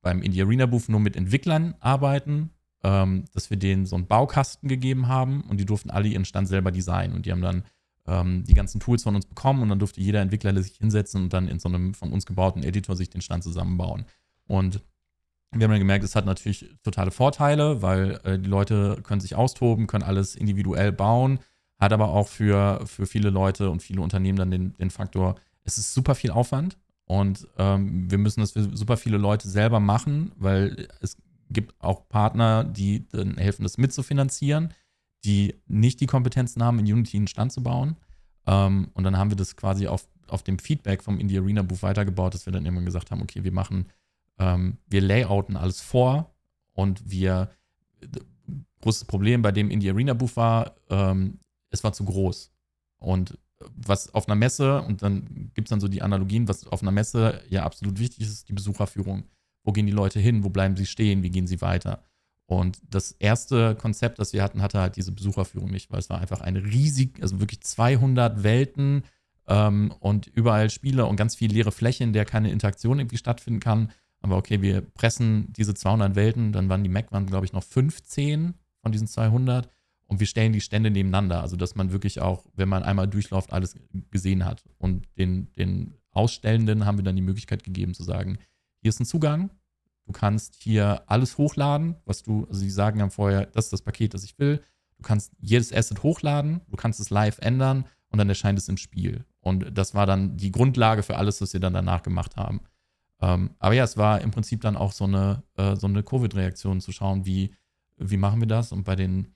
beim 0.00 0.22
Indie 0.22 0.42
Arena 0.42 0.66
Booth 0.66 0.88
nur 0.88 1.00
mit 1.00 1.16
Entwicklern 1.16 1.74
arbeiten, 1.80 2.50
ähm, 2.82 3.24
dass 3.32 3.50
wir 3.50 3.56
denen 3.56 3.86
so 3.86 3.96
einen 3.96 4.06
Baukasten 4.06 4.68
gegeben 4.68 5.06
haben 5.06 5.42
und 5.42 5.58
die 5.58 5.66
durften 5.66 5.90
alle 5.90 6.08
ihren 6.08 6.24
Stand 6.24 6.48
selber 6.48 6.72
designen 6.72 7.14
und 7.14 7.26
die 7.26 7.32
haben 7.32 7.42
dann 7.42 7.64
ähm, 8.06 8.44
die 8.44 8.54
ganzen 8.54 8.80
Tools 8.80 9.02
von 9.02 9.14
uns 9.14 9.26
bekommen 9.26 9.62
und 9.62 9.68
dann 9.68 9.78
durfte 9.78 10.00
jeder 10.00 10.20
Entwickler 10.20 10.60
sich 10.60 10.76
hinsetzen 10.76 11.22
und 11.22 11.32
dann 11.32 11.46
in 11.46 11.58
so 11.58 11.68
einem 11.68 11.94
von 11.94 12.12
uns 12.12 12.26
gebauten 12.26 12.62
Editor 12.62 12.96
sich 12.96 13.10
den 13.10 13.20
Stand 13.20 13.44
zusammenbauen. 13.44 14.06
Und 14.46 14.82
wir 15.52 15.64
haben 15.64 15.70
dann 15.72 15.80
gemerkt, 15.80 16.04
es 16.04 16.16
hat 16.16 16.26
natürlich 16.26 16.66
totale 16.82 17.10
Vorteile, 17.10 17.82
weil 17.82 18.20
äh, 18.24 18.38
die 18.38 18.48
Leute 18.48 18.98
können 19.02 19.20
sich 19.20 19.34
austoben, 19.34 19.86
können 19.86 20.04
alles 20.04 20.34
individuell 20.34 20.92
bauen, 20.92 21.40
hat 21.78 21.92
aber 21.92 22.08
auch 22.08 22.28
für, 22.28 22.86
für 22.86 23.06
viele 23.06 23.30
Leute 23.30 23.70
und 23.70 23.82
viele 23.82 24.00
Unternehmen 24.00 24.38
dann 24.38 24.50
den, 24.50 24.76
den 24.76 24.90
Faktor, 24.90 25.36
es 25.64 25.78
ist 25.78 25.94
super 25.94 26.14
viel 26.14 26.30
Aufwand 26.30 26.78
und 27.04 27.46
ähm, 27.58 28.10
wir 28.10 28.18
müssen 28.18 28.40
das 28.40 28.52
für 28.52 28.76
super 28.76 28.96
viele 28.96 29.18
Leute 29.18 29.48
selber 29.48 29.80
machen, 29.80 30.32
weil 30.36 30.88
es 31.00 31.16
gibt 31.50 31.74
auch 31.80 32.08
Partner, 32.08 32.64
die 32.64 33.06
dann 33.10 33.36
helfen, 33.36 33.62
das 33.62 33.78
mitzufinanzieren 33.78 34.72
die 35.24 35.54
nicht 35.66 36.00
die 36.00 36.06
Kompetenzen 36.06 36.62
haben, 36.62 36.78
in 36.78 36.92
Unity 36.92 37.16
einen 37.16 37.28
Stand 37.28 37.52
zu 37.52 37.62
bauen. 37.62 37.96
Ähm, 38.46 38.88
und 38.94 39.04
dann 39.04 39.16
haben 39.16 39.30
wir 39.30 39.36
das 39.36 39.56
quasi 39.56 39.86
auf, 39.86 40.06
auf 40.28 40.42
dem 40.42 40.58
Feedback 40.58 41.02
vom 41.02 41.18
Indie 41.18 41.38
Arena 41.38 41.62
Buch 41.62 41.82
weitergebaut, 41.82 42.34
dass 42.34 42.46
wir 42.46 42.52
dann 42.52 42.64
irgendwann 42.64 42.84
gesagt 42.84 43.10
haben, 43.10 43.22
okay, 43.22 43.44
wir 43.44 43.52
machen, 43.52 43.86
ähm, 44.38 44.78
wir 44.86 45.00
layouten 45.00 45.56
alles 45.56 45.80
vor 45.80 46.34
und 46.72 47.10
wir, 47.10 47.50
großes 48.80 49.04
Problem 49.04 49.42
bei 49.42 49.52
dem 49.52 49.70
Indie 49.70 49.90
Arena 49.90 50.14
Buch 50.14 50.36
war, 50.36 50.76
ähm, 50.90 51.38
es 51.70 51.84
war 51.84 51.92
zu 51.92 52.04
groß. 52.04 52.52
Und 52.98 53.38
was 53.76 54.12
auf 54.14 54.28
einer 54.28 54.34
Messe, 54.34 54.82
und 54.82 55.02
dann 55.02 55.50
gibt 55.54 55.68
es 55.68 55.70
dann 55.70 55.80
so 55.80 55.88
die 55.88 56.02
Analogien, 56.02 56.48
was 56.48 56.66
auf 56.66 56.82
einer 56.82 56.90
Messe 56.90 57.42
ja 57.48 57.64
absolut 57.64 57.98
wichtig 57.98 58.20
ist, 58.20 58.32
ist 58.32 58.48
die 58.48 58.54
Besucherführung. 58.54 59.24
Wo 59.64 59.72
gehen 59.72 59.86
die 59.86 59.92
Leute 59.92 60.20
hin? 60.20 60.44
Wo 60.44 60.50
bleiben 60.50 60.76
sie 60.76 60.86
stehen? 60.86 61.22
Wie 61.22 61.30
gehen 61.30 61.46
sie 61.46 61.60
weiter? 61.60 62.02
Und 62.46 62.78
das 62.90 63.12
erste 63.12 63.74
Konzept, 63.76 64.18
das 64.18 64.32
wir 64.32 64.42
hatten, 64.42 64.62
hatte 64.62 64.80
halt 64.80 64.96
diese 64.96 65.12
Besucherführung 65.12 65.70
nicht, 65.70 65.90
weil 65.90 66.00
es 66.00 66.10
war 66.10 66.20
einfach 66.20 66.40
eine 66.40 66.62
riesig, 66.62 67.22
also 67.22 67.40
wirklich 67.40 67.62
200 67.62 68.42
Welten 68.42 69.04
ähm, 69.46 69.94
und 70.00 70.26
überall 70.26 70.68
Spiele 70.68 71.06
und 71.06 71.16
ganz 71.16 71.34
viel 71.34 71.52
leere 71.52 71.72
Fläche, 71.72 72.04
in 72.04 72.12
der 72.12 72.24
keine 72.24 72.50
Interaktion 72.50 72.98
irgendwie 72.98 73.16
stattfinden 73.16 73.60
kann. 73.60 73.90
Aber 74.22 74.36
okay, 74.36 74.62
wir 74.62 74.80
pressen 74.80 75.52
diese 75.52 75.74
200 75.74 76.14
Welten, 76.14 76.52
dann 76.52 76.68
waren 76.68 76.82
die 76.82 76.88
Mac, 76.88 77.12
waren 77.12 77.26
glaube 77.26 77.44
ich 77.44 77.52
noch 77.52 77.64
15 77.64 78.54
von 78.80 78.92
diesen 78.92 79.06
200 79.06 79.68
und 80.06 80.20
wir 80.20 80.26
stellen 80.26 80.52
die 80.52 80.60
Stände 80.60 80.90
nebeneinander, 80.90 81.40
also 81.40 81.56
dass 81.56 81.74
man 81.74 81.92
wirklich 81.92 82.20
auch, 82.20 82.44
wenn 82.54 82.68
man 82.68 82.82
einmal 82.82 83.08
durchläuft, 83.08 83.52
alles 83.52 83.76
gesehen 84.10 84.44
hat. 84.44 84.64
Und 84.78 85.06
den, 85.18 85.52
den 85.54 85.94
Ausstellenden 86.10 86.86
haben 86.86 86.98
wir 86.98 87.04
dann 87.04 87.16
die 87.16 87.22
Möglichkeit 87.22 87.64
gegeben 87.64 87.94
zu 87.94 88.04
sagen, 88.04 88.38
hier 88.80 88.90
ist 88.90 89.00
ein 89.00 89.06
Zugang, 89.06 89.50
Du 90.06 90.12
kannst 90.12 90.56
hier 90.56 91.02
alles 91.06 91.38
hochladen, 91.38 91.96
was 92.04 92.22
du, 92.22 92.44
also 92.48 92.60
sie 92.60 92.70
sagen 92.70 92.98
dann 92.98 93.10
vorher, 93.10 93.46
das 93.46 93.66
ist 93.66 93.72
das 93.72 93.82
Paket, 93.82 94.14
das 94.14 94.24
ich 94.24 94.38
will. 94.38 94.60
Du 94.96 95.02
kannst 95.02 95.32
jedes 95.38 95.72
Asset 95.72 96.02
hochladen, 96.02 96.60
du 96.68 96.76
kannst 96.76 97.00
es 97.00 97.10
live 97.10 97.38
ändern 97.38 97.86
und 98.08 98.18
dann 98.18 98.28
erscheint 98.28 98.58
es 98.58 98.68
im 98.68 98.76
Spiel. 98.76 99.24
Und 99.40 99.76
das 99.76 99.94
war 99.94 100.06
dann 100.06 100.36
die 100.36 100.52
Grundlage 100.52 101.02
für 101.02 101.16
alles, 101.16 101.40
was 101.40 101.52
sie 101.52 101.60
dann 101.60 101.72
danach 101.72 102.02
gemacht 102.02 102.36
haben. 102.36 102.60
Ähm, 103.22 103.50
aber 103.60 103.74
ja, 103.74 103.84
es 103.84 103.96
war 103.96 104.20
im 104.20 104.32
Prinzip 104.32 104.60
dann 104.62 104.76
auch 104.76 104.92
so 104.92 105.04
eine, 105.04 105.42
äh, 105.56 105.76
so 105.76 105.86
eine 105.86 106.02
Covid-Reaktion 106.02 106.80
zu 106.80 106.90
schauen, 106.90 107.24
wie, 107.24 107.54
wie 107.96 108.16
machen 108.16 108.40
wir 108.40 108.48
das? 108.48 108.72
Und 108.72 108.82
bei 108.82 108.96
den, 108.96 109.28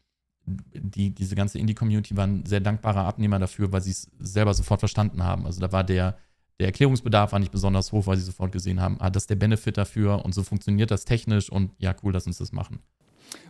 die, 0.45 1.15
diese 1.15 1.37
ganze 1.37 1.59
Indie-Community 1.59 2.17
waren 2.17 2.45
sehr 2.45 2.61
dankbare 2.61 3.05
Abnehmer 3.05 3.39
dafür, 3.39 3.71
weil 3.71 3.81
sie 3.81 3.93
es 3.93 4.11
selber 4.19 4.53
sofort 4.55 4.81
verstanden 4.81 5.23
haben. 5.23 5.47
Also 5.47 5.61
da 5.61 5.71
war 5.71 5.85
der, 5.85 6.19
der 6.59 6.67
Erklärungsbedarf 6.67 7.31
war 7.31 7.39
nicht 7.39 7.53
besonders 7.53 7.93
hoch, 7.93 8.09
weil 8.09 8.17
sie 8.17 8.25
sofort 8.25 8.51
gesehen 8.51 8.81
haben, 8.81 8.97
ah, 9.01 9.09
das 9.09 9.25
ist 9.25 9.31
der 9.31 9.37
Benefit 9.37 9.77
dafür 9.77 10.25
und 10.25 10.35
so 10.35 10.43
funktioniert 10.43 10.91
das 10.91 11.05
technisch 11.05 11.51
und 11.51 11.71
ja, 11.79 11.95
cool, 12.03 12.13
lass 12.13 12.27
uns 12.27 12.39
das 12.39 12.51
machen. 12.51 12.81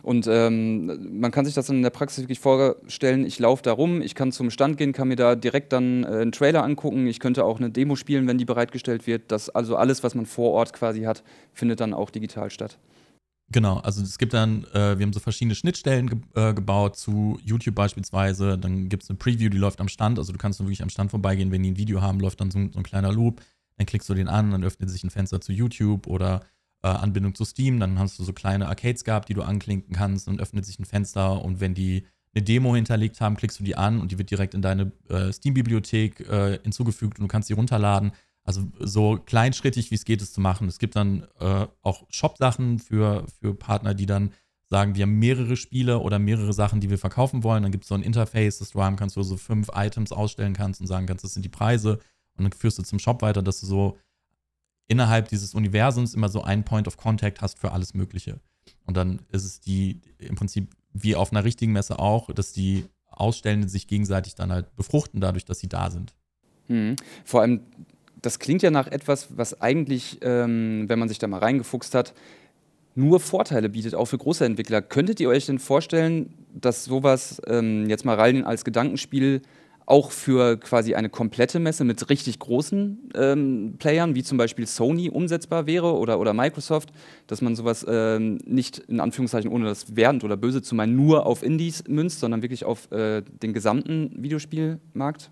Und 0.03 0.27
ähm, 0.29 1.19
man 1.19 1.31
kann 1.31 1.45
sich 1.45 1.53
das 1.53 1.67
dann 1.67 1.77
in 1.77 1.83
der 1.83 1.89
Praxis 1.89 2.23
wirklich 2.23 2.39
vorstellen, 2.39 3.25
ich 3.25 3.39
laufe 3.39 3.63
da 3.63 3.73
rum, 3.73 4.01
ich 4.01 4.15
kann 4.15 4.31
zum 4.31 4.49
Stand 4.49 4.77
gehen, 4.77 4.93
kann 4.93 5.07
mir 5.07 5.15
da 5.15 5.35
direkt 5.35 5.73
dann 5.73 6.03
äh, 6.03 6.07
einen 6.07 6.31
Trailer 6.31 6.63
angucken, 6.63 7.07
ich 7.07 7.19
könnte 7.19 7.43
auch 7.43 7.59
eine 7.59 7.69
Demo 7.69 7.95
spielen, 7.95 8.27
wenn 8.27 8.37
die 8.37 8.45
bereitgestellt 8.45 9.07
wird. 9.07 9.31
Das, 9.31 9.49
also 9.49 9.75
alles, 9.75 10.03
was 10.03 10.15
man 10.15 10.25
vor 10.25 10.51
Ort 10.53 10.73
quasi 10.73 11.03
hat, 11.03 11.23
findet 11.53 11.79
dann 11.79 11.93
auch 11.93 12.09
digital 12.09 12.49
statt. 12.49 12.77
Genau, 13.49 13.77
also 13.77 14.03
es 14.03 14.17
gibt 14.17 14.33
dann, 14.33 14.65
äh, 14.73 14.97
wir 14.97 15.05
haben 15.05 15.13
so 15.13 15.21
verschiedene 15.21 15.55
Schnittstellen 15.55 16.07
ge 16.07 16.19
äh, 16.35 16.53
gebaut 16.53 16.97
zu 16.97 17.39
YouTube 17.43 17.75
beispielsweise. 17.75 18.57
Dann 18.57 18.89
gibt 18.89 19.03
es 19.03 19.09
eine 19.09 19.17
Preview, 19.17 19.49
die 19.49 19.57
läuft 19.57 19.79
am 19.79 19.87
Stand. 19.87 20.19
Also 20.19 20.33
du 20.33 20.37
kannst 20.37 20.59
dann 20.59 20.67
wirklich 20.67 20.83
am 20.83 20.89
Stand 20.89 21.11
vorbeigehen, 21.11 21.51
wenn 21.51 21.63
die 21.63 21.71
ein 21.71 21.77
Video 21.77 22.01
haben, 22.01 22.19
läuft 22.19 22.41
dann 22.41 22.51
so, 22.51 22.59
so 22.71 22.79
ein 22.79 22.83
kleiner 22.83 23.13
Loop. 23.13 23.41
Dann 23.77 23.85
klickst 23.85 24.09
du 24.09 24.13
den 24.13 24.27
an, 24.27 24.51
dann 24.51 24.63
öffnet 24.63 24.89
sich 24.89 25.03
ein 25.03 25.11
Fenster 25.11 25.39
zu 25.39 25.53
YouTube 25.53 26.07
oder 26.07 26.41
äh, 26.83 26.87
Anbindung 26.87 27.35
zu 27.35 27.45
Steam. 27.45 27.79
Dann 27.79 27.99
hast 27.99 28.17
du 28.19 28.23
so 28.23 28.33
kleine 28.33 28.67
Arcades 28.67 29.03
gehabt, 29.03 29.29
die 29.29 29.33
du 29.33 29.43
anklinken 29.43 29.95
kannst 29.95 30.27
und 30.27 30.39
öffnet 30.41 30.65
sich 30.65 30.79
ein 30.79 30.85
Fenster. 30.85 31.43
Und 31.43 31.59
wenn 31.59 31.73
die 31.73 32.05
eine 32.33 32.43
Demo 32.43 32.75
hinterlegt 32.75 33.19
haben, 33.21 33.35
klickst 33.35 33.59
du 33.59 33.63
die 33.63 33.75
an 33.75 33.99
und 33.99 34.11
die 34.11 34.17
wird 34.17 34.29
direkt 34.29 34.53
in 34.53 34.61
deine 34.61 34.91
äh, 35.09 35.31
Steam-Bibliothek 35.31 36.19
äh, 36.21 36.59
hinzugefügt 36.61 37.19
und 37.19 37.23
du 37.23 37.27
kannst 37.27 37.47
sie 37.47 37.53
runterladen. 37.53 38.11
Also 38.43 38.61
so 38.79 39.17
kleinschrittig, 39.17 39.91
wie 39.91 39.95
es 39.95 40.05
geht, 40.05 40.21
es 40.21 40.31
zu 40.31 40.39
machen. 40.39 40.67
Es 40.67 40.79
gibt 40.79 40.95
dann 40.95 41.27
äh, 41.39 41.67
auch 41.81 42.05
Shop-Sachen 42.09 42.79
für, 42.79 43.25
für 43.41 43.53
Partner, 43.53 43.93
die 43.93 44.05
dann 44.05 44.31
sagen, 44.69 44.95
wir 44.95 45.03
haben 45.03 45.19
mehrere 45.19 45.55
Spiele 45.55 45.99
oder 45.99 46.19
mehrere 46.19 46.53
Sachen, 46.53 46.79
die 46.79 46.89
wir 46.89 46.97
verkaufen 46.97 47.43
wollen. 47.43 47.63
Dann 47.63 47.71
gibt 47.71 47.85
es 47.85 47.89
so 47.89 47.95
ein 47.95 48.03
Interface, 48.03 48.59
das 48.59 48.71
du 48.71 48.83
haben 48.83 48.95
kannst, 48.95 49.15
wo 49.15 49.21
du 49.21 49.27
so 49.27 49.37
fünf 49.37 49.69
Items 49.73 50.11
ausstellen 50.11 50.53
kannst 50.53 50.79
und 50.81 50.87
sagen 50.87 51.07
kannst, 51.07 51.23
das 51.23 51.33
sind 51.33 51.43
die 51.43 51.49
Preise. 51.49 51.99
Und 52.37 52.43
dann 52.43 52.51
führst 52.51 52.77
du 52.77 52.83
zum 52.83 52.99
Shop 52.99 53.21
weiter, 53.21 53.41
dass 53.41 53.59
du 53.61 53.65
so 53.65 53.97
innerhalb 54.87 55.29
dieses 55.29 55.53
Universums 55.53 56.13
immer 56.13 56.29
so 56.29 56.41
einen 56.41 56.63
Point 56.63 56.87
of 56.87 56.97
Contact 56.97 57.41
hast 57.41 57.59
für 57.59 57.71
alles 57.71 57.93
Mögliche. 57.93 58.39
Und 58.85 58.97
dann 58.97 59.21
ist 59.31 59.43
es 59.43 59.59
die 59.59 60.01
im 60.19 60.35
Prinzip 60.35 60.75
wie 60.93 61.15
auf 61.15 61.31
einer 61.31 61.43
richtigen 61.43 61.73
Messe 61.73 61.99
auch, 61.99 62.31
dass 62.33 62.53
die 62.53 62.85
Ausstellenden 63.09 63.69
sich 63.69 63.87
gegenseitig 63.87 64.35
dann 64.35 64.51
halt 64.51 64.75
befruchten, 64.75 65.21
dadurch, 65.21 65.45
dass 65.45 65.59
sie 65.59 65.69
da 65.69 65.89
sind. 65.91 66.13
Mhm. 66.67 66.95
Vor 67.25 67.41
allem, 67.41 67.61
das 68.21 68.39
klingt 68.39 68.61
ja 68.61 68.71
nach 68.71 68.87
etwas, 68.87 69.29
was 69.37 69.61
eigentlich, 69.61 70.19
ähm, 70.21 70.85
wenn 70.87 70.99
man 70.99 71.09
sich 71.09 71.19
da 71.19 71.27
mal 71.27 71.39
reingefuchst 71.39 71.93
hat, 71.95 72.13
nur 72.95 73.19
Vorteile 73.19 73.69
bietet, 73.69 73.93
auch 73.93 74.05
für 74.05 74.17
große 74.17 74.43
Entwickler. 74.43 74.81
Könntet 74.81 75.19
ihr 75.19 75.29
euch 75.29 75.45
denn 75.45 75.59
vorstellen, 75.59 76.33
dass 76.53 76.83
sowas 76.83 77.41
ähm, 77.45 77.87
jetzt 77.89 78.05
mal 78.05 78.15
rein 78.15 78.43
als 78.43 78.65
Gedankenspiel 78.65 79.41
auch 79.87 80.11
für 80.11 80.57
quasi 80.57 80.95
eine 80.95 81.09
komplette 81.09 81.59
Messe 81.59 81.85
mit 81.85 82.09
richtig 82.09 82.39
großen 82.39 83.09
ähm, 83.15 83.75
Playern, 83.79 84.15
wie 84.15 84.23
zum 84.23 84.37
Beispiel 84.37 84.67
Sony, 84.67 85.09
umsetzbar 85.09 85.65
wäre 85.65 85.95
oder, 85.95 86.19
oder 86.19 86.33
Microsoft, 86.33 86.91
dass 87.25 87.41
man 87.41 87.55
sowas 87.55 87.85
ähm, 87.87 88.37
nicht 88.45 88.79
in 88.79 88.99
Anführungszeichen, 88.99 89.49
ohne 89.49 89.65
das 89.65 89.95
wertend 89.95 90.25
oder 90.25 90.35
böse 90.35 90.61
zu 90.61 90.75
meinen, 90.75 90.97
nur 90.97 91.25
auf 91.25 91.41
Indies 91.41 91.85
münzt, 91.87 92.19
sondern 92.19 92.41
wirklich 92.41 92.65
auf 92.65 92.91
äh, 92.91 93.21
den 93.21 93.53
gesamten 93.53 94.11
Videospielmarkt? 94.21 95.31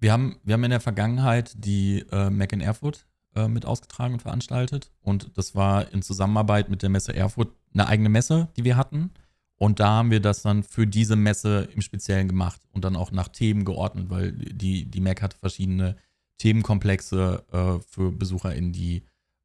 Wir 0.00 0.12
haben, 0.12 0.36
wir 0.44 0.52
haben 0.52 0.64
in 0.64 0.70
der 0.70 0.80
Vergangenheit 0.80 1.52
die 1.56 2.04
äh, 2.12 2.28
Mac 2.28 2.52
in 2.52 2.60
Erfurt 2.60 3.06
äh, 3.34 3.48
mit 3.48 3.64
ausgetragen 3.64 4.12
und 4.12 4.20
veranstaltet 4.20 4.90
und 5.00 5.30
das 5.34 5.54
war 5.54 5.90
in 5.94 6.02
Zusammenarbeit 6.02 6.68
mit 6.68 6.82
der 6.82 6.90
Messe 6.90 7.16
Erfurt 7.16 7.48
eine 7.72 7.88
eigene 7.88 8.10
Messe, 8.10 8.48
die 8.58 8.64
wir 8.64 8.76
hatten. 8.76 9.12
Und 9.58 9.80
da 9.80 9.88
haben 9.88 10.10
wir 10.10 10.20
das 10.20 10.42
dann 10.42 10.62
für 10.62 10.86
diese 10.86 11.16
Messe 11.16 11.68
im 11.74 11.80
Speziellen 11.80 12.28
gemacht 12.28 12.60
und 12.72 12.84
dann 12.84 12.96
auch 12.96 13.10
nach 13.10 13.28
Themen 13.28 13.64
geordnet, 13.64 14.10
weil 14.10 14.32
die, 14.32 14.84
die 14.84 15.00
Mac 15.00 15.22
hatte 15.22 15.38
verschiedene 15.38 15.96
Themenkomplexe 16.38 17.44
äh, 17.50 17.80
für 17.88 18.12
BesucherInnen, 18.12 18.72
die, 18.72 19.04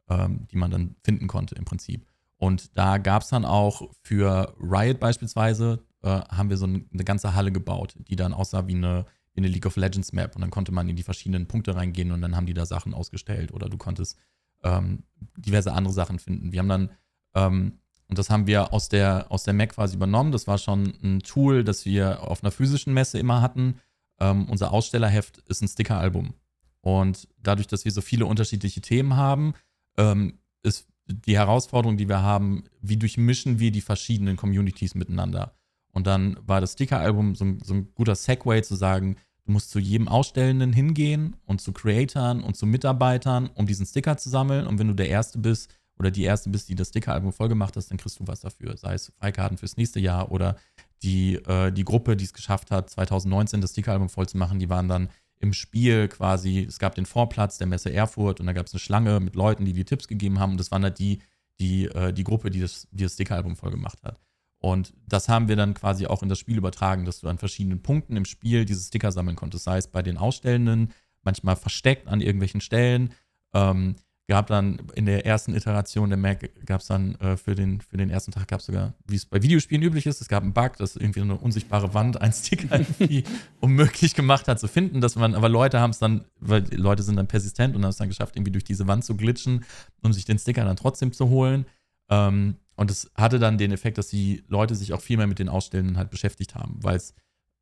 ähm, 0.09 0.47
die 0.51 0.57
man 0.57 0.71
dann 0.71 0.95
finden 1.03 1.27
konnte 1.27 1.55
im 1.55 1.63
Prinzip. 1.63 2.05
Und 2.37 2.77
da 2.77 2.97
gab 2.97 3.21
es 3.21 3.29
dann 3.29 3.45
auch 3.45 3.89
für 4.01 4.53
Riot 4.59 4.99
beispielsweise, 4.99 5.79
äh, 6.01 6.07
haben 6.09 6.49
wir 6.49 6.57
so 6.57 6.65
eine, 6.65 6.83
eine 6.91 7.03
ganze 7.05 7.33
Halle 7.33 7.51
gebaut, 7.51 7.95
die 7.97 8.15
dann 8.17 8.33
aussah 8.33 8.67
wie 8.67 8.75
eine, 8.75 9.05
wie 9.33 9.41
eine 9.41 9.47
League 9.47 9.65
of 9.65 9.77
Legends 9.77 10.11
Map. 10.11 10.35
Und 10.35 10.41
dann 10.41 10.49
konnte 10.49 10.73
man 10.73 10.89
in 10.89 10.97
die 10.97 11.03
verschiedenen 11.03 11.47
Punkte 11.47 11.75
reingehen 11.75 12.11
und 12.11 12.21
dann 12.21 12.35
haben 12.35 12.47
die 12.47 12.53
da 12.53 12.65
Sachen 12.65 12.93
ausgestellt 12.93 13.53
oder 13.53 13.69
du 13.69 13.77
konntest 13.77 14.17
ähm, 14.63 15.03
diverse 15.37 15.71
andere 15.71 15.93
Sachen 15.93 16.19
finden. 16.19 16.51
Wir 16.51 16.59
haben 16.59 16.69
dann 16.69 16.89
ähm, 17.35 17.80
und 18.11 18.17
das 18.17 18.29
haben 18.29 18.45
wir 18.45 18.73
aus 18.73 18.89
der, 18.89 19.31
aus 19.31 19.43
der 19.43 19.53
Mac 19.53 19.69
quasi 19.69 19.95
übernommen. 19.95 20.33
Das 20.33 20.45
war 20.45 20.57
schon 20.57 20.93
ein 21.01 21.21
Tool, 21.21 21.63
das 21.63 21.85
wir 21.85 22.21
auf 22.23 22.43
einer 22.43 22.51
physischen 22.51 22.93
Messe 22.93 23.17
immer 23.17 23.41
hatten. 23.41 23.75
Ähm, 24.19 24.49
unser 24.49 24.73
Ausstellerheft 24.73 25.37
ist 25.47 25.61
ein 25.61 25.69
Sticker-Album. 25.69 26.33
Und 26.81 27.29
dadurch, 27.41 27.67
dass 27.67 27.85
wir 27.85 27.91
so 27.93 28.01
viele 28.01 28.25
unterschiedliche 28.25 28.81
Themen 28.81 29.15
haben, 29.15 29.53
ähm, 29.97 30.39
ist 30.61 30.89
die 31.07 31.37
Herausforderung, 31.37 31.95
die 31.95 32.09
wir 32.09 32.21
haben, 32.21 32.65
wie 32.81 32.97
durchmischen 32.97 33.59
wir 33.59 33.71
die 33.71 33.79
verschiedenen 33.79 34.35
Communities 34.35 34.93
miteinander. 34.93 35.55
Und 35.93 36.05
dann 36.05 36.37
war 36.45 36.59
das 36.59 36.73
Sticker-Album 36.73 37.35
so, 37.35 37.45
so, 37.63 37.75
ein 37.75 37.93
guter 37.95 38.15
Segway 38.15 38.61
zu 38.61 38.75
sagen, 38.75 39.15
du 39.45 39.53
musst 39.53 39.71
zu 39.71 39.79
jedem 39.79 40.09
Ausstellenden 40.09 40.73
hingehen 40.73 41.37
und 41.45 41.61
zu 41.61 41.71
Creatoren 41.71 42.43
und 42.43 42.57
zu 42.57 42.65
Mitarbeitern, 42.65 43.49
um 43.55 43.67
diesen 43.67 43.85
Sticker 43.85 44.17
zu 44.17 44.29
sammeln. 44.29 44.67
Und 44.67 44.79
wenn 44.79 44.89
du 44.89 44.95
der 44.95 45.07
Erste 45.07 45.39
bist, 45.39 45.73
oder 46.01 46.09
die 46.09 46.23
erste 46.23 46.49
bist, 46.49 46.67
die 46.67 46.73
das 46.73 46.87
Sticker-Album 46.87 47.31
vollgemacht 47.31 47.77
hast, 47.77 47.91
dann 47.91 47.99
kriegst 47.99 48.19
du 48.19 48.25
was 48.25 48.39
dafür. 48.39 48.75
Sei 48.75 48.95
es 48.95 49.13
Freikarten 49.19 49.59
fürs 49.59 49.77
nächste 49.77 49.99
Jahr 49.99 50.31
oder 50.31 50.55
die, 51.03 51.35
äh, 51.35 51.71
die 51.71 51.85
Gruppe, 51.85 52.17
die 52.17 52.25
es 52.25 52.33
geschafft 52.33 52.71
hat, 52.71 52.89
2019 52.89 53.61
das 53.61 53.69
Sticker-Album 53.69 54.09
voll 54.09 54.27
zu 54.27 54.39
machen, 54.39 54.57
die 54.57 54.69
waren 54.69 54.87
dann 54.87 55.09
im 55.37 55.53
Spiel 55.53 56.07
quasi, 56.07 56.65
es 56.67 56.79
gab 56.79 56.95
den 56.95 57.05
Vorplatz 57.05 57.59
der 57.59 57.67
Messe 57.67 57.93
Erfurt 57.93 58.39
und 58.39 58.47
da 58.47 58.53
gab 58.53 58.65
es 58.65 58.73
eine 58.73 58.79
Schlange 58.79 59.19
mit 59.19 59.35
Leuten, 59.35 59.63
die 59.63 59.73
die 59.73 59.85
Tipps 59.85 60.07
gegeben 60.07 60.39
haben 60.39 60.53
und 60.53 60.59
das 60.59 60.71
waren 60.71 60.83
halt 60.83 60.97
die, 60.97 61.19
die, 61.59 61.85
äh, 61.85 62.11
die 62.11 62.23
Gruppe, 62.23 62.49
die 62.49 62.61
das, 62.61 62.87
die 62.91 63.03
das 63.03 63.13
Sticker-Album 63.13 63.55
voll 63.55 63.69
gemacht 63.69 63.99
hat. 64.01 64.19
Und 64.57 64.93
das 65.07 65.29
haben 65.29 65.47
wir 65.47 65.55
dann 65.55 65.75
quasi 65.75 66.07
auch 66.07 66.23
in 66.23 66.29
das 66.29 66.39
Spiel 66.39 66.57
übertragen, 66.57 67.05
dass 67.05 67.19
du 67.19 67.27
an 67.27 67.37
verschiedenen 67.37 67.81
Punkten 67.81 68.15
im 68.15 68.25
Spiel 68.25 68.65
diese 68.65 68.83
Sticker 68.83 69.11
sammeln 69.11 69.35
konntest. 69.35 69.65
Sei 69.65 69.77
es 69.77 69.87
bei 69.87 70.01
den 70.01 70.17
Ausstellenden, 70.17 70.93
manchmal 71.23 71.55
versteckt 71.55 72.07
an 72.07 72.21
irgendwelchen 72.21 72.61
Stellen. 72.61 73.13
Ähm, 73.53 73.95
gab 74.27 74.47
dann 74.47 74.81
in 74.95 75.05
der 75.05 75.25
ersten 75.25 75.53
Iteration 75.53 76.09
der 76.09 76.17
Mac, 76.17 76.49
gab 76.65 76.81
es 76.81 76.87
dann 76.87 77.15
äh, 77.15 77.35
für, 77.37 77.55
den, 77.55 77.81
für 77.81 77.97
den 77.97 78.09
ersten 78.09 78.31
Tag, 78.31 78.47
gab 78.47 78.59
es 78.59 78.65
sogar, 78.65 78.93
wie 79.07 79.15
es 79.15 79.25
bei 79.25 79.41
Videospielen 79.41 79.83
üblich 79.83 80.05
ist, 80.05 80.21
es 80.21 80.29
gab 80.29 80.43
einen 80.43 80.53
Bug, 80.53 80.77
dass 80.77 80.95
irgendwie 80.95 81.21
eine 81.21 81.35
unsichtbare 81.35 81.93
Wand 81.93 82.21
ein 82.21 82.31
Sticker 82.31 82.79
irgendwie 82.79 83.23
unmöglich 83.59 84.15
gemacht 84.15 84.47
hat 84.47 84.59
zu 84.59 84.67
finden, 84.67 85.01
dass 85.01 85.15
man, 85.15 85.35
aber 85.35 85.49
Leute 85.49 85.79
haben 85.79 85.91
es 85.91 85.99
dann, 85.99 86.25
weil 86.39 86.65
Leute 86.73 87.03
sind 87.03 87.17
dann 87.17 87.27
persistent 87.27 87.75
und 87.75 87.83
haben 87.83 87.89
es 87.89 87.97
dann 87.97 88.09
geschafft, 88.09 88.35
irgendwie 88.35 88.51
durch 88.51 88.63
diese 88.63 88.87
Wand 88.87 89.03
zu 89.03 89.17
glitschen, 89.17 89.65
um 90.01 90.13
sich 90.13 90.25
den 90.25 90.39
Sticker 90.39 90.63
dann 90.63 90.77
trotzdem 90.77 91.11
zu 91.11 91.29
holen. 91.29 91.65
Ähm, 92.09 92.55
und 92.75 92.89
es 92.89 93.11
hatte 93.15 93.37
dann 93.37 93.57
den 93.57 93.71
Effekt, 93.71 93.97
dass 93.97 94.07
die 94.07 94.43
Leute 94.47 94.75
sich 94.75 94.93
auch 94.93 95.01
viel 95.01 95.17
mehr 95.17 95.27
mit 95.27 95.39
den 95.39 95.49
Ausstellenden 95.49 95.97
halt 95.97 96.09
beschäftigt 96.09 96.55
haben, 96.55 96.79
weil 96.81 96.95
es 96.95 97.13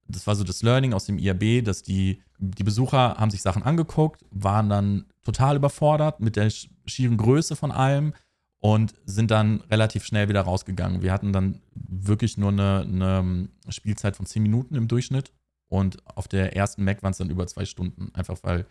das 0.10 0.28
war 0.28 0.36
so 0.36 0.44
das 0.44 0.64
Learning 0.64 0.94
aus 0.94 1.06
dem 1.06 1.18
IAB, 1.18 1.64
dass 1.64 1.84
die, 1.84 2.22
die 2.40 2.64
Besucher 2.64 3.16
haben 3.18 3.32
sich 3.32 3.42
Sachen 3.42 3.64
angeguckt, 3.64 4.26
waren 4.32 4.70
dann 4.70 5.06
total 5.24 5.56
überfordert 5.56 6.20
mit 6.20 6.36
der 6.36 6.50
schieren 6.50 7.18
Größe 7.18 7.56
von 7.56 7.72
allem 7.72 8.14
und 8.60 8.94
sind 9.06 9.32
dann 9.32 9.62
relativ 9.70 10.04
schnell 10.04 10.28
wieder 10.28 10.42
rausgegangen. 10.42 11.02
Wir 11.02 11.14
hatten 11.14 11.32
dann 11.32 11.62
wirklich 11.74 12.38
nur 12.38 12.52
eine, 12.52 12.82
eine 12.82 13.50
Spielzeit 13.70 14.16
von 14.16 14.26
10 14.26 14.42
Minuten 14.42 14.76
im 14.76 14.88
Durchschnitt 14.88 15.32
und 15.68 16.06
auf 16.08 16.28
der 16.28 16.56
ersten 16.56 16.84
Mac 16.84 17.04
waren 17.04 17.12
es 17.12 17.20
dann 17.20 17.30
über 17.30 17.48
zwei 17.48 17.66
Stunden, 17.66 18.14
einfach 18.14 18.38
weil 18.42 18.66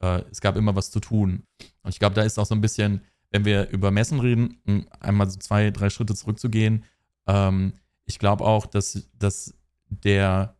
äh, 0.00 0.22
es 0.30 0.40
gab 0.40 0.56
immer 0.56 0.74
was 0.74 0.90
zu 0.90 1.00
tun. 1.00 1.44
Und 1.82 1.90
ich 1.90 1.98
glaube, 1.98 2.14
da 2.14 2.22
ist 2.22 2.38
auch 2.38 2.46
so 2.46 2.54
ein 2.54 2.62
bisschen, 2.62 3.02
wenn 3.30 3.44
wir 3.44 3.68
über 3.68 3.90
Messen 3.90 4.18
reden, 4.18 4.58
einmal 4.98 5.30
so 5.30 5.38
zwei, 5.38 5.70
drei 5.70 5.90
Schritte 5.90 6.14
zurückzugehen, 6.14 6.84
ähm, 7.26 7.74
ich 8.06 8.18
glaube 8.18 8.44
auch, 8.44 8.66
dass, 8.66 9.08
dass 9.18 9.54
der 9.88 10.56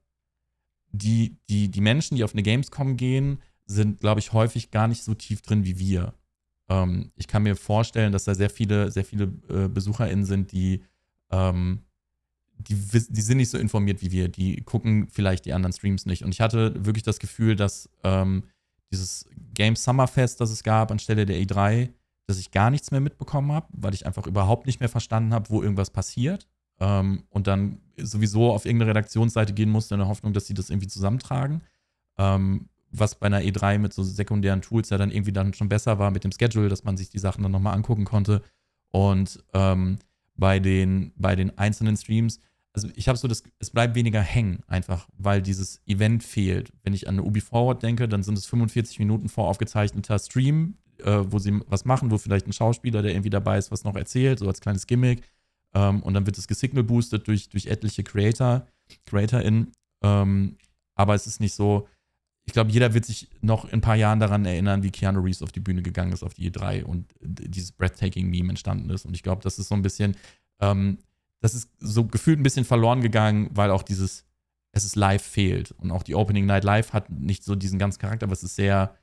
die, 0.92 1.37
die, 1.48 1.68
die 1.68 1.81
Menschen, 1.81 2.16
die 2.16 2.24
auf 2.24 2.33
eine 2.33 2.42
Gamescom 2.42 2.96
gehen, 2.96 3.40
sind, 3.66 4.00
glaube 4.00 4.20
ich, 4.20 4.33
häufig 4.33 4.70
gar 4.70 4.88
nicht 4.88 5.05
so 5.05 5.14
tief 5.14 5.42
drin 5.42 5.64
wie 5.64 5.79
wir. 5.79 6.14
Ähm, 6.68 7.12
ich 7.16 7.29
kann 7.29 7.42
mir 7.42 7.57
vorstellen, 7.57 8.12
dass 8.12 8.24
da 8.24 8.35
sehr 8.35 8.50
viele, 8.50 8.90
sehr 8.90 9.05
viele 9.05 9.33
äh, 9.48 9.68
BesucherInnen 9.68 10.24
sind, 10.24 10.53
die, 10.53 10.83
ähm, 11.31 11.83
die, 12.59 12.74
die 12.74 13.20
sind 13.20 13.38
nicht 13.38 13.50
so 13.50 13.59
informiert 13.59 14.03
wie 14.03 14.11
wir. 14.11 14.29
Die 14.29 14.62
gucken 14.62 15.09
vielleicht 15.11 15.44
die 15.44 15.53
anderen 15.53 15.72
Streams 15.72 16.07
nicht. 16.07 16.24
Und 16.24 16.33
ich 16.33 16.40
hatte 16.40 16.74
wirklich 16.85 17.05
das 17.05 17.18
Gefühl, 17.18 17.57
dass 17.57 17.88
ähm, 18.03 18.44
dieses 18.90 19.26
Game 19.55 19.76
Summerfest, 19.76 20.40
das 20.40 20.50
es 20.50 20.62
gab 20.62 20.90
anstelle 20.90 21.26
der 21.26 21.40
E3, 21.40 21.90
dass 22.26 22.38
ich 22.38 22.50
gar 22.50 22.70
nichts 22.70 22.90
mehr 22.90 23.00
mitbekommen 23.00 23.53
habe, 23.53 23.66
weil 23.72 23.94
ich 23.94 24.07
einfach 24.07 24.26
überhaupt 24.26 24.66
nicht 24.66 24.81
mehr 24.81 24.88
verstanden 24.88 25.33
habe, 25.33 25.50
wo 25.50 25.62
irgendwas 25.62 25.90
passiert. 25.90 26.46
Ähm, 26.79 27.24
und 27.29 27.46
dann 27.46 27.81
sowieso 28.02 28.52
auf 28.52 28.64
irgendeine 28.64 28.90
Redaktionsseite 28.90 29.52
gehen 29.52 29.70
musste 29.70 29.94
in 29.94 30.00
der 30.00 30.08
Hoffnung, 30.08 30.32
dass 30.32 30.46
sie 30.46 30.54
das 30.54 30.70
irgendwie 30.70 30.88
zusammentragen. 30.88 31.62
Ähm, 32.18 32.68
was 32.92 33.14
bei 33.14 33.26
einer 33.26 33.40
E3 33.40 33.78
mit 33.78 33.92
so 33.92 34.02
sekundären 34.02 34.62
Tools 34.62 34.90
ja 34.90 34.98
dann 34.98 35.10
irgendwie 35.10 35.32
dann 35.32 35.54
schon 35.54 35.68
besser 35.68 35.98
war 35.98 36.10
mit 36.10 36.24
dem 36.24 36.32
Schedule, 36.32 36.68
dass 36.68 36.84
man 36.84 36.96
sich 36.96 37.08
die 37.08 37.18
Sachen 37.18 37.42
dann 37.42 37.52
nochmal 37.52 37.74
angucken 37.74 38.04
konnte. 38.04 38.42
Und 38.90 39.42
ähm, 39.54 39.98
bei, 40.36 40.58
den, 40.58 41.12
bei 41.16 41.36
den 41.36 41.56
einzelnen 41.56 41.96
Streams, 41.96 42.40
also 42.72 42.88
ich 42.94 43.08
habe 43.08 43.18
so 43.18 43.28
das, 43.28 43.42
es 43.58 43.70
bleibt 43.70 43.94
weniger 43.94 44.20
hängen, 44.20 44.62
einfach, 44.66 45.08
weil 45.16 45.42
dieses 45.42 45.80
Event 45.86 46.22
fehlt. 46.24 46.72
Wenn 46.82 46.92
ich 46.92 47.08
an 47.08 47.14
eine 47.14 47.22
Ubi 47.22 47.40
Forward 47.40 47.82
denke, 47.82 48.08
dann 48.08 48.22
sind 48.22 48.38
es 48.38 48.46
45 48.46 48.98
Minuten 48.98 49.28
voraufgezeichneter 49.28 50.18
Stream, 50.18 50.74
äh, 50.98 51.24
wo 51.26 51.38
sie 51.38 51.60
was 51.66 51.84
machen, 51.84 52.10
wo 52.10 52.18
vielleicht 52.18 52.46
ein 52.46 52.52
Schauspieler, 52.52 53.02
der 53.02 53.12
irgendwie 53.12 53.30
dabei 53.30 53.58
ist, 53.58 53.70
was 53.70 53.84
noch 53.84 53.96
erzählt, 53.96 54.38
so 54.38 54.48
als 54.48 54.60
kleines 54.60 54.86
Gimmick. 54.86 55.22
Ähm, 55.74 56.02
und 56.02 56.14
dann 56.14 56.26
wird 56.26 56.38
es 56.38 56.48
gesignal 56.48 56.85
boostet 56.85 57.26
durch, 57.28 57.48
durch 57.48 57.66
etliche 57.66 58.02
Creator, 58.02 58.66
CreatorInnen. 59.06 59.72
Ähm, 60.02 60.56
aber 60.94 61.14
es 61.14 61.26
ist 61.26 61.40
nicht 61.40 61.54
so, 61.54 61.88
ich 62.44 62.52
glaube, 62.52 62.70
jeder 62.70 62.94
wird 62.94 63.04
sich 63.04 63.28
noch 63.40 63.64
in 63.66 63.74
ein 63.74 63.80
paar 63.80 63.96
Jahren 63.96 64.18
daran 64.18 64.44
erinnern, 64.44 64.83
wie 64.83 64.90
Keanu 64.90 65.20
Reeves 65.20 65.42
auf 65.42 65.52
die 65.52 65.61
Bühne 65.61 65.83
gegangen 65.83 66.12
ist, 66.12 66.22
auf 66.22 66.35
die 66.35 66.50
E3 66.50 66.83
und 66.83 67.06
dieses 67.20 67.72
Breathtaking-Meme 67.72 68.50
entstanden 68.50 68.90
ist. 68.90 69.04
Und 69.04 69.14
ich 69.14 69.22
glaube, 69.22 69.42
das 69.42 69.59
ist 69.59 69.68
so 69.68 69.74
ein 69.74 69.83
bisschen, 69.83 70.16
ähm, 70.61 70.98
das 71.40 71.54
ist 71.54 71.70
so 71.78 72.04
gefühlt 72.04 72.38
ein 72.38 72.42
bisschen 72.42 72.64
verloren 72.64 73.00
gegangen, 73.00 73.50
weil 73.52 73.70
auch 73.70 73.83
dieses, 73.83 74.24
es 74.72 74.85
ist 74.85 74.96
live 74.96 75.22
fehlt. 75.22 75.72
Und 75.72 75.90
auch 75.90 76.02
die 76.02 76.14
Opening 76.14 76.46
Night 76.46 76.64
Live 76.64 76.92
hat 76.92 77.11
nicht 77.11 77.44
so 77.44 77.54
diesen 77.54 77.78
ganzen 77.78 78.00
Charakter, 78.00 78.26
aber 78.26 78.33
es 78.33 78.42
ist 78.42 78.56
sehr, 78.56 78.96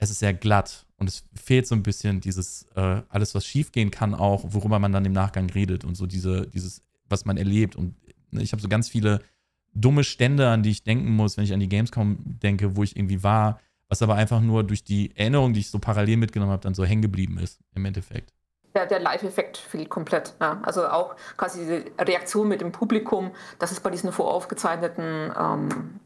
es 0.00 0.10
ist 0.10 0.18
sehr 0.18 0.34
glatt. 0.34 0.86
Und 0.96 1.08
es 1.08 1.24
fehlt 1.34 1.66
so 1.66 1.74
ein 1.74 1.82
bisschen 1.82 2.20
dieses, 2.20 2.66
äh, 2.74 3.02
alles, 3.08 3.34
was 3.34 3.46
schiefgehen 3.46 3.90
kann, 3.90 4.14
auch, 4.14 4.44
worüber 4.48 4.78
man 4.78 4.92
dann 4.92 5.04
im 5.04 5.12
Nachgang 5.12 5.48
redet 5.50 5.84
und 5.84 5.94
so 5.94 6.06
diese, 6.06 6.46
dieses, 6.48 6.82
was 7.08 7.24
man 7.24 7.36
erlebt. 7.36 7.76
Und 7.76 7.94
ne, 8.30 8.42
ich 8.42 8.52
habe 8.52 8.60
so 8.60 8.68
ganz 8.68 8.88
viele 8.88 9.20
dumme 9.72 10.02
Stände, 10.02 10.48
an 10.48 10.62
die 10.62 10.70
ich 10.70 10.82
denken 10.82 11.10
muss, 11.10 11.36
wenn 11.36 11.44
ich 11.44 11.52
an 11.52 11.60
die 11.60 11.68
Gamescom 11.68 12.18
denke, 12.24 12.76
wo 12.76 12.82
ich 12.82 12.96
irgendwie 12.96 13.22
war, 13.22 13.60
was 13.88 14.02
aber 14.02 14.14
einfach 14.14 14.40
nur 14.40 14.64
durch 14.64 14.84
die 14.84 15.14
Erinnerung, 15.16 15.52
die 15.52 15.60
ich 15.60 15.70
so 15.70 15.78
parallel 15.78 16.16
mitgenommen 16.16 16.52
habe, 16.52 16.62
dann 16.62 16.74
so 16.74 16.84
hängen 16.84 17.02
geblieben 17.02 17.38
ist, 17.38 17.60
im 17.74 17.84
Endeffekt. 17.84 18.32
Der, 18.74 18.86
der 18.86 19.00
Live-Effekt 19.00 19.58
fehlt 19.58 19.90
komplett. 19.90 20.34
Ja. 20.40 20.60
Also 20.62 20.86
auch 20.88 21.16
quasi 21.36 21.60
diese 21.60 21.84
Reaktion 21.98 22.48
mit 22.48 22.60
dem 22.60 22.72
Publikum, 22.72 23.32
das 23.58 23.72
ist 23.72 23.82
bei 23.82 23.90
diesen 23.90 24.12
voraufgezeichneten 24.12 25.32
ähm, 25.38 26.00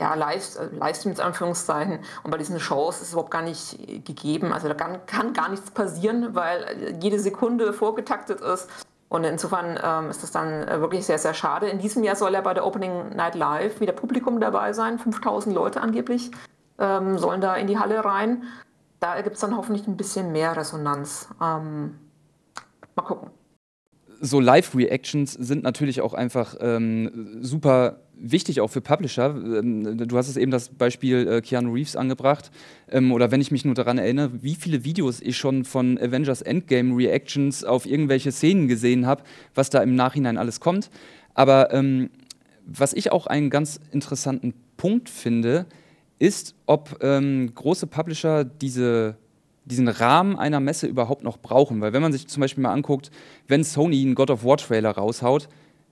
ja, 0.00 0.14
Live, 0.14 0.58
äh, 0.58 0.74
Livestreams, 0.74 1.20
Anführungszeichen, 1.20 2.00
und 2.22 2.30
bei 2.30 2.38
diesen 2.38 2.58
Shows 2.58 2.96
ist 2.96 3.08
es 3.08 3.12
überhaupt 3.12 3.30
gar 3.30 3.42
nicht 3.42 4.04
gegeben. 4.04 4.52
Also 4.52 4.68
da 4.68 4.74
kann, 4.74 5.04
kann 5.06 5.32
gar 5.32 5.48
nichts 5.50 5.70
passieren, 5.70 6.34
weil 6.34 6.96
jede 7.00 7.20
Sekunde 7.20 7.72
vorgetaktet 7.72 8.40
ist. 8.40 8.68
Und 9.08 9.24
insofern 9.24 9.78
ähm, 9.82 10.08
ist 10.08 10.22
das 10.22 10.30
dann 10.30 10.68
äh, 10.68 10.80
wirklich 10.80 11.04
sehr, 11.04 11.18
sehr 11.18 11.34
schade. 11.34 11.68
In 11.68 11.80
diesem 11.80 12.04
Jahr 12.04 12.14
soll 12.14 12.32
ja 12.32 12.40
bei 12.40 12.54
der 12.54 12.64
Opening 12.64 13.16
Night 13.16 13.34
Live 13.34 13.80
wieder 13.80 13.92
Publikum 13.92 14.38
dabei 14.38 14.72
sein. 14.72 15.00
5000 15.00 15.54
Leute 15.54 15.80
angeblich 15.80 16.30
ähm, 16.78 17.18
sollen 17.18 17.40
da 17.40 17.56
in 17.56 17.66
die 17.66 17.78
Halle 17.78 18.04
rein. 18.04 18.44
Da 19.00 19.20
gibt 19.20 19.34
es 19.34 19.40
dann 19.40 19.56
hoffentlich 19.56 19.88
ein 19.88 19.96
bisschen 19.96 20.30
mehr 20.30 20.56
Resonanz. 20.56 21.28
Ähm, 21.42 21.98
mal 22.94 23.02
gucken. 23.02 23.30
So 24.20 24.38
Live-Reactions 24.38 25.32
sind 25.32 25.64
natürlich 25.64 26.02
auch 26.02 26.14
einfach 26.14 26.54
ähm, 26.60 27.38
super 27.42 27.96
wichtig 28.20 28.60
auch 28.60 28.68
für 28.68 28.80
Publisher. 28.80 29.34
Ähm, 29.34 29.96
du 29.96 30.16
hast 30.16 30.28
es 30.28 30.36
eben 30.36 30.50
das 30.50 30.68
Beispiel 30.68 31.26
äh, 31.26 31.40
Keanu 31.40 31.72
Reeves 31.72 31.96
angebracht. 31.96 32.50
Ähm, 32.90 33.12
oder 33.12 33.30
wenn 33.30 33.40
ich 33.40 33.50
mich 33.50 33.64
nur 33.64 33.74
daran 33.74 33.98
erinnere, 33.98 34.30
wie 34.42 34.54
viele 34.54 34.84
Videos 34.84 35.20
ich 35.20 35.36
schon 35.36 35.64
von 35.64 35.98
Avengers 35.98 36.42
Endgame 36.42 36.96
Reactions 36.96 37.64
auf 37.64 37.86
irgendwelche 37.86 38.32
Szenen 38.32 38.68
gesehen 38.68 39.06
habe, 39.06 39.22
was 39.54 39.70
da 39.70 39.82
im 39.82 39.94
Nachhinein 39.94 40.36
alles 40.36 40.60
kommt. 40.60 40.90
Aber 41.34 41.72
ähm, 41.72 42.10
was 42.66 42.92
ich 42.92 43.12
auch 43.12 43.26
einen 43.26 43.50
ganz 43.50 43.80
interessanten 43.90 44.54
Punkt 44.76 45.08
finde, 45.08 45.66
ist, 46.18 46.54
ob 46.66 46.98
ähm, 47.02 47.52
große 47.54 47.86
Publisher 47.86 48.44
diese 48.44 49.16
diesen 49.64 49.88
Rahmen 49.88 50.36
einer 50.36 50.58
Messe 50.58 50.86
überhaupt 50.86 51.22
noch 51.22 51.38
brauchen. 51.38 51.80
Weil 51.80 51.92
wenn 51.92 52.02
man 52.02 52.12
sich 52.12 52.26
zum 52.26 52.40
Beispiel 52.40 52.62
mal 52.62 52.72
anguckt, 52.72 53.10
wenn 53.46 53.62
Sony 53.62 54.02
einen 54.02 54.14
God 54.14 54.30
of 54.30 54.44
War 54.44 54.56
Trailer 54.56 54.90
raushaut, 54.90 55.48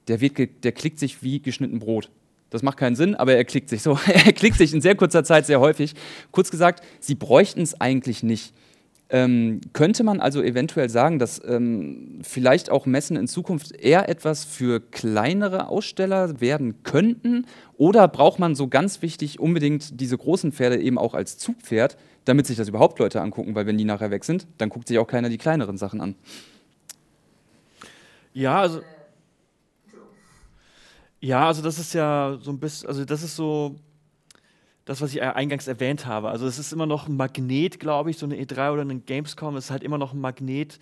der, 0.08 0.20
wird, 0.20 0.64
der 0.64 0.72
klickt 0.72 0.98
sich 0.98 1.22
wie 1.22 1.40
geschnitten 1.40 1.78
Brot. 1.78 2.10
Das 2.50 2.62
macht 2.62 2.78
keinen 2.78 2.96
Sinn, 2.96 3.14
aber 3.14 3.34
er 3.34 3.44
klickt 3.44 3.68
sich 3.68 3.82
so. 3.82 3.98
er 4.06 4.32
klickt 4.32 4.58
sich 4.58 4.72
in 4.72 4.80
sehr 4.80 4.94
kurzer 4.94 5.24
Zeit 5.24 5.46
sehr 5.46 5.60
häufig. 5.60 5.94
Kurz 6.30 6.50
gesagt, 6.50 6.84
sie 7.00 7.14
bräuchten 7.14 7.62
es 7.62 7.80
eigentlich 7.80 8.22
nicht. 8.22 8.54
Ähm, 9.10 9.62
könnte 9.72 10.04
man 10.04 10.20
also 10.20 10.42
eventuell 10.42 10.90
sagen, 10.90 11.18
dass 11.18 11.40
ähm, 11.46 12.18
vielleicht 12.22 12.70
auch 12.70 12.84
Messen 12.84 13.16
in 13.16 13.26
Zukunft 13.26 13.72
eher 13.72 14.08
etwas 14.08 14.44
für 14.44 14.80
kleinere 14.80 15.68
Aussteller 15.68 16.42
werden 16.42 16.82
könnten? 16.82 17.46
Oder 17.78 18.06
braucht 18.06 18.38
man 18.38 18.54
so 18.54 18.68
ganz 18.68 19.00
wichtig 19.00 19.40
unbedingt 19.40 19.98
diese 20.00 20.18
großen 20.18 20.52
Pferde 20.52 20.78
eben 20.78 20.98
auch 20.98 21.14
als 21.14 21.38
Zugpferd, 21.38 21.96
damit 22.26 22.46
sich 22.46 22.58
das 22.58 22.68
überhaupt 22.68 22.98
Leute 22.98 23.22
angucken? 23.22 23.54
Weil 23.54 23.66
wenn 23.66 23.78
die 23.78 23.84
nachher 23.84 24.10
weg 24.10 24.24
sind, 24.24 24.46
dann 24.58 24.68
guckt 24.68 24.88
sich 24.88 24.98
auch 24.98 25.06
keiner 25.06 25.30
die 25.30 25.38
kleineren 25.38 25.78
Sachen 25.78 26.02
an. 26.02 26.14
Ja, 28.34 28.60
also 28.60 28.82
ja, 31.20 31.46
also 31.46 31.62
das 31.62 31.78
ist 31.78 31.94
ja 31.94 32.38
so 32.40 32.50
ein 32.50 32.58
bisschen, 32.58 32.88
also 32.88 33.04
das 33.04 33.22
ist 33.22 33.36
so 33.36 33.76
das, 34.84 35.02
was 35.02 35.12
ich 35.12 35.22
eingangs 35.22 35.68
erwähnt 35.68 36.06
habe. 36.06 36.30
Also 36.30 36.46
es 36.46 36.58
ist 36.58 36.72
immer 36.72 36.86
noch 36.86 37.08
ein 37.08 37.16
Magnet, 37.16 37.78
glaube 37.78 38.10
ich, 38.10 38.16
so 38.16 38.24
eine 38.24 38.36
E3 38.36 38.72
oder 38.72 38.82
eine 38.82 38.98
Gamescom 38.98 39.56
ist 39.56 39.70
halt 39.70 39.82
immer 39.82 39.98
noch 39.98 40.14
ein 40.14 40.20
Magnet, 40.20 40.78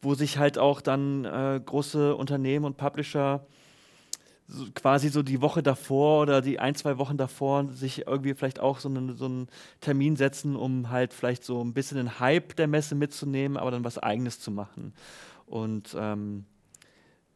wo 0.00 0.14
sich 0.14 0.38
halt 0.38 0.56
auch 0.56 0.80
dann 0.80 1.26
äh, 1.26 1.60
große 1.64 2.16
Unternehmen 2.16 2.64
und 2.64 2.78
Publisher 2.78 3.44
so 4.48 4.66
quasi 4.74 5.08
so 5.08 5.22
die 5.22 5.42
Woche 5.42 5.62
davor 5.62 6.22
oder 6.22 6.40
die 6.40 6.60
ein, 6.60 6.74
zwei 6.74 6.98
Wochen 6.98 7.16
davor 7.16 7.68
sich 7.72 8.06
irgendwie 8.06 8.34
vielleicht 8.34 8.60
auch 8.60 8.78
so 8.78 8.88
einen, 8.88 9.16
so 9.16 9.26
einen 9.26 9.48
Termin 9.80 10.16
setzen, 10.16 10.56
um 10.56 10.90
halt 10.90 11.12
vielleicht 11.12 11.44
so 11.44 11.62
ein 11.62 11.74
bisschen 11.74 11.98
den 11.98 12.20
Hype 12.20 12.56
der 12.56 12.68
Messe 12.68 12.94
mitzunehmen, 12.94 13.56
aber 13.56 13.70
dann 13.70 13.84
was 13.84 13.98
Eigenes 13.98 14.40
zu 14.40 14.50
machen. 14.50 14.94
Und 15.46 15.94
ähm, 15.98 16.46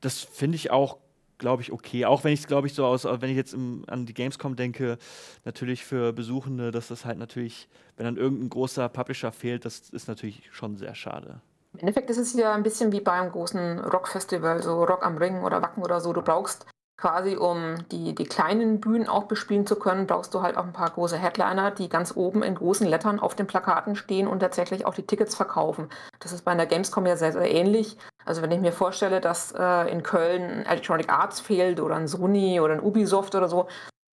das 0.00 0.20
finde 0.20 0.56
ich 0.56 0.70
auch 0.70 0.98
glaube 1.38 1.62
ich, 1.62 1.72
okay. 1.72 2.04
Auch 2.04 2.24
wenn 2.24 2.32
ich 2.32 2.40
es, 2.40 2.46
glaube 2.46 2.66
ich, 2.66 2.74
so 2.74 2.84
aus, 2.84 3.04
wenn 3.04 3.30
ich 3.30 3.36
jetzt 3.36 3.54
im, 3.54 3.84
an 3.88 4.06
die 4.06 4.14
Gamescom 4.14 4.56
denke, 4.56 4.98
natürlich 5.44 5.84
für 5.84 6.12
Besuchende, 6.12 6.70
dass 6.70 6.88
das 6.88 7.04
halt 7.04 7.18
natürlich, 7.18 7.68
wenn 7.96 8.04
dann 8.04 8.16
irgendein 8.16 8.50
großer 8.50 8.88
Publisher 8.88 9.32
fehlt, 9.32 9.64
das 9.64 9.90
ist 9.90 10.08
natürlich 10.08 10.42
schon 10.52 10.76
sehr 10.76 10.94
schade. 10.94 11.40
Im 11.74 11.80
Endeffekt 11.80 12.08
ist 12.08 12.18
es 12.18 12.32
ja 12.34 12.54
ein 12.54 12.62
bisschen 12.62 12.90
wie 12.92 13.00
beim 13.00 13.30
großen 13.30 13.80
Rockfestival, 13.80 14.62
so 14.62 14.82
Rock 14.84 15.04
am 15.04 15.18
Ring 15.18 15.42
oder 15.42 15.60
Wacken 15.60 15.82
oder 15.82 16.00
so. 16.00 16.12
Du 16.12 16.22
brauchst 16.22 16.66
quasi, 16.96 17.36
um 17.36 17.76
die, 17.90 18.14
die 18.14 18.24
kleinen 18.24 18.80
Bühnen 18.80 19.08
auch 19.08 19.24
bespielen 19.24 19.66
zu 19.66 19.76
können, 19.76 20.06
brauchst 20.06 20.32
du 20.32 20.42
halt 20.42 20.56
auch 20.56 20.64
ein 20.64 20.72
paar 20.72 20.90
große 20.90 21.18
Headliner, 21.18 21.70
die 21.70 21.88
ganz 21.88 22.16
oben 22.16 22.42
in 22.42 22.54
großen 22.54 22.86
Lettern 22.86 23.20
auf 23.20 23.34
den 23.34 23.46
Plakaten 23.46 23.96
stehen 23.96 24.26
und 24.26 24.40
tatsächlich 24.40 24.86
auch 24.86 24.94
die 24.94 25.06
Tickets 25.06 25.34
verkaufen. 25.34 25.88
Das 26.20 26.32
ist 26.32 26.44
bei 26.44 26.52
einer 26.52 26.66
Gamescom 26.66 27.06
ja 27.06 27.16
sehr, 27.16 27.32
sehr 27.32 27.50
ähnlich. 27.50 27.98
Also 28.24 28.42
wenn 28.42 28.50
ich 28.50 28.60
mir 28.60 28.72
vorstelle, 28.72 29.20
dass 29.20 29.52
äh, 29.52 29.90
in 29.90 30.02
Köln 30.02 30.64
Electronic 30.64 31.12
Arts 31.12 31.40
fehlt 31.40 31.80
oder 31.80 31.96
ein 31.96 32.08
Sony 32.08 32.60
oder 32.60 32.74
ein 32.74 32.82
Ubisoft 32.82 33.34
oder 33.34 33.48
so, 33.48 33.68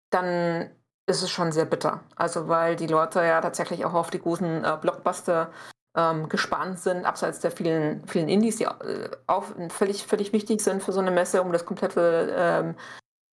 dann 0.10 0.72
ist 1.08 1.22
es 1.22 1.30
schon 1.30 1.52
sehr 1.52 1.66
bitter. 1.66 2.02
Also 2.16 2.48
weil 2.48 2.76
die 2.76 2.88
Leute 2.88 3.20
ja 3.20 3.42
tatsächlich 3.42 3.86
auch 3.86 3.94
auf 3.94 4.10
die 4.10 4.20
großen 4.20 4.66
äh, 4.66 4.78
Blockbuster 4.82 5.52
ähm, 5.96 6.30
gespannt 6.30 6.80
sind, 6.80 7.06
abseits 7.06 7.40
der 7.40 7.52
vielen, 7.52 8.06
vielen 8.08 8.30
Indies, 8.30 8.58
die 8.58 8.66
äh, 8.66 9.10
auch 9.28 9.46
völlig, 9.70 10.06
völlig 10.06 10.34
wichtig 10.34 10.62
sind 10.62 10.84
für 10.84 10.94
so 10.94 11.00
eine 11.00 11.12
Messe, 11.12 11.42
um 11.42 11.52
das 11.52 11.66
komplette 11.66 12.34
ähm, 12.36 12.76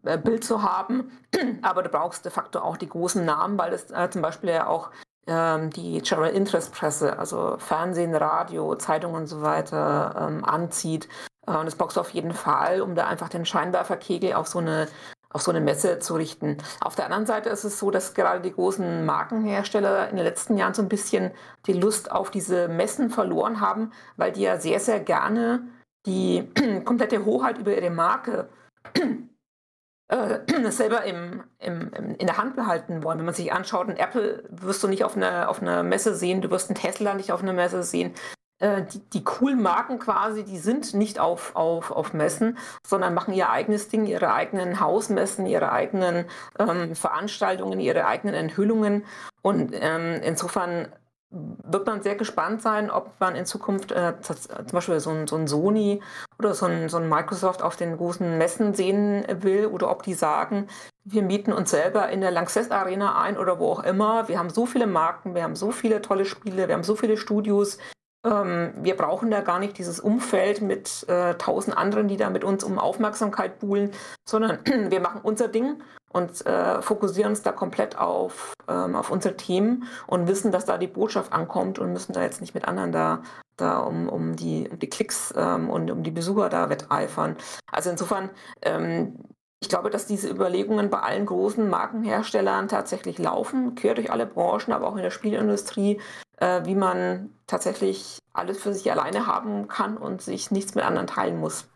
äh, 0.05 0.19
Bild 0.19 0.45
zu 0.45 0.63
haben. 0.63 1.11
Aber 1.63 1.83
du 1.83 1.89
brauchst 1.89 2.25
de 2.25 2.33
facto 2.33 2.61
auch 2.61 2.77
die 2.77 2.89
großen 2.89 3.25
Namen, 3.25 3.59
weil 3.59 3.73
es 3.73 3.91
äh, 3.91 4.11
zum 4.11 4.23
Beispiel 4.23 4.51
ja 4.51 4.67
auch 4.67 4.91
ähm, 5.27 5.71
die 5.71 6.01
General 6.01 6.31
Interest 6.31 6.73
Presse, 6.73 7.19
also 7.19 7.57
Fernsehen, 7.59 8.15
Radio, 8.15 8.75
Zeitungen 8.77 9.23
und 9.23 9.27
so 9.27 9.43
weiter 9.43 10.29
ähm, 10.29 10.45
anzieht. 10.45 11.09
Äh, 11.47 11.57
und 11.57 11.67
das 11.67 11.77
brauchst 11.77 11.97
du 11.97 12.01
auf 12.01 12.11
jeden 12.11 12.33
Fall, 12.33 12.81
um 12.81 12.95
da 12.95 13.07
einfach 13.07 13.29
den 13.29 13.47
Scheinwerferkegel 13.47 14.33
auf 14.35 14.49
so 14.49 14.59
eine 14.59 14.89
auf 15.31 15.43
so 15.43 15.51
eine 15.51 15.61
Messe 15.61 15.99
zu 15.99 16.15
richten. 16.15 16.57
Auf 16.81 16.95
der 16.95 17.05
anderen 17.05 17.27
Seite 17.27 17.51
ist 17.51 17.65
es 17.65 17.79
so, 17.79 17.91
dass 17.91 18.15
gerade 18.15 18.41
die 18.41 18.53
großen 18.53 19.05
Markenhersteller 19.05 20.09
in 20.09 20.17
den 20.17 20.25
letzten 20.25 20.57
Jahren 20.57 20.75
so 20.75 20.83
ein 20.83 20.89
bisschen 20.89 21.33
die 21.67 21.75
Lust 21.75 22.11
auf 22.11 22.31
diese 22.31 22.69
Messen 22.69 23.11
verloren 23.11 23.61
haben, 23.61 23.93
weil 24.17 24.33
die 24.33 24.43
ja 24.43 24.59
sehr, 24.59 24.81
sehr 24.81 25.01
gerne 25.01 25.63
die 26.07 26.49
komplette 26.85 27.25
Hoheit 27.25 27.59
über 27.59 27.75
ihre 27.77 27.91
Marke 27.91 28.49
äh, 30.09 30.39
selber 30.71 31.05
im, 31.05 31.45
im, 31.59 31.93
in 31.93 32.27
der 32.27 32.39
Hand 32.39 32.57
behalten 32.57 33.03
wollen. 33.03 33.19
Wenn 33.19 33.27
man 33.27 33.35
sich 33.35 33.53
anschaut, 33.53 33.89
ein 33.89 33.97
Apple 33.97 34.45
wirst 34.49 34.83
du 34.83 34.89
nicht 34.89 35.05
auf 35.05 35.17
einer 35.17 35.51
auf 35.51 35.61
eine 35.61 35.83
Messe 35.83 36.15
sehen, 36.15 36.41
du 36.41 36.51
wirst 36.51 36.71
einen 36.71 36.79
Tesla 36.79 37.15
nicht 37.15 37.33
auf 37.33 37.43
einer 37.43 37.53
Messe 37.53 37.83
sehen. 37.83 38.15
Äh, 38.61 38.83
die, 38.83 38.99
die 39.11 39.25
coolen 39.25 39.63
Marken 39.63 39.99
quasi, 39.99 40.45
die 40.45 40.59
sind 40.59 40.95
nicht 40.95 41.21
auf, 41.21 41.55
auf, 41.55 41.91
auf 41.91 42.13
Messen, 42.13 42.59
sondern 42.85 43.15
machen 43.15 43.35
ihr 43.35 43.51
eigenes 43.51 43.89
Ding, 43.89 44.07
ihre 44.07 44.33
eigenen 44.33 44.81
Hausmessen, 44.81 45.47
ihre 45.47 45.71
eigenen 45.71 46.27
ähm, 46.59 46.95
Veranstaltungen, 46.95 47.79
ihre 47.79 48.07
eigenen 48.07 48.35
Enthüllungen. 48.35 49.05
Und 49.43 49.71
ähm, 49.75 50.21
insofern 50.23 50.89
wird 51.31 51.87
man 51.87 52.03
sehr 52.03 52.17
gespannt 52.17 52.63
sein, 52.63 52.91
ob 52.91 53.13
man 53.21 53.37
in 53.37 53.45
Zukunft 53.45 53.93
äh, 53.93 54.15
zum 54.23 54.73
Beispiel 54.73 54.99
so 54.99 55.11
ein, 55.11 55.27
so 55.27 55.37
ein 55.37 55.47
Sony 55.47 56.03
oder 56.39 56.55
so 56.55 56.67
ein, 56.67 56.89
so 56.89 56.97
ein, 56.97 57.09
Microsoft 57.09 57.63
auf 57.63 57.77
den 57.77 57.97
großen 57.99 58.39
Messen 58.39 58.73
sehen 58.73 59.25
will 59.41 59.67
oder 59.67 59.91
ob 59.91 60.03
die 60.03 60.15
sagen, 60.15 60.69
wir 61.05 61.23
mieten 61.23 61.53
uns 61.53 61.71
selber 61.71 62.09
in 62.09 62.23
der 62.23 62.31
Lanxess 62.31 62.71
Arena 62.71 63.21
ein 63.21 63.37
oder 63.37 63.59
wo 63.59 63.73
auch 63.73 63.85
immer. 63.85 64.29
Wir 64.29 64.39
haben 64.39 64.51
so 64.51 64.65
viele 64.65 64.87
Marken, 64.87 65.35
wir 65.35 65.43
haben 65.43 65.57
so 65.57 65.71
viele 65.71 66.01
tolle 66.01 66.25
Spiele, 66.25 66.67
wir 66.67 66.75
haben 66.75 66.83
so 66.83 66.97
viele 66.97 67.19
Studios. 67.19 67.79
Ähm, 68.25 68.73
wir 68.77 68.97
brauchen 68.97 69.31
da 69.31 69.41
gar 69.41 69.59
nicht 69.59 69.79
dieses 69.79 70.01
Umfeld 70.01 70.61
mit 70.61 71.09
äh, 71.09 71.35
tausend 71.35 71.77
anderen, 71.77 72.09
die 72.09 72.17
da 72.17 72.31
mit 72.31 72.45
uns 72.45 72.65
um 72.65 72.79
Aufmerksamkeit 72.79 73.61
buhlen, 73.61 73.93
sondern 74.29 74.59
wir 74.91 75.01
machen 75.01 75.21
unser 75.23 75.49
Ding 75.49 75.83
und 76.11 76.45
äh, 76.47 76.83
fokussieren 76.83 77.31
uns 77.31 77.43
da 77.43 77.53
komplett 77.53 77.99
auf, 77.99 78.55
ähm, 78.67 78.97
auf 78.97 79.11
unsere 79.11 79.37
Themen 79.37 79.85
und 80.07 80.27
wissen, 80.27 80.51
dass 80.51 80.65
da 80.65 80.79
die 80.79 80.87
Botschaft 80.87 81.33
ankommt 81.33 81.79
und 81.79 81.93
müssen 81.93 82.13
da 82.13 82.23
jetzt 82.23 82.41
nicht 82.41 82.55
mit 82.55 82.67
anderen 82.67 82.93
da, 82.93 83.23
da 83.57 83.79
um, 83.79 84.09
um, 84.09 84.35
die, 84.35 84.69
um 84.71 84.79
die 84.79 84.91
Klicks 84.91 85.33
ähm, 85.37 85.71
und 85.71 85.91
um 85.91 86.03
die 86.03 86.11
Besucher 86.11 86.49
da 86.49 86.71
wetteifern. 86.71 87.37
Also 87.71 87.91
insofern, 87.91 88.31
ähm, 88.63 89.17
ich 89.61 89.69
glaube, 89.69 89.91
dass 89.91 90.07
diese 90.07 90.29
Überlegungen 90.29 90.89
bei 90.89 91.01
allen 91.01 91.27
großen 91.27 91.69
Markenherstellern 91.69 92.69
tatsächlich 92.69 93.19
laufen, 93.19 93.75
quer 93.75 93.95
durch 93.95 94.11
alle 94.11 94.27
Branchen, 94.27 94.73
aber 94.73 94.89
auch 94.89 94.97
in 94.97 95.03
der 95.03 95.11
Spielindustrie, 95.11 96.01
äh, 96.41 96.65
wie 96.65 96.75
man 96.75 97.31
tatsächlich 97.47 98.19
alles 98.33 98.59
für 98.59 98.73
sich 98.73 98.91
alleine 98.91 99.27
haben 99.27 99.69
kann 99.69 99.97
und 99.97 100.23
sich 100.23 100.51
nichts 100.51 100.75
mit 100.75 100.85
anderen 100.85 101.07
teilen 101.07 101.39
muss. 101.39 101.69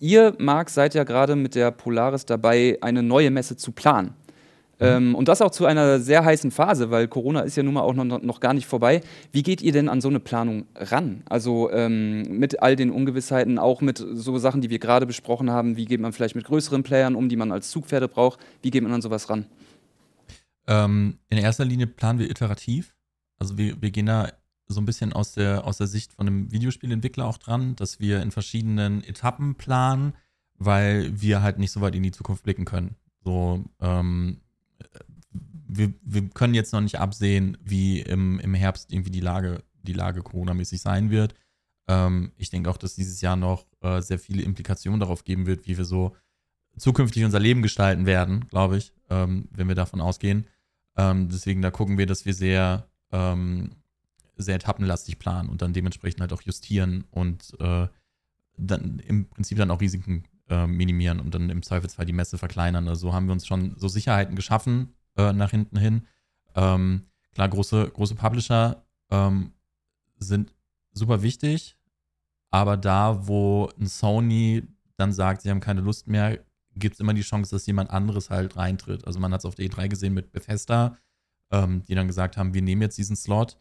Ihr, 0.00 0.34
Marc, 0.38 0.70
seid 0.70 0.94
ja 0.94 1.04
gerade 1.04 1.36
mit 1.36 1.54
der 1.54 1.70
Polaris 1.70 2.26
dabei, 2.26 2.78
eine 2.80 3.02
neue 3.02 3.30
Messe 3.30 3.56
zu 3.56 3.72
planen. 3.72 4.14
Mhm. 4.78 4.86
Ähm, 4.86 5.14
und 5.14 5.28
das 5.28 5.40
auch 5.40 5.50
zu 5.50 5.66
einer 5.66 6.00
sehr 6.00 6.24
heißen 6.24 6.50
Phase, 6.50 6.90
weil 6.90 7.08
Corona 7.08 7.40
ist 7.40 7.56
ja 7.56 7.62
nun 7.62 7.74
mal 7.74 7.82
auch 7.82 7.94
noch, 7.94 8.20
noch 8.22 8.40
gar 8.40 8.54
nicht 8.54 8.66
vorbei. 8.66 9.02
Wie 9.32 9.42
geht 9.42 9.62
ihr 9.62 9.72
denn 9.72 9.88
an 9.88 10.00
so 10.00 10.08
eine 10.08 10.20
Planung 10.20 10.66
ran? 10.74 11.22
Also 11.28 11.70
ähm, 11.70 12.22
mit 12.38 12.60
all 12.60 12.76
den 12.76 12.90
Ungewissheiten, 12.90 13.58
auch 13.58 13.80
mit 13.80 13.98
so 13.98 14.36
Sachen, 14.38 14.60
die 14.60 14.70
wir 14.70 14.78
gerade 14.78 15.06
besprochen 15.06 15.50
haben. 15.50 15.76
Wie 15.76 15.84
geht 15.84 16.00
man 16.00 16.12
vielleicht 16.12 16.34
mit 16.34 16.44
größeren 16.44 16.82
Playern 16.82 17.14
um, 17.14 17.28
die 17.28 17.36
man 17.36 17.52
als 17.52 17.70
Zugpferde 17.70 18.08
braucht? 18.08 18.40
Wie 18.62 18.70
geht 18.70 18.82
man 18.82 18.92
an 18.92 19.02
sowas 19.02 19.30
ran? 19.30 19.46
Ähm, 20.66 21.18
in 21.28 21.38
erster 21.38 21.64
Linie 21.64 21.86
planen 21.86 22.18
wir 22.18 22.28
iterativ. 22.30 22.93
Also 23.38 23.58
wir, 23.58 23.80
wir 23.80 23.90
gehen 23.90 24.06
da 24.06 24.32
so 24.66 24.80
ein 24.80 24.86
bisschen 24.86 25.12
aus 25.12 25.32
der, 25.32 25.66
aus 25.66 25.78
der 25.78 25.86
Sicht 25.86 26.12
von 26.12 26.26
einem 26.26 26.50
Videospielentwickler 26.50 27.26
auch 27.26 27.38
dran, 27.38 27.76
dass 27.76 28.00
wir 28.00 28.22
in 28.22 28.30
verschiedenen 28.30 29.04
Etappen 29.04 29.56
planen, 29.56 30.14
weil 30.56 31.20
wir 31.20 31.42
halt 31.42 31.58
nicht 31.58 31.72
so 31.72 31.80
weit 31.80 31.94
in 31.94 32.02
die 32.02 32.12
Zukunft 32.12 32.44
blicken 32.44 32.64
können. 32.64 32.96
So, 33.24 33.64
ähm, 33.80 34.40
wir, 35.66 35.92
wir 36.02 36.28
können 36.30 36.54
jetzt 36.54 36.72
noch 36.72 36.80
nicht 36.80 36.98
absehen, 36.98 37.58
wie 37.62 38.00
im, 38.00 38.38
im 38.40 38.54
Herbst 38.54 38.92
irgendwie 38.92 39.10
die 39.10 39.20
Lage, 39.20 39.62
die 39.82 39.92
Lage 39.92 40.22
Corona-mäßig 40.22 40.80
sein 40.80 41.10
wird. 41.10 41.34
Ähm, 41.88 42.32
ich 42.36 42.50
denke 42.50 42.70
auch, 42.70 42.76
dass 42.76 42.94
dieses 42.94 43.20
Jahr 43.20 43.36
noch 43.36 43.66
äh, 43.80 44.00
sehr 44.00 44.18
viele 44.18 44.42
Implikationen 44.42 45.00
darauf 45.00 45.24
geben 45.24 45.46
wird, 45.46 45.66
wie 45.66 45.76
wir 45.76 45.84
so 45.84 46.16
zukünftig 46.76 47.24
unser 47.24 47.40
Leben 47.40 47.62
gestalten 47.62 48.06
werden, 48.06 48.46
glaube 48.48 48.78
ich, 48.78 48.92
ähm, 49.10 49.48
wenn 49.52 49.68
wir 49.68 49.74
davon 49.74 50.00
ausgehen. 50.00 50.46
Ähm, 50.96 51.28
deswegen, 51.28 51.62
da 51.62 51.70
gucken 51.70 51.98
wir, 51.98 52.06
dass 52.06 52.24
wir 52.24 52.34
sehr 52.34 52.88
ähm, 53.14 53.70
sehr 54.36 54.56
etappenlastig 54.56 55.18
planen 55.18 55.48
und 55.48 55.62
dann 55.62 55.72
dementsprechend 55.72 56.20
halt 56.20 56.32
auch 56.32 56.42
justieren 56.42 57.04
und 57.10 57.54
äh, 57.60 57.86
dann 58.56 58.98
im 58.98 59.28
Prinzip 59.28 59.58
dann 59.58 59.70
auch 59.70 59.80
Risiken 59.80 60.24
äh, 60.48 60.66
minimieren 60.66 61.20
und 61.20 61.34
dann 61.34 61.48
im 61.48 61.62
Zweifelsfall 61.62 62.06
die 62.06 62.12
Messe 62.12 62.36
verkleinern. 62.36 62.88
Also 62.88 63.08
so 63.08 63.14
haben 63.14 63.26
wir 63.26 63.32
uns 63.32 63.46
schon 63.46 63.76
so 63.78 63.88
Sicherheiten 63.88 64.34
geschaffen 64.34 64.94
äh, 65.16 65.32
nach 65.32 65.50
hinten 65.50 65.78
hin. 65.78 66.06
Ähm, 66.56 67.06
klar, 67.32 67.48
große, 67.48 67.90
große 67.90 68.16
Publisher 68.16 68.84
ähm, 69.10 69.52
sind 70.18 70.52
super 70.92 71.22
wichtig, 71.22 71.76
aber 72.50 72.76
da, 72.76 73.26
wo 73.26 73.70
ein 73.78 73.86
Sony 73.86 74.64
dann 74.96 75.12
sagt, 75.12 75.42
sie 75.42 75.50
haben 75.50 75.60
keine 75.60 75.80
Lust 75.80 76.08
mehr, 76.08 76.38
gibt 76.76 76.94
es 76.94 77.00
immer 77.00 77.14
die 77.14 77.22
Chance, 77.22 77.52
dass 77.52 77.66
jemand 77.66 77.90
anderes 77.90 78.30
halt 78.30 78.56
reintritt. 78.56 79.06
Also 79.06 79.20
man 79.20 79.32
hat 79.32 79.40
es 79.40 79.44
auf 79.44 79.54
der 79.54 79.66
E3 79.66 79.88
gesehen 79.88 80.14
mit 80.14 80.32
Bethesda, 80.32 80.96
ähm, 81.50 81.82
die 81.84 81.94
dann 81.94 82.08
gesagt 82.08 82.36
haben, 82.36 82.54
wir 82.54 82.62
nehmen 82.62 82.82
jetzt 82.82 82.98
diesen 82.98 83.16
Slot 83.16 83.58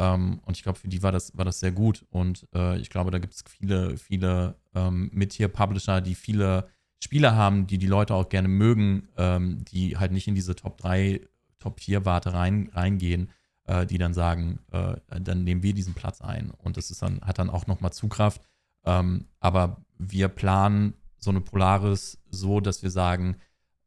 ähm, 0.00 0.40
und 0.44 0.56
ich 0.56 0.62
glaube, 0.62 0.78
für 0.78 0.88
die 0.88 1.02
war 1.02 1.12
das, 1.12 1.36
war 1.36 1.44
das 1.44 1.60
sehr 1.60 1.72
gut. 1.72 2.06
Und 2.10 2.48
äh, 2.54 2.78
ich 2.78 2.88
glaube, 2.88 3.10
da 3.10 3.18
gibt 3.18 3.34
es 3.34 3.44
viele, 3.46 3.98
viele 3.98 4.56
ähm, 4.74 5.10
Mid-Tier-Publisher, 5.12 6.00
die 6.00 6.14
viele 6.14 6.68
Spiele 7.02 7.34
haben, 7.34 7.66
die 7.66 7.76
die 7.76 7.86
Leute 7.86 8.14
auch 8.14 8.30
gerne 8.30 8.48
mögen, 8.48 9.08
ähm, 9.18 9.62
die 9.66 9.98
halt 9.98 10.12
nicht 10.12 10.26
in 10.26 10.34
diese 10.34 10.56
Top 10.56 10.78
3, 10.78 11.20
Top 11.58 11.80
4 11.80 12.06
Warte 12.06 12.32
rein, 12.32 12.70
reingehen, 12.72 13.30
äh, 13.64 13.84
die 13.84 13.98
dann 13.98 14.14
sagen, 14.14 14.60
äh, 14.72 14.96
dann 15.20 15.44
nehmen 15.44 15.62
wir 15.62 15.74
diesen 15.74 15.92
Platz 15.92 16.22
ein. 16.22 16.50
Und 16.50 16.78
das 16.78 16.90
ist 16.90 17.02
dann, 17.02 17.20
hat 17.20 17.38
dann 17.38 17.50
auch 17.50 17.66
nochmal 17.66 17.92
Zugkraft. 17.92 18.40
Ähm, 18.86 19.26
aber 19.38 19.84
wir 19.98 20.28
planen 20.28 20.94
so 21.18 21.28
eine 21.28 21.42
Polaris 21.42 22.18
so, 22.30 22.60
dass 22.60 22.82
wir 22.82 22.90
sagen, 22.90 23.36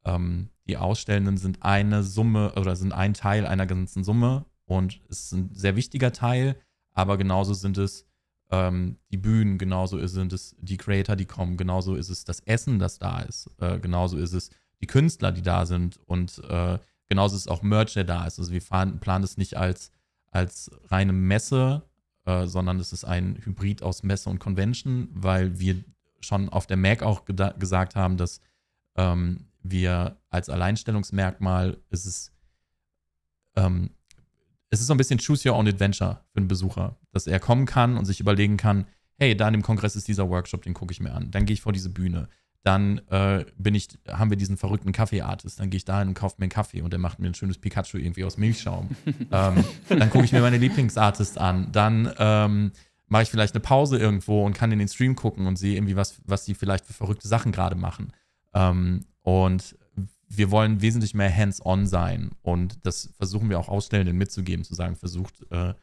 ähm, 0.05 0.49
die 0.67 0.77
Ausstellenden 0.77 1.37
sind 1.37 1.63
eine 1.63 2.03
Summe 2.03 2.53
oder 2.55 2.75
sind 2.75 2.93
ein 2.93 3.13
Teil 3.13 3.45
einer 3.45 3.65
ganzen 3.65 4.03
Summe 4.03 4.45
und 4.65 5.01
es 5.09 5.25
ist 5.25 5.31
ein 5.33 5.49
sehr 5.53 5.75
wichtiger 5.75 6.11
Teil, 6.11 6.55
aber 6.93 7.17
genauso 7.17 7.53
sind 7.53 7.77
es 7.77 8.05
ähm, 8.51 8.97
die 9.11 9.17
Bühnen, 9.17 9.57
genauso 9.57 10.05
sind 10.07 10.31
es 10.31 10.55
die 10.59 10.77
Creator, 10.77 11.15
die 11.15 11.25
kommen, 11.25 11.57
genauso 11.57 11.95
ist 11.95 12.09
es 12.09 12.23
das 12.23 12.39
Essen, 12.41 12.79
das 12.79 12.99
da 12.99 13.21
ist, 13.21 13.49
äh, 13.59 13.79
genauso 13.79 14.17
ist 14.17 14.33
es 14.33 14.51
die 14.81 14.87
Künstler, 14.87 15.31
die 15.31 15.41
da 15.41 15.65
sind 15.65 15.97
und 16.05 16.41
äh, 16.49 16.77
genauso 17.09 17.35
ist 17.35 17.49
auch 17.49 17.61
Merch, 17.61 17.93
der 17.93 18.03
da 18.03 18.25
ist. 18.25 18.39
Also 18.39 18.51
wir 18.51 18.61
fahren, 18.61 18.99
planen 18.99 19.23
es 19.23 19.37
nicht 19.37 19.57
als, 19.57 19.91
als 20.31 20.71
reine 20.85 21.13
Messe, 21.13 21.83
äh, 22.25 22.47
sondern 22.47 22.79
es 22.79 22.93
ist 22.93 23.05
ein 23.05 23.37
Hybrid 23.43 23.83
aus 23.83 24.03
Messe 24.03 24.29
und 24.29 24.39
Convention, 24.39 25.09
weil 25.13 25.59
wir 25.59 25.83
schon 26.19 26.49
auf 26.49 26.67
der 26.67 26.77
Mac 26.77 27.03
auch 27.03 27.25
gesagt 27.25 27.95
haben, 27.95 28.17
dass 28.17 28.39
ähm, 28.95 29.47
wir 29.63 30.17
als 30.29 30.49
Alleinstellungsmerkmal 30.49 31.77
ist 31.89 32.05
es 32.05 32.31
ähm, 33.55 33.91
es 34.73 34.79
ist 34.79 34.87
so 34.87 34.93
ein 34.93 34.97
bisschen 34.97 35.19
Choose 35.19 35.47
Your 35.47 35.55
Own 35.55 35.67
Adventure 35.67 36.21
für 36.31 36.37
einen 36.37 36.47
Besucher, 36.47 36.97
dass 37.11 37.27
er 37.27 37.39
kommen 37.39 37.65
kann 37.67 37.95
und 37.95 38.05
sich 38.05 38.19
überlegen 38.19 38.57
kann, 38.57 38.87
hey, 39.19 39.37
da 39.37 39.47
in 39.47 39.53
dem 39.53 39.61
Kongress 39.61 39.95
ist 39.95 40.07
dieser 40.07 40.29
Workshop, 40.29 40.63
den 40.63 40.73
gucke 40.73 40.91
ich 40.91 40.99
mir 40.99 41.13
an. 41.13 41.29
Dann 41.29 41.45
gehe 41.45 41.53
ich 41.53 41.61
vor 41.61 41.73
diese 41.73 41.89
Bühne. 41.89 42.27
Dann 42.63 42.99
äh, 43.09 43.45
bin 43.55 43.75
ich, 43.75 43.89
haben 44.07 44.31
wir 44.31 44.37
diesen 44.37 44.57
verrückten 44.57 44.91
Kaffee-Artist. 44.91 45.59
Dann 45.59 45.69
gehe 45.69 45.77
ich 45.77 45.85
dahin 45.85 46.07
und 46.07 46.13
kaufe 46.15 46.37
mir 46.39 46.45
einen 46.45 46.49
Kaffee 46.49 46.81
und 46.81 46.91
der 46.91 46.99
macht 46.99 47.19
mir 47.19 47.27
ein 47.27 47.35
schönes 47.35 47.59
Pikachu 47.59 47.97
irgendwie 47.97 48.23
aus 48.23 48.37
Milchschaum. 48.37 48.89
ähm, 49.05 49.63
dann 49.89 50.09
gucke 50.09 50.25
ich 50.25 50.31
mir 50.31 50.41
meine 50.41 50.57
Lieblingsartist 50.57 51.37
an. 51.37 51.71
Dann 51.71 52.11
ähm, 52.17 52.71
mache 53.07 53.23
ich 53.23 53.29
vielleicht 53.29 53.53
eine 53.53 53.61
Pause 53.61 53.99
irgendwo 53.99 54.43
und 54.43 54.53
kann 54.53 54.71
in 54.71 54.79
den 54.79 54.87
Stream 54.87 55.15
gucken 55.15 55.45
und 55.45 55.57
sehe 55.57 55.75
irgendwie, 55.75 55.95
was, 55.95 56.15
was 56.25 56.45
die 56.45 56.55
vielleicht 56.55 56.85
für 56.85 56.93
verrückte 56.93 57.27
Sachen 57.27 57.51
gerade 57.51 57.75
machen. 57.75 58.11
Ähm, 58.53 59.05
und 59.21 59.75
wir 60.27 60.51
wollen 60.51 60.81
wesentlich 60.81 61.13
mehr 61.13 61.35
hands-on 61.35 61.85
sein 61.85 62.31
und 62.41 62.85
das 62.85 63.13
versuchen 63.17 63.49
wir 63.49 63.59
auch 63.59 63.69
Ausstellenden 63.69 64.17
mitzugeben, 64.17 64.65
zu 64.65 64.73
sagen, 64.73 64.95
versucht 64.95 65.45
äh, 65.51 65.73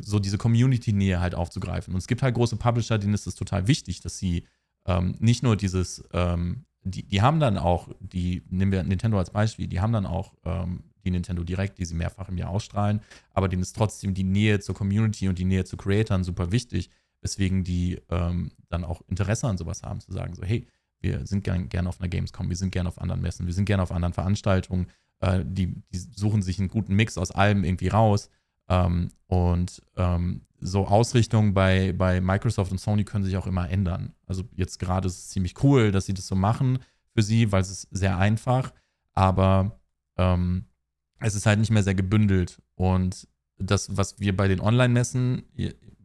so 0.00 0.18
diese 0.18 0.38
Community-Nähe 0.38 1.20
halt 1.20 1.34
aufzugreifen. 1.34 1.94
Und 1.94 1.98
es 1.98 2.06
gibt 2.06 2.22
halt 2.22 2.34
große 2.34 2.56
Publisher, 2.56 2.98
denen 2.98 3.14
ist 3.14 3.26
es 3.26 3.34
total 3.34 3.66
wichtig, 3.66 4.00
dass 4.00 4.18
sie 4.18 4.46
ähm, 4.86 5.16
nicht 5.18 5.42
nur 5.42 5.56
dieses, 5.56 6.04
ähm, 6.12 6.64
die, 6.82 7.02
die 7.02 7.22
haben 7.22 7.40
dann 7.40 7.56
auch, 7.58 7.88
die, 8.00 8.42
nehmen 8.50 8.70
wir 8.70 8.82
Nintendo 8.82 9.18
als 9.18 9.30
Beispiel, 9.30 9.66
die 9.66 9.80
haben 9.80 9.92
dann 9.92 10.06
auch 10.06 10.34
ähm, 10.44 10.84
die 11.04 11.10
Nintendo 11.10 11.42
Direct, 11.42 11.78
die 11.78 11.84
sie 11.84 11.94
mehrfach 11.94 12.28
im 12.28 12.38
Jahr 12.38 12.50
ausstrahlen, 12.50 13.00
aber 13.32 13.48
denen 13.48 13.62
ist 13.62 13.76
trotzdem 13.76 14.14
die 14.14 14.24
Nähe 14.24 14.60
zur 14.60 14.74
Community 14.74 15.28
und 15.28 15.38
die 15.38 15.44
Nähe 15.44 15.64
zu 15.64 15.76
Creatoren 15.76 16.24
super 16.24 16.52
wichtig, 16.52 16.90
weswegen 17.20 17.64
die 17.64 18.00
ähm, 18.10 18.52
dann 18.68 18.84
auch 18.84 19.02
Interesse 19.08 19.48
an 19.48 19.58
sowas 19.58 19.82
haben, 19.82 20.00
zu 20.00 20.12
sagen, 20.12 20.34
so, 20.34 20.44
hey, 20.44 20.66
wir 21.04 21.26
sind 21.26 21.44
gerne 21.44 21.66
gern 21.66 21.86
auf 21.86 22.00
einer 22.00 22.08
Gamescom, 22.08 22.48
wir 22.48 22.56
sind 22.56 22.72
gerne 22.72 22.88
auf 22.88 23.00
anderen 23.00 23.20
Messen, 23.20 23.46
wir 23.46 23.54
sind 23.54 23.66
gerne 23.66 23.82
auf 23.82 23.92
anderen 23.92 24.14
Veranstaltungen. 24.14 24.88
Äh, 25.20 25.44
die, 25.46 25.82
die, 25.92 25.98
suchen 25.98 26.42
sich 26.42 26.58
einen 26.58 26.68
guten 26.68 26.94
Mix 26.94 27.18
aus 27.18 27.30
allem 27.30 27.62
irgendwie 27.62 27.88
raus. 27.88 28.30
Ähm, 28.68 29.10
und 29.26 29.82
ähm, 29.96 30.42
so 30.60 30.86
Ausrichtungen 30.86 31.52
bei, 31.52 31.92
bei 31.92 32.22
Microsoft 32.22 32.72
und 32.72 32.78
Sony 32.78 33.04
können 33.04 33.24
sich 33.24 33.36
auch 33.36 33.46
immer 33.46 33.68
ändern. 33.68 34.14
Also 34.26 34.44
jetzt 34.54 34.78
gerade 34.78 35.06
ist 35.06 35.18
es 35.18 35.28
ziemlich 35.28 35.62
cool, 35.62 35.92
dass 35.92 36.06
sie 36.06 36.14
das 36.14 36.26
so 36.26 36.34
machen 36.34 36.78
für 37.14 37.22
sie, 37.22 37.52
weil 37.52 37.60
es 37.60 37.70
ist 37.70 37.88
sehr 37.90 38.16
einfach, 38.16 38.72
aber 39.12 39.78
ähm, 40.16 40.64
es 41.20 41.34
ist 41.34 41.44
halt 41.44 41.58
nicht 41.58 41.70
mehr 41.70 41.82
sehr 41.82 41.94
gebündelt. 41.94 42.62
Und 42.74 43.28
das, 43.58 43.96
was 43.96 44.18
wir 44.18 44.34
bei 44.34 44.48
den 44.48 44.60
Online-Messen 44.60 45.44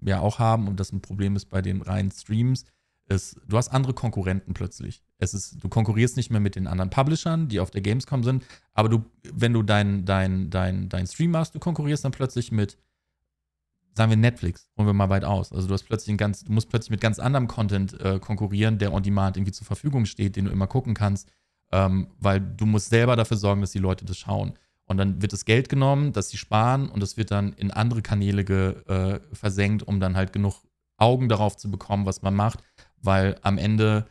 ja 0.02 0.20
auch 0.20 0.40
haben 0.40 0.68
und 0.68 0.80
das 0.80 0.92
ein 0.92 1.02
Problem 1.02 1.38
ist 1.38 1.46
bei 1.46 1.62
den 1.62 1.82
reinen 1.82 2.12
Streams, 2.12 2.66
ist, 3.10 3.40
du 3.48 3.58
hast 3.58 3.70
andere 3.70 3.94
Konkurrenten 3.94 4.54
plötzlich. 4.54 5.02
Es 5.18 5.34
ist, 5.34 5.64
du 5.64 5.70
konkurrierst 5.70 6.16
nicht 6.16 6.30
mehr 6.30 6.40
mit 6.40 6.56
den 6.56 6.68
anderen 6.68 6.90
Publishern, 6.90 7.48
die 7.48 7.60
auf 7.60 7.72
der 7.72 7.82
Gamescom 7.82 8.24
sind, 8.24 8.46
aber 8.74 8.90
du, 8.90 9.04
wenn 9.34 9.54
du 9.54 9.64
dein, 9.64 10.06
dein, 10.06 10.50
dein, 10.50 10.90
dein 10.90 11.08
Stream 11.08 11.32
machst, 11.32 11.56
du 11.56 11.60
konkurrierst 11.60 12.06
dann 12.06 12.12
plötzlich 12.12 12.52
mit, 12.52 12.78
sagen 13.96 14.12
wir 14.12 14.18
Netflix, 14.18 14.70
holen 14.78 14.88
wir 14.88 14.94
mal 14.94 15.10
weit 15.10 15.26
aus. 15.26 15.52
Also 15.52 15.68
du 15.68 15.74
hast 15.74 15.84
plötzlich 15.84 16.16
ganz, 16.18 16.44
du 16.44 16.52
musst 16.52 16.70
plötzlich 16.70 16.92
mit 16.92 17.02
ganz 17.02 17.20
anderem 17.20 17.48
Content 17.48 18.00
äh, 18.00 18.20
konkurrieren, 18.20 18.78
der 18.78 18.94
on 18.94 19.04
demand 19.04 19.38
irgendwie 19.38 19.54
zur 19.54 19.66
Verfügung 19.66 20.06
steht, 20.06 20.36
den 20.36 20.46
du 20.46 20.52
immer 20.52 20.68
gucken 20.68 20.94
kannst, 20.94 21.30
ähm, 21.72 22.08
weil 22.20 22.40
du 22.40 22.66
musst 22.66 22.90
selber 22.90 23.16
dafür 23.16 23.38
sorgen, 23.38 23.62
dass 23.62 23.72
die 23.72 23.80
Leute 23.80 24.06
das 24.06 24.18
schauen. 24.18 24.54
Und 24.86 24.98
dann 24.98 25.22
wird 25.22 25.34
das 25.34 25.46
Geld 25.46 25.70
genommen, 25.70 26.14
das 26.14 26.30
sie 26.30 26.38
sparen 26.38 26.90
und 26.90 27.02
das 27.02 27.16
wird 27.16 27.30
dann 27.32 27.54
in 27.54 27.70
andere 27.70 28.02
Kanäle 28.02 28.42
äh, 28.42 29.20
versenkt, 29.36 29.84
um 29.84 30.00
dann 30.00 30.16
halt 30.16 30.34
genug 30.34 30.64
Augen 30.98 31.30
darauf 31.30 31.58
zu 31.58 31.72
bekommen, 31.72 32.06
was 32.06 32.22
man 32.22 32.36
macht, 32.36 32.64
weil 33.02 33.38
am 33.42 33.58
Ende 33.58 34.06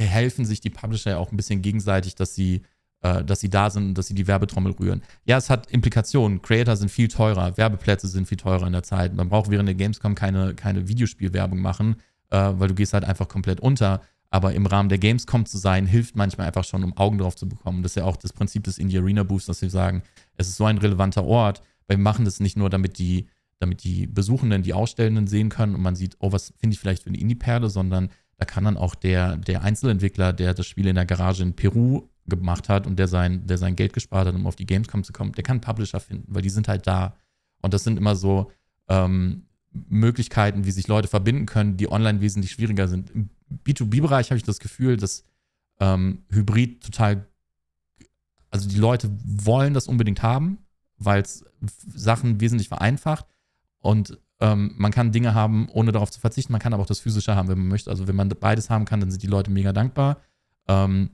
helfen 0.00 0.44
sich 0.44 0.60
die 0.60 0.70
Publisher 0.70 1.12
ja 1.12 1.18
auch 1.18 1.32
ein 1.32 1.36
bisschen 1.36 1.62
gegenseitig, 1.62 2.14
dass 2.14 2.34
sie, 2.34 2.62
äh, 3.00 3.24
dass 3.24 3.40
sie 3.40 3.48
da 3.48 3.70
sind 3.70 3.88
und 3.88 3.98
dass 3.98 4.06
sie 4.06 4.14
die 4.14 4.26
Werbetrommel 4.26 4.72
rühren. 4.72 5.02
Ja, 5.24 5.38
es 5.38 5.48
hat 5.48 5.70
Implikationen. 5.70 6.42
Creator 6.42 6.76
sind 6.76 6.90
viel 6.90 7.08
teurer, 7.08 7.56
Werbeplätze 7.56 8.08
sind 8.08 8.28
viel 8.28 8.36
teurer 8.36 8.66
in 8.66 8.72
der 8.72 8.82
Zeit. 8.82 9.14
Man 9.14 9.28
braucht 9.28 9.50
während 9.50 9.68
der 9.68 9.74
Gamescom 9.74 10.14
keine, 10.14 10.54
keine 10.54 10.88
Videospielwerbung 10.88 11.60
machen, 11.60 11.96
äh, 12.30 12.52
weil 12.54 12.68
du 12.68 12.74
gehst 12.74 12.92
halt 12.92 13.04
einfach 13.04 13.28
komplett 13.28 13.60
unter. 13.60 14.02
Aber 14.28 14.52
im 14.52 14.66
Rahmen 14.66 14.88
der 14.88 14.98
Gamescom 14.98 15.46
zu 15.46 15.56
sein, 15.56 15.86
hilft 15.86 16.16
manchmal 16.16 16.48
einfach 16.48 16.64
schon, 16.64 16.84
um 16.84 16.96
Augen 16.96 17.18
drauf 17.18 17.36
zu 17.36 17.48
bekommen. 17.48 17.82
Das 17.82 17.92
ist 17.92 17.96
ja 17.96 18.04
auch 18.04 18.16
das 18.16 18.32
Prinzip 18.32 18.64
des 18.64 18.76
Indie 18.76 18.98
Arena 18.98 19.22
Boosts, 19.22 19.46
dass 19.46 19.62
wir 19.62 19.70
sagen, 19.70 20.02
es 20.36 20.48
ist 20.48 20.56
so 20.56 20.64
ein 20.64 20.78
relevanter 20.78 21.24
Ort, 21.24 21.62
wir 21.88 21.98
machen 21.98 22.24
das 22.24 22.40
nicht 22.40 22.56
nur, 22.56 22.68
damit 22.68 22.98
die, 22.98 23.28
damit 23.60 23.84
die 23.84 24.06
Besuchenden, 24.06 24.62
die 24.62 24.74
Ausstellenden 24.74 25.26
sehen 25.26 25.48
können 25.48 25.74
und 25.74 25.82
man 25.82 25.94
sieht, 25.94 26.16
oh, 26.18 26.32
was 26.32 26.52
finde 26.58 26.74
ich 26.74 26.80
vielleicht 26.80 27.04
für 27.04 27.08
eine 27.08 27.18
Indie-Perle, 27.18 27.70
sondern 27.70 28.10
da 28.38 28.44
kann 28.44 28.64
dann 28.64 28.76
auch 28.76 28.94
der, 28.94 29.36
der 29.36 29.62
Einzelentwickler, 29.62 30.32
der 30.32 30.54
das 30.54 30.66
Spiel 30.66 30.86
in 30.86 30.96
der 30.96 31.06
Garage 31.06 31.42
in 31.42 31.54
Peru 31.54 32.08
gemacht 32.26 32.68
hat 32.68 32.86
und 32.86 32.98
der 32.98 33.08
sein, 33.08 33.46
der 33.46 33.58
sein 33.58 33.76
Geld 33.76 33.92
gespart 33.92 34.26
hat, 34.26 34.34
um 34.34 34.46
auf 34.46 34.56
die 34.56 34.66
Gamescom 34.66 35.04
zu 35.04 35.12
kommen, 35.12 35.32
der 35.32 35.44
kann 35.44 35.60
Publisher 35.60 36.00
finden, 36.00 36.26
weil 36.34 36.42
die 36.42 36.50
sind 36.50 36.68
halt 36.68 36.86
da. 36.86 37.16
Und 37.62 37.72
das 37.72 37.84
sind 37.84 37.96
immer 37.96 38.16
so 38.16 38.50
ähm, 38.88 39.46
Möglichkeiten, 39.88 40.64
wie 40.66 40.70
sich 40.70 40.88
Leute 40.88 41.08
verbinden 41.08 41.46
können, 41.46 41.76
die 41.76 41.90
online 41.90 42.20
wesentlich 42.20 42.52
schwieriger 42.52 42.88
sind. 42.88 43.10
Im 43.10 43.30
B2B-Bereich 43.64 44.30
habe 44.30 44.36
ich 44.36 44.44
das 44.44 44.58
Gefühl, 44.58 44.96
dass 44.96 45.22
ähm, 45.80 46.24
Hybrid 46.30 46.82
total, 46.84 47.26
also 48.50 48.68
die 48.68 48.78
Leute 48.78 49.10
wollen 49.24 49.72
das 49.72 49.88
unbedingt 49.88 50.22
haben, 50.22 50.58
weil 50.98 51.22
es 51.22 51.44
Sachen 51.60 52.40
wesentlich 52.40 52.68
vereinfacht. 52.68 53.26
Und 53.80 54.18
ähm, 54.40 54.74
man 54.76 54.92
kann 54.92 55.12
Dinge 55.12 55.34
haben, 55.34 55.68
ohne 55.70 55.92
darauf 55.92 56.10
zu 56.10 56.20
verzichten. 56.20 56.52
Man 56.52 56.60
kann 56.60 56.74
aber 56.74 56.82
auch 56.82 56.88
das 56.88 57.00
Physische 57.00 57.34
haben, 57.34 57.48
wenn 57.48 57.58
man 57.58 57.68
möchte. 57.68 57.90
Also 57.90 58.06
wenn 58.06 58.16
man 58.16 58.28
beides 58.28 58.70
haben 58.70 58.84
kann, 58.84 59.00
dann 59.00 59.10
sind 59.10 59.22
die 59.22 59.28
Leute 59.28 59.50
mega 59.50 59.72
dankbar. 59.72 60.18
Ähm, 60.68 61.10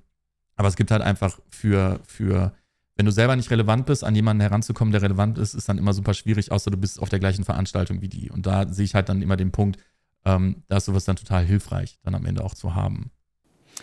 aber 0.57 0.69
es 0.69 0.77
gibt 0.77 0.91
halt 0.91 1.03
einfach 1.03 1.39
für, 1.49 2.01
für, 2.07 2.53
wenn 2.97 3.07
du 3.07 3.13
selber 3.13 3.37
nicht 3.37 3.51
relevant 3.51 3.87
bist, 3.87 4.05
an 4.05 4.15
jemanden 4.15 4.41
heranzukommen, 4.41 4.93
der 4.93 5.03
relevant 5.03 5.39
ist, 5.39 5.55
ist 5.55 5.69
dann 5.69 5.79
immer 5.79 5.93
super 5.93 6.15
schwierig, 6.15 6.53
außer 6.53 6.71
du 6.71 6.77
bist 6.77 7.01
auf 7.01 7.09
der 7.09 7.21
gleichen 7.21 7.45
Veranstaltung 7.45 8.01
wie 8.01 8.09
die. 8.09 8.31
Und 8.31 8.47
da 8.47 8.69
sehe 8.69 8.85
ich 8.85 8.95
halt 8.95 9.09
dann 9.09 9.23
immer 9.23 9.37
den 9.37 9.53
Punkt, 9.53 9.79
ähm, 10.25 10.63
da 10.69 10.77
ist 10.77 10.85
sowas 10.85 11.05
dann 11.05 11.17
total 11.17 11.45
hilfreich, 11.45 11.99
dann 12.03 12.15
am 12.15 12.27
Ende 12.27 12.45
auch 12.45 12.55
zu 12.55 12.75
haben. 12.75 13.11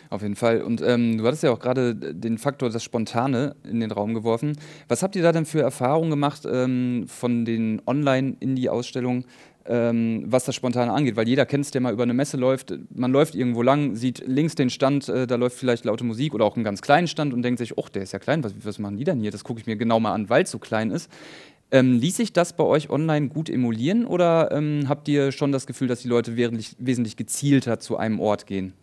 Auf 0.10 0.22
jeden 0.22 0.36
Fall. 0.36 0.62
Und 0.62 0.82
ähm, 0.82 1.18
du 1.18 1.26
hattest 1.26 1.44
ja 1.44 1.52
auch 1.52 1.60
gerade 1.60 1.96
den 1.96 2.38
Faktor 2.38 2.70
das 2.70 2.84
Spontane 2.84 3.56
in 3.64 3.80
den 3.80 3.92
Raum 3.92 4.14
geworfen. 4.14 4.58
Was 4.88 5.04
habt 5.04 5.16
ihr 5.16 5.24
da 5.24 5.32
denn 5.32 5.46
für 5.46 5.62
Erfahrungen 5.62 6.10
gemacht 6.10 6.48
ähm, 6.52 7.06
von 7.08 7.46
den 7.46 7.82
Online-Indie-Ausstellungen, 7.86 9.26
ähm, 9.66 10.24
was 10.26 10.46
das 10.46 10.56
Spontane 10.56 10.92
angeht? 10.92 11.16
Weil 11.16 11.28
jeder 11.28 11.46
kennt 11.46 11.66
es, 11.66 11.72
der 11.72 11.82
mal 11.82 11.94
über 11.94 12.04
eine 12.04 12.14
Messe 12.14 12.38
läuft. 12.38 12.74
Man 12.94 13.12
läuft 13.12 13.36
irgendwo 13.36 13.62
lang, 13.62 13.96
sieht 13.96 14.24
links 14.26 14.56
den 14.56 14.70
Stand, 14.70 15.10
äh, 15.10 15.28
da 15.28 15.36
läuft 15.36 15.58
vielleicht 15.58 15.86
laute 15.86 16.04
Musik 16.04 16.34
oder 16.34 16.46
auch 16.46 16.56
einen 16.56 16.64
ganz 16.64 16.82
kleinen 16.82 17.08
Stand 17.08 17.34
und 17.34 17.44
denkt 17.44 17.60
sich, 17.60 17.78
oh, 17.78 17.86
der 17.94 18.04
ist 18.04 18.14
ja 18.14 18.20
klein, 18.20 18.44
was, 18.44 18.54
was 18.64 18.80
machen 18.80 18.98
die 18.98 19.04
denn 19.04 19.20
hier? 19.20 19.32
Das 19.32 19.44
gucke 19.44 19.60
ich 19.60 19.68
mir 19.68 19.76
genau 19.76 20.00
mal 20.00 20.14
an, 20.14 20.30
weil 20.30 20.44
es 20.44 20.52
so 20.52 20.60
klein 20.60 20.92
ist. 20.92 21.10
Ähm, 21.72 22.00
ließ 22.00 22.18
sich 22.18 22.34
das 22.34 22.54
bei 22.54 22.64
euch 22.64 22.90
online 22.90 23.28
gut 23.28 23.48
emulieren 23.48 24.06
oder 24.06 24.52
ähm, 24.52 24.86
habt 24.88 25.08
ihr 25.08 25.32
schon 25.32 25.52
das 25.52 25.68
Gefühl, 25.68 25.88
dass 25.88 26.02
die 26.02 26.08
Leute 26.08 26.36
wesentlich, 26.36 26.76
wesentlich 26.80 27.16
gezielter 27.16 27.80
zu 27.80 27.98
einem 27.98 28.20
Ort 28.20 28.48
gehen? 28.48 28.74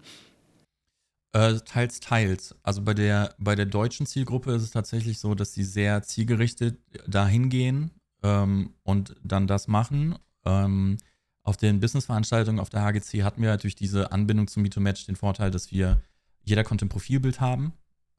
Äh, 1.36 1.60
teils, 1.66 2.00
teils. 2.00 2.54
Also 2.62 2.80
bei 2.80 2.94
der, 2.94 3.34
bei 3.36 3.54
der 3.54 3.66
deutschen 3.66 4.06
Zielgruppe 4.06 4.52
ist 4.52 4.62
es 4.62 4.70
tatsächlich 4.70 5.18
so, 5.18 5.34
dass 5.34 5.52
sie 5.52 5.64
sehr 5.64 6.02
zielgerichtet 6.02 6.80
dahin 7.06 7.50
gehen 7.50 7.90
ähm, 8.22 8.72
und 8.84 9.14
dann 9.22 9.46
das 9.46 9.68
machen. 9.68 10.18
Ähm, 10.46 10.96
auf 11.42 11.58
den 11.58 11.78
Businessveranstaltungen 11.80 12.58
auf 12.58 12.70
der 12.70 12.80
HGC 12.80 13.22
hatten 13.22 13.42
wir 13.42 13.54
durch 13.58 13.74
diese 13.74 14.12
Anbindung 14.12 14.48
zum 14.48 14.62
Meet-to-Match 14.62 15.04
den 15.04 15.16
Vorteil, 15.16 15.50
dass 15.50 15.70
wir, 15.70 16.00
jeder 16.42 16.64
konnte 16.64 16.86
ein 16.86 16.88
Profilbild 16.88 17.38
haben 17.38 17.74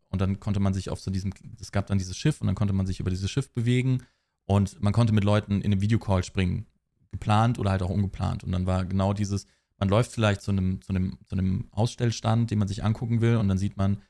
und 0.10 0.22
dann 0.22 0.40
konnte 0.40 0.60
man 0.60 0.76
sich 0.76 0.92
auf 0.92 1.00
so 1.00 1.10
diesem, 1.10 1.34
es 1.60 1.72
gab 1.72 1.88
dann 1.88 1.98
dieses 1.98 2.16
Schiff 2.16 2.40
und 2.40 2.46
dann 2.46 2.56
konnte 2.56 2.76
man 2.76 2.86
sich 2.86 3.00
über 3.00 3.10
dieses 3.10 3.32
Schiff 3.32 3.52
bewegen 3.52 4.04
und 4.46 4.80
man 4.80 4.94
konnte 4.94 5.12
mit 5.12 5.24
Leuten 5.24 5.62
in 5.62 5.72
einem 5.72 5.82
Videocall 5.82 6.24
springen. 6.24 6.68
Geplant 7.10 7.58
oder 7.58 7.72
halt 7.72 7.82
auch 7.82 7.90
ungeplant. 7.90 8.44
Und 8.44 8.52
dann 8.52 8.68
war 8.68 8.86
genau 8.86 9.14
dieses, 9.14 9.48
man 9.78 9.90
läuft 9.90 10.12
vielleicht 10.12 10.42
zu 10.42 10.52
einem, 10.52 10.82
zu, 10.82 10.90
einem, 10.90 11.18
zu 11.26 11.36
einem 11.36 11.68
Ausstellstand, 11.72 12.52
den 12.52 12.60
man 12.60 12.68
sich 12.68 12.84
angucken 12.84 13.22
will, 13.22 13.38
und 13.38 13.48
dann 13.48 13.58
sieht 13.58 13.78
man, 13.78 14.02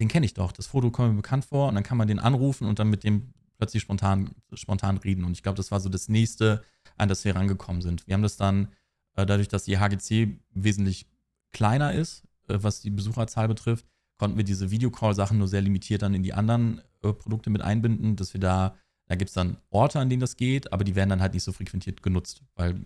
den 0.00 0.08
kenne 0.08 0.26
ich 0.26 0.34
doch, 0.34 0.52
das 0.52 0.66
Foto 0.66 0.90
kommt 0.90 1.10
mir 1.10 1.16
bekannt 1.16 1.44
vor, 1.44 1.68
und 1.68 1.74
dann 1.74 1.84
kann 1.84 1.98
man 1.98 2.08
den 2.08 2.18
anrufen 2.18 2.66
und 2.66 2.78
dann 2.78 2.90
mit 2.90 3.04
dem 3.04 3.32
plötzlich 3.56 3.82
spontan, 3.82 4.34
spontan 4.52 4.98
reden. 4.98 5.24
Und 5.24 5.32
ich 5.32 5.42
glaube, 5.42 5.56
das 5.56 5.70
war 5.70 5.80
so 5.80 5.88
das 5.88 6.08
nächste, 6.08 6.62
an 6.96 7.08
das 7.08 7.24
wir 7.24 7.34
rangekommen 7.34 7.82
sind. 7.82 8.06
Wir 8.06 8.14
haben 8.14 8.22
das 8.22 8.36
dann, 8.36 8.68
äh, 9.14 9.26
dadurch, 9.26 9.48
dass 9.48 9.64
die 9.64 9.78
HGC 9.78 10.38
wesentlich 10.50 11.06
kleiner 11.52 11.92
ist, 11.92 12.24
äh, 12.48 12.58
was 12.60 12.80
die 12.80 12.90
Besucherzahl 12.90 13.48
betrifft, 13.48 13.86
konnten 14.18 14.36
wir 14.36 14.44
diese 14.44 14.70
Videocall-Sachen 14.70 15.38
nur 15.38 15.48
sehr 15.48 15.62
limitiert 15.62 16.02
dann 16.02 16.14
in 16.14 16.22
die 16.22 16.34
anderen 16.34 16.80
äh, 17.02 17.12
Produkte 17.12 17.50
mit 17.50 17.62
einbinden, 17.62 18.16
dass 18.16 18.32
wir 18.32 18.40
da, 18.40 18.76
da 19.06 19.14
gibt 19.14 19.28
es 19.28 19.34
dann 19.34 19.58
Orte, 19.70 20.00
an 20.00 20.08
denen 20.08 20.20
das 20.20 20.36
geht, 20.36 20.72
aber 20.72 20.84
die 20.84 20.94
werden 20.94 21.10
dann 21.10 21.20
halt 21.20 21.34
nicht 21.34 21.44
so 21.44 21.52
frequentiert 21.52 22.02
genutzt, 22.02 22.42
weil 22.54 22.80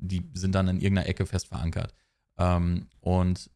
die 0.00 0.22
sind 0.34 0.54
dann 0.54 0.68
in 0.68 0.80
irgendeiner 0.80 1.08
Ecke 1.08 1.26
fest 1.26 1.48
verankert. 1.48 1.94
Ähm, 2.38 2.86
und 3.00 3.50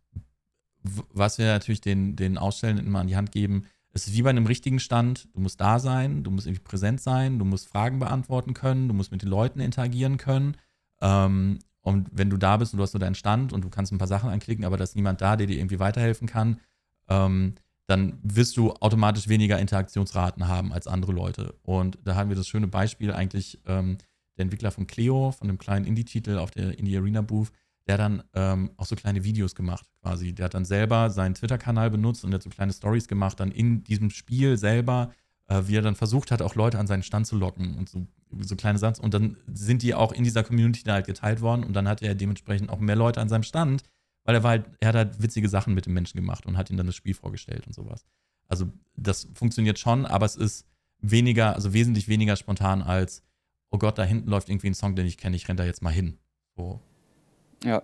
was 0.82 1.38
wir 1.38 1.46
natürlich 1.46 1.80
den, 1.80 2.16
den 2.16 2.38
Ausstellenden 2.38 2.86
immer 2.86 3.00
an 3.00 3.06
die 3.06 3.16
Hand 3.16 3.32
geben, 3.32 3.64
ist 3.92 4.12
wie 4.12 4.22
bei 4.22 4.30
einem 4.30 4.46
richtigen 4.46 4.78
Stand. 4.78 5.28
Du 5.34 5.40
musst 5.40 5.60
da 5.60 5.78
sein, 5.78 6.22
du 6.22 6.30
musst 6.30 6.46
irgendwie 6.46 6.62
präsent 6.62 7.00
sein, 7.00 7.38
du 7.38 7.44
musst 7.44 7.68
Fragen 7.68 7.98
beantworten 7.98 8.54
können, 8.54 8.88
du 8.88 8.94
musst 8.94 9.10
mit 9.10 9.22
den 9.22 9.28
Leuten 9.28 9.60
interagieren 9.60 10.16
können. 10.16 10.56
Ähm, 11.00 11.58
und 11.82 12.08
wenn 12.12 12.30
du 12.30 12.36
da 12.36 12.56
bist 12.56 12.72
und 12.72 12.78
du 12.78 12.82
hast 12.82 12.94
nur 12.94 13.00
deinen 13.00 13.14
Stand 13.14 13.52
und 13.52 13.64
du 13.64 13.70
kannst 13.70 13.92
ein 13.92 13.98
paar 13.98 14.06
Sachen 14.06 14.30
anklicken, 14.30 14.64
aber 14.64 14.76
da 14.76 14.84
ist 14.84 14.96
niemand 14.96 15.20
da, 15.20 15.36
der 15.36 15.46
dir 15.46 15.58
irgendwie 15.58 15.78
weiterhelfen 15.78 16.28
kann, 16.28 16.60
ähm, 17.08 17.54
dann 17.86 18.18
wirst 18.22 18.56
du 18.56 18.72
automatisch 18.74 19.28
weniger 19.28 19.58
Interaktionsraten 19.58 20.46
haben 20.46 20.72
als 20.72 20.86
andere 20.86 21.12
Leute. 21.12 21.58
Und 21.62 21.98
da 22.04 22.14
haben 22.14 22.28
wir 22.28 22.36
das 22.36 22.46
schöne 22.46 22.68
Beispiel 22.68 23.12
eigentlich 23.12 23.60
ähm, 23.66 23.98
der 24.36 24.44
Entwickler 24.44 24.70
von 24.70 24.86
Cleo, 24.86 25.32
von 25.32 25.48
dem 25.48 25.58
kleinen 25.58 25.84
Indie-Titel 25.84 26.38
auf 26.38 26.50
der 26.50 26.78
Indie 26.78 26.96
Arena 26.96 27.22
Booth, 27.22 27.50
der 27.86 27.98
dann 27.98 28.22
ähm, 28.34 28.70
auch 28.76 28.86
so 28.86 28.94
kleine 28.96 29.24
Videos 29.24 29.54
gemacht 29.54 29.86
quasi. 30.00 30.32
Der 30.32 30.46
hat 30.46 30.54
dann 30.54 30.64
selber 30.64 31.10
seinen 31.10 31.34
Twitter-Kanal 31.34 31.90
benutzt 31.90 32.24
und 32.24 32.32
hat 32.32 32.42
so 32.42 32.50
kleine 32.50 32.72
Stories 32.72 33.08
gemacht, 33.08 33.40
dann 33.40 33.50
in 33.50 33.82
diesem 33.84 34.10
Spiel 34.10 34.56
selber, 34.56 35.12
äh, 35.48 35.62
wie 35.66 35.76
er 35.76 35.82
dann 35.82 35.96
versucht 35.96 36.30
hat, 36.30 36.42
auch 36.42 36.54
Leute 36.54 36.78
an 36.78 36.86
seinen 36.86 37.02
Stand 37.02 37.26
zu 37.26 37.36
locken 37.36 37.76
und 37.76 37.88
so, 37.88 38.06
so 38.38 38.56
kleine 38.56 38.78
Satz. 38.78 38.98
Und 38.98 39.14
dann 39.14 39.36
sind 39.52 39.82
die 39.82 39.94
auch 39.94 40.12
in 40.12 40.24
dieser 40.24 40.44
Community 40.44 40.84
da 40.84 40.94
halt 40.94 41.06
geteilt 41.06 41.40
worden 41.40 41.64
und 41.64 41.72
dann 41.72 41.88
hatte 41.88 42.06
er 42.06 42.14
dementsprechend 42.14 42.70
auch 42.70 42.78
mehr 42.78 42.96
Leute 42.96 43.20
an 43.20 43.28
seinem 43.28 43.42
Stand, 43.42 43.82
weil 44.24 44.34
er 44.36 44.42
war 44.42 44.50
halt, 44.50 44.66
er 44.80 44.88
hat 44.88 44.94
halt 44.94 45.22
witzige 45.22 45.48
Sachen 45.48 45.74
mit 45.74 45.86
den 45.86 45.94
Menschen 45.94 46.16
gemacht 46.18 46.46
und 46.46 46.56
hat 46.56 46.70
ihnen 46.70 46.76
dann 46.76 46.86
das 46.86 46.96
Spiel 46.96 47.14
vorgestellt 47.14 47.66
und 47.66 47.74
sowas. 47.74 48.04
Also 48.46 48.70
das 48.96 49.28
funktioniert 49.34 49.78
schon, 49.78 50.06
aber 50.06 50.26
es 50.26 50.36
ist 50.36 50.66
weniger, 51.00 51.54
also 51.54 51.72
wesentlich 51.72 52.08
weniger 52.08 52.36
spontan 52.36 52.82
als 52.82 53.22
oh 53.70 53.78
Gott, 53.78 53.98
da 53.98 54.04
hinten 54.04 54.28
läuft 54.28 54.48
irgendwie 54.48 54.68
ein 54.68 54.74
Song, 54.74 54.94
den 54.94 55.06
ich 55.06 55.16
kenne, 55.16 55.36
ich 55.36 55.48
renne 55.48 55.58
da 55.58 55.64
jetzt 55.64 55.82
mal 55.82 55.90
hin. 55.92 56.18
So. 56.56 56.80
Ja. 57.64 57.82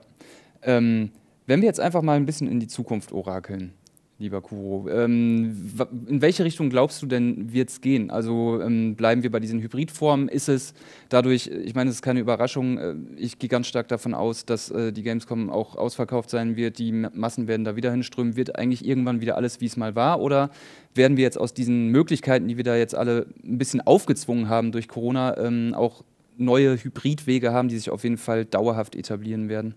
Ähm, 0.62 1.11
wenn 1.47 1.61
wir 1.61 1.66
jetzt 1.66 1.80
einfach 1.80 2.03
mal 2.03 2.16
ein 2.16 2.26
bisschen 2.26 2.49
in 2.49 2.61
die 2.61 2.66
Zukunft 2.66 3.12
orakeln, 3.12 3.72
lieber 4.18 4.40
Kuro, 4.40 4.88
ähm, 4.88 5.74
in 6.08 6.22
welche 6.22 6.44
Richtung 6.44 6.70
glaubst 6.70 7.02
du 7.02 7.06
denn, 7.06 7.52
wird 7.52 7.68
es 7.68 7.82
gehen? 7.82 8.10
Also 8.10 8.60
ähm, 8.62 8.96
bleiben 8.96 9.22
wir 9.22 9.30
bei 9.30 9.40
diesen 9.40 9.60
Hybridformen? 9.60 10.28
Ist 10.28 10.48
es 10.48 10.72
dadurch, 11.10 11.48
ich 11.48 11.74
meine, 11.74 11.90
es 11.90 11.96
ist 11.96 12.02
keine 12.02 12.20
Überraschung, 12.20 12.78
äh, 12.78 12.94
ich 13.16 13.38
gehe 13.38 13.50
ganz 13.50 13.66
stark 13.66 13.88
davon 13.88 14.14
aus, 14.14 14.46
dass 14.46 14.70
äh, 14.70 14.92
die 14.92 15.02
Gamescom 15.02 15.50
auch 15.50 15.76
ausverkauft 15.76 16.30
sein 16.30 16.56
wird, 16.56 16.78
die 16.78 16.92
Massen 16.92 17.46
werden 17.46 17.64
da 17.64 17.76
wieder 17.76 17.90
hinströmen, 17.90 18.36
wird 18.36 18.58
eigentlich 18.58 18.86
irgendwann 18.86 19.20
wieder 19.20 19.36
alles, 19.36 19.60
wie 19.60 19.66
es 19.66 19.76
mal 19.76 19.94
war? 19.94 20.20
Oder 20.20 20.50
werden 20.94 21.18
wir 21.18 21.24
jetzt 21.24 21.38
aus 21.38 21.52
diesen 21.52 21.88
Möglichkeiten, 21.88 22.48
die 22.48 22.56
wir 22.56 22.64
da 22.64 22.74
jetzt 22.74 22.94
alle 22.94 23.26
ein 23.44 23.58
bisschen 23.58 23.82
aufgezwungen 23.82 24.48
haben 24.48 24.72
durch 24.72 24.88
Corona, 24.88 25.36
ähm, 25.36 25.74
auch 25.74 26.04
neue 26.38 26.82
Hybridwege 26.82 27.52
haben, 27.52 27.68
die 27.68 27.76
sich 27.76 27.90
auf 27.90 28.02
jeden 28.02 28.18
Fall 28.18 28.46
dauerhaft 28.46 28.96
etablieren 28.96 29.50
werden? 29.50 29.74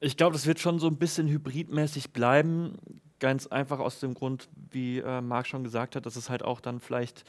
Ich 0.00 0.16
glaube, 0.16 0.32
das 0.32 0.46
wird 0.46 0.60
schon 0.60 0.78
so 0.78 0.86
ein 0.86 0.96
bisschen 0.96 1.26
hybridmäßig 1.28 2.12
bleiben. 2.12 2.76
Ganz 3.18 3.48
einfach 3.48 3.80
aus 3.80 3.98
dem 3.98 4.14
Grund, 4.14 4.48
wie 4.70 4.98
äh, 4.98 5.20
Marc 5.20 5.48
schon 5.48 5.64
gesagt 5.64 5.96
hat, 5.96 6.06
dass 6.06 6.14
es 6.14 6.30
halt 6.30 6.44
auch 6.44 6.60
dann 6.60 6.78
vielleicht 6.78 7.24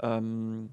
ähm, 0.00 0.70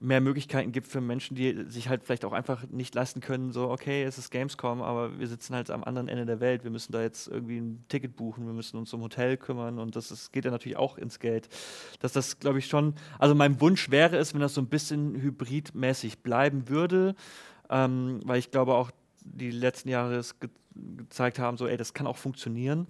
mehr 0.00 0.20
Möglichkeiten 0.20 0.70
gibt 0.70 0.86
für 0.86 1.00
Menschen, 1.00 1.34
die 1.34 1.64
sich 1.68 1.88
halt 1.88 2.04
vielleicht 2.04 2.24
auch 2.24 2.32
einfach 2.32 2.66
nicht 2.68 2.94
leisten 2.94 3.20
können, 3.20 3.52
so, 3.52 3.68
okay, 3.68 4.04
es 4.04 4.16
ist 4.16 4.30
Gamescom, 4.30 4.80
aber 4.80 5.18
wir 5.18 5.26
sitzen 5.26 5.54
halt 5.54 5.70
am 5.70 5.82
anderen 5.82 6.08
Ende 6.08 6.24
der 6.24 6.40
Welt, 6.40 6.62
wir 6.62 6.70
müssen 6.70 6.92
da 6.92 7.02
jetzt 7.02 7.26
irgendwie 7.26 7.58
ein 7.58 7.84
Ticket 7.88 8.14
buchen, 8.14 8.46
wir 8.46 8.52
müssen 8.52 8.76
uns 8.76 8.92
um 8.94 9.02
Hotel 9.02 9.36
kümmern 9.36 9.78
und 9.78 9.96
das 9.96 10.12
ist, 10.12 10.32
geht 10.32 10.44
ja 10.44 10.52
natürlich 10.52 10.76
auch 10.76 10.98
ins 10.98 11.18
Geld. 11.18 11.48
Dass 11.98 12.12
das, 12.12 12.38
glaube 12.38 12.60
ich, 12.60 12.66
schon, 12.66 12.94
also 13.18 13.34
mein 13.34 13.60
Wunsch 13.60 13.90
wäre 13.90 14.16
es, 14.16 14.34
wenn 14.34 14.40
das 14.40 14.54
so 14.54 14.60
ein 14.60 14.68
bisschen 14.68 15.16
hybridmäßig 15.16 16.20
bleiben 16.20 16.68
würde, 16.68 17.16
ähm, 17.68 18.20
weil 18.24 18.38
ich 18.38 18.52
glaube 18.52 18.74
auch, 18.74 18.92
die 19.34 19.50
letzten 19.50 19.88
Jahre 19.88 20.16
es 20.16 20.38
ge 20.38 20.50
gezeigt 20.96 21.40
haben, 21.40 21.56
so, 21.56 21.66
ey, 21.66 21.76
das 21.76 21.92
kann 21.92 22.06
auch 22.06 22.16
funktionieren. 22.16 22.86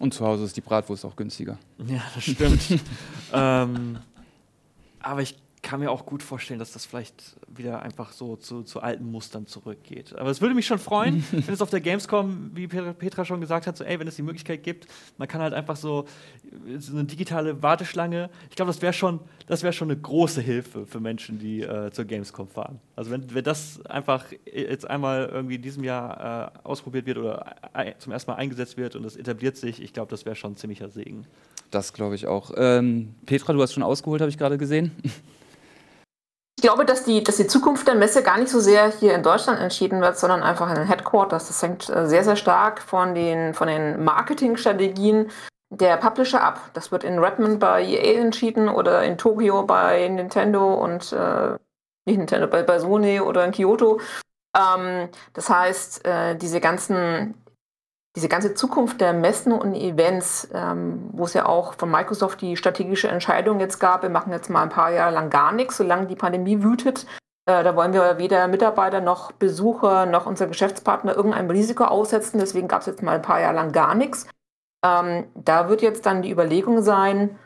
Und 0.00 0.12
zu 0.12 0.22
Hause 0.26 0.44
ist 0.44 0.54
die 0.54 0.60
Bratwurst 0.60 1.02
auch 1.06 1.16
günstiger. 1.16 1.58
Ja, 1.86 2.02
das 2.14 2.24
stimmt. 2.24 2.60
ähm, 3.32 3.98
aber 5.00 5.22
ich 5.22 5.36
kann 5.62 5.78
mir 5.78 5.92
auch 5.92 6.04
gut 6.04 6.24
vorstellen, 6.24 6.58
dass 6.58 6.72
das 6.72 6.84
vielleicht 6.84 7.36
wieder 7.46 7.82
einfach 7.82 8.10
so 8.12 8.34
zu, 8.34 8.64
zu 8.64 8.80
alten 8.80 9.08
Mustern 9.10 9.46
zurückgeht. 9.46 10.14
Aber 10.16 10.28
es 10.28 10.40
würde 10.40 10.56
mich 10.56 10.66
schon 10.66 10.80
freuen, 10.80 11.24
wenn 11.30 11.54
es 11.54 11.62
auf 11.62 11.70
der 11.70 11.80
Gamescom, 11.80 12.50
wie 12.54 12.66
Petra 12.66 13.24
schon 13.24 13.40
gesagt 13.40 13.68
hat, 13.68 13.76
so, 13.76 13.84
ey, 13.84 13.98
wenn 14.00 14.08
es 14.08 14.16
die 14.16 14.22
Möglichkeit 14.22 14.64
gibt, 14.64 14.88
man 15.18 15.28
kann 15.28 15.40
halt 15.40 15.54
einfach 15.54 15.76
so, 15.76 16.06
so 16.78 16.92
eine 16.92 17.04
digitale 17.04 17.62
Warteschlange. 17.62 18.28
Ich 18.50 18.56
glaube, 18.56 18.70
das 18.70 18.82
wäre 18.82 18.92
schon, 18.92 19.20
wär 19.46 19.72
schon 19.72 19.90
eine 19.90 20.00
große 20.00 20.40
Hilfe 20.40 20.84
für 20.84 20.98
Menschen, 20.98 21.38
die 21.38 21.62
äh, 21.62 21.92
zur 21.92 22.06
Gamescom 22.06 22.48
fahren. 22.48 22.80
Also 22.96 23.12
wenn, 23.12 23.32
wenn 23.32 23.44
das 23.44 23.86
einfach 23.86 24.26
jetzt 24.44 24.90
einmal 24.90 25.30
irgendwie 25.32 25.54
in 25.54 25.62
diesem 25.62 25.84
Jahr 25.84 26.52
äh, 26.54 26.66
ausprobiert 26.66 27.06
wird 27.06 27.18
oder 27.18 27.54
zum 27.98 28.12
ersten 28.12 28.32
Mal 28.32 28.36
eingesetzt 28.36 28.76
wird 28.76 28.96
und 28.96 29.04
es 29.04 29.16
etabliert 29.16 29.56
sich, 29.56 29.80
ich 29.80 29.92
glaube, 29.92 30.10
das 30.10 30.26
wäre 30.26 30.34
schon 30.34 30.52
ein 30.52 30.56
ziemlicher 30.56 30.88
Segen. 30.88 31.24
Das 31.70 31.92
glaube 31.92 32.16
ich 32.16 32.26
auch. 32.26 32.50
Ähm, 32.56 33.14
Petra, 33.26 33.52
du 33.52 33.62
hast 33.62 33.72
schon 33.72 33.84
ausgeholt, 33.84 34.20
habe 34.20 34.30
ich 34.30 34.38
gerade 34.38 34.58
gesehen. 34.58 34.90
Ich 36.62 36.68
glaube, 36.68 36.84
dass 36.84 37.02
die, 37.02 37.24
dass 37.24 37.38
die 37.38 37.48
Zukunft 37.48 37.88
der 37.88 37.96
Messe 37.96 38.22
gar 38.22 38.38
nicht 38.38 38.48
so 38.48 38.60
sehr 38.60 38.88
hier 38.92 39.16
in 39.16 39.24
Deutschland 39.24 39.58
entschieden 39.58 40.00
wird, 40.00 40.16
sondern 40.16 40.44
einfach 40.44 40.68
in 40.68 40.76
den 40.76 40.86
Headquarters. 40.86 41.48
Das 41.48 41.60
hängt 41.60 41.90
äh, 41.90 42.06
sehr, 42.06 42.22
sehr 42.22 42.36
stark 42.36 42.80
von 42.80 43.16
den, 43.16 43.52
von 43.52 43.66
den 43.66 44.04
Marketingstrategien 44.04 45.28
der 45.70 45.96
Publisher 45.96 46.40
ab. 46.40 46.60
Das 46.72 46.92
wird 46.92 47.02
in 47.02 47.18
Redmond 47.18 47.58
bei 47.58 47.82
EA 47.82 48.20
entschieden 48.20 48.68
oder 48.68 49.02
in 49.02 49.18
Tokio 49.18 49.64
bei 49.64 50.06
Nintendo 50.06 50.74
und 50.74 51.12
äh, 51.12 51.56
nicht 52.06 52.18
Nintendo, 52.18 52.46
bei, 52.46 52.62
bei 52.62 52.78
Sony 52.78 53.20
oder 53.20 53.44
in 53.44 53.50
Kyoto. 53.50 54.00
Ähm, 54.56 55.08
das 55.32 55.48
heißt, 55.48 56.06
äh, 56.06 56.36
diese 56.36 56.60
ganzen 56.60 57.41
diese 58.14 58.28
ganze 58.28 58.54
Zukunft 58.54 59.00
der 59.00 59.12
Messen 59.12 59.52
und 59.52 59.74
Events, 59.74 60.48
ähm, 60.52 61.08
wo 61.12 61.24
es 61.24 61.32
ja 61.32 61.46
auch 61.46 61.74
von 61.74 61.90
Microsoft 61.90 62.42
die 62.42 62.56
strategische 62.56 63.08
Entscheidung 63.08 63.58
jetzt 63.58 63.78
gab, 63.78 64.02
wir 64.02 64.10
machen 64.10 64.32
jetzt 64.32 64.50
mal 64.50 64.62
ein 64.62 64.68
paar 64.68 64.90
Jahre 64.90 65.14
lang 65.14 65.30
gar 65.30 65.52
nichts, 65.52 65.78
solange 65.78 66.06
die 66.06 66.16
Pandemie 66.16 66.62
wütet. 66.62 67.06
Äh, 67.46 67.64
da 67.64 67.74
wollen 67.74 67.94
wir 67.94 68.18
weder 68.18 68.46
Mitarbeiter 68.48 69.00
noch 69.00 69.32
Besucher 69.32 70.06
noch 70.06 70.26
unser 70.26 70.46
Geschäftspartner 70.46 71.16
irgendeinem 71.16 71.50
Risiko 71.50 71.84
aussetzen. 71.84 72.38
Deswegen 72.38 72.68
gab 72.68 72.80
es 72.80 72.86
jetzt 72.86 73.02
mal 73.02 73.16
ein 73.16 73.22
paar 73.22 73.40
Jahre 73.40 73.56
lang 73.56 73.72
gar 73.72 73.94
nichts. 73.94 74.28
Ähm, 74.84 75.26
da 75.34 75.68
wird 75.68 75.80
jetzt 75.80 76.04
dann 76.06 76.22
die 76.22 76.30
Überlegung 76.30 76.82
sein, 76.82 77.38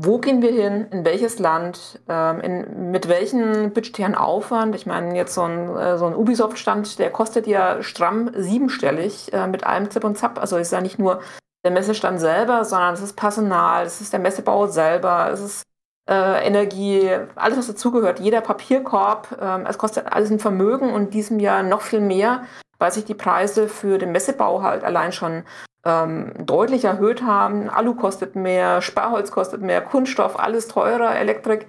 wo 0.00 0.18
gehen 0.18 0.42
wir 0.42 0.52
hin, 0.52 0.86
in 0.92 1.04
welches 1.04 1.40
Land, 1.40 2.00
ähm, 2.08 2.40
in, 2.40 2.90
mit 2.92 3.08
welchem 3.08 3.72
budgetären 3.72 4.14
Aufwand. 4.14 4.76
Ich 4.76 4.86
meine, 4.86 5.16
jetzt 5.16 5.34
so 5.34 5.42
ein, 5.42 5.76
äh, 5.76 5.98
so 5.98 6.06
ein 6.06 6.14
Ubisoft-Stand, 6.14 7.00
der 7.00 7.10
kostet 7.10 7.48
ja 7.48 7.82
stramm 7.82 8.30
siebenstellig 8.32 9.32
äh, 9.32 9.48
mit 9.48 9.64
allem 9.64 9.90
Zip 9.90 10.04
und 10.04 10.16
Zap. 10.16 10.38
Also 10.38 10.56
ist 10.56 10.70
ja 10.70 10.80
nicht 10.80 11.00
nur 11.00 11.20
der 11.64 11.72
Messestand 11.72 12.20
selber, 12.20 12.64
sondern 12.64 12.94
es 12.94 13.02
ist 13.02 13.16
Personal, 13.16 13.86
es 13.86 14.00
ist 14.00 14.12
der 14.12 14.20
Messebau 14.20 14.68
selber, 14.68 15.30
es 15.32 15.40
ist 15.40 15.62
äh, 16.08 16.46
Energie, 16.46 17.10
alles, 17.34 17.58
was 17.58 17.66
dazugehört, 17.66 18.20
jeder 18.20 18.40
Papierkorb. 18.40 19.36
Ähm, 19.40 19.66
es 19.68 19.78
kostet 19.78 20.12
alles 20.12 20.30
ein 20.30 20.38
Vermögen 20.38 20.92
und 20.92 21.12
diesem 21.12 21.40
Jahr 21.40 21.64
noch 21.64 21.80
viel 21.80 22.00
mehr, 22.00 22.44
weil 22.78 22.92
sich 22.92 23.04
die 23.04 23.14
Preise 23.14 23.68
für 23.68 23.98
den 23.98 24.12
Messebau 24.12 24.62
halt 24.62 24.84
allein 24.84 25.12
schon 25.12 25.44
ähm, 25.84 26.32
deutlich 26.38 26.84
erhöht 26.84 27.22
haben. 27.22 27.68
Alu 27.68 27.94
kostet 27.94 28.36
mehr, 28.36 28.82
Sparholz 28.82 29.30
kostet 29.30 29.62
mehr, 29.62 29.80
Kunststoff, 29.80 30.38
alles 30.38 30.68
teurer, 30.68 31.16
Elektrik. 31.16 31.66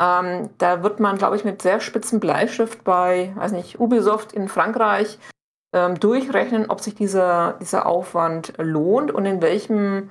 Ähm, 0.00 0.50
da 0.58 0.82
wird 0.82 0.98
man, 0.98 1.18
glaube 1.18 1.36
ich, 1.36 1.44
mit 1.44 1.62
sehr 1.62 1.80
spitzen 1.80 2.20
Bleistift 2.20 2.84
bei, 2.84 3.32
weiß 3.36 3.52
nicht, 3.52 3.78
Ubisoft 3.78 4.32
in 4.32 4.48
Frankreich 4.48 5.18
ähm, 5.74 6.00
durchrechnen, 6.00 6.70
ob 6.70 6.80
sich 6.80 6.94
dieser, 6.94 7.54
dieser 7.60 7.86
Aufwand 7.86 8.54
lohnt 8.56 9.12
und 9.12 9.26
in 9.26 9.42
welchem, 9.42 10.10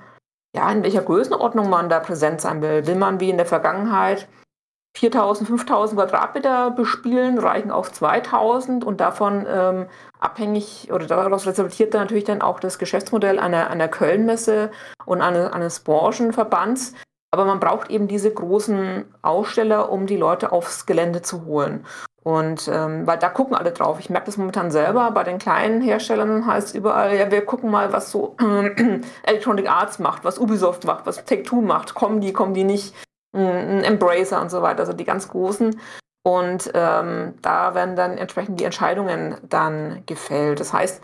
ja, 0.54 0.70
in 0.70 0.82
welcher 0.82 1.02
Größenordnung 1.02 1.68
man 1.68 1.88
da 1.88 2.00
präsent 2.00 2.40
sein 2.40 2.62
will. 2.62 2.86
Will 2.86 2.94
man 2.96 3.20
wie 3.20 3.30
in 3.30 3.36
der 3.36 3.46
Vergangenheit 3.46 4.28
4000, 4.96 5.48
5000 5.48 5.98
Quadratmeter 6.00 6.70
bespielen, 6.72 7.38
reichen 7.38 7.70
auch 7.70 7.88
2000 7.88 8.84
und 8.84 9.00
davon 9.00 9.46
ähm, 9.48 9.86
abhängig 10.18 10.90
oder 10.92 11.06
daraus 11.06 11.46
resultiert 11.46 11.94
dann 11.94 12.02
natürlich 12.02 12.24
dann 12.24 12.42
auch 12.42 12.60
das 12.60 12.78
Geschäftsmodell 12.78 13.38
einer, 13.38 13.70
einer 13.70 13.88
Kölnmesse 13.88 14.70
und 15.04 15.22
eine, 15.22 15.52
eines 15.52 15.80
Branchenverbands. 15.80 16.94
Aber 17.32 17.44
man 17.44 17.60
braucht 17.60 17.90
eben 17.90 18.08
diese 18.08 18.32
großen 18.32 19.04
Aussteller, 19.22 19.92
um 19.92 20.06
die 20.06 20.16
Leute 20.16 20.50
aufs 20.50 20.86
Gelände 20.86 21.22
zu 21.22 21.44
holen. 21.44 21.86
Und 22.22 22.68
ähm, 22.68 23.06
weil 23.06 23.18
da 23.18 23.28
gucken 23.30 23.56
alle 23.56 23.72
drauf. 23.72 23.98
Ich 23.98 24.10
merke 24.10 24.26
das 24.26 24.36
momentan 24.36 24.70
selber. 24.70 25.10
Bei 25.12 25.24
den 25.24 25.38
kleinen 25.38 25.80
Herstellern 25.80 26.44
heißt 26.44 26.68
es 26.68 26.74
überall, 26.74 27.16
ja, 27.16 27.30
wir 27.30 27.46
gucken 27.46 27.70
mal, 27.70 27.92
was 27.92 28.10
so 28.10 28.36
äh, 28.40 29.00
Electronic 29.22 29.70
Arts 29.70 29.98
macht, 30.00 30.24
was 30.24 30.38
Ubisoft 30.38 30.84
macht, 30.84 31.06
was 31.06 31.24
Take-Two 31.24 31.62
macht. 31.62 31.94
Kommen 31.94 32.20
die, 32.20 32.32
kommen 32.32 32.52
die 32.52 32.64
nicht? 32.64 32.94
Ein 33.32 33.84
Embracer 33.84 34.40
und 34.40 34.50
so 34.50 34.62
weiter, 34.62 34.80
also 34.80 34.92
die 34.92 35.04
ganz 35.04 35.28
großen. 35.28 35.78
Und 36.22 36.70
ähm, 36.74 37.34
da 37.40 37.74
werden 37.74 37.96
dann 37.96 38.18
entsprechend 38.18 38.60
die 38.60 38.64
Entscheidungen 38.64 39.36
dann 39.48 40.02
gefällt. 40.06 40.60
Das 40.60 40.72
heißt, 40.72 41.02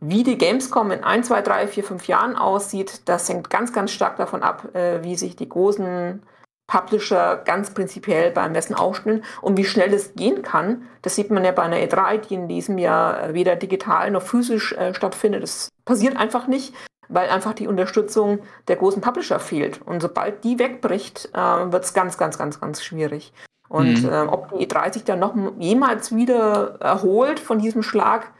wie 0.00 0.22
die 0.22 0.38
Gamescom 0.38 0.90
in 0.90 1.04
1, 1.04 1.28
2, 1.28 1.42
3, 1.42 1.66
4, 1.68 1.84
5 1.84 2.08
Jahren 2.08 2.36
aussieht, 2.36 3.08
das 3.08 3.28
hängt 3.28 3.50
ganz, 3.50 3.72
ganz 3.72 3.90
stark 3.90 4.16
davon 4.16 4.42
ab, 4.42 4.74
äh, 4.74 5.02
wie 5.02 5.16
sich 5.16 5.36
die 5.36 5.48
großen 5.48 6.22
Publisher 6.66 7.42
ganz 7.44 7.74
prinzipiell 7.74 8.30
beim 8.30 8.52
Messen 8.52 8.76
aufstellen 8.76 9.24
und 9.42 9.56
wie 9.56 9.64
schnell 9.64 9.90
das 9.90 10.14
gehen 10.14 10.42
kann. 10.42 10.86
Das 11.02 11.16
sieht 11.16 11.30
man 11.30 11.44
ja 11.44 11.52
bei 11.52 11.62
einer 11.62 11.78
E3, 11.78 12.18
die 12.18 12.34
in 12.34 12.48
diesem 12.48 12.78
Jahr 12.78 13.34
weder 13.34 13.56
digital 13.56 14.10
noch 14.10 14.22
physisch 14.22 14.72
äh, 14.72 14.94
stattfindet. 14.94 15.42
Das 15.42 15.68
passiert 15.84 16.16
einfach 16.16 16.46
nicht 16.46 16.74
weil 17.10 17.28
einfach 17.28 17.52
die 17.54 17.66
Unterstützung 17.66 18.40
der 18.68 18.76
großen 18.76 19.02
Publisher 19.02 19.40
fehlt. 19.40 19.82
Und 19.82 20.00
sobald 20.00 20.44
die 20.44 20.58
wegbricht, 20.58 21.30
äh, 21.34 21.72
wird 21.72 21.84
es 21.84 21.92
ganz, 21.92 22.16
ganz, 22.16 22.38
ganz, 22.38 22.60
ganz 22.60 22.82
schwierig. 22.82 23.32
Und 23.68 24.02
mhm. 24.02 24.08
äh, 24.08 24.22
ob 24.22 24.50
die 24.50 24.66
E30 24.66 25.04
dann 25.04 25.18
noch 25.18 25.34
jemals 25.58 26.14
wieder 26.14 26.80
erholt 26.80 27.38
von 27.38 27.58
diesem 27.58 27.82
Schlag, 27.82 28.32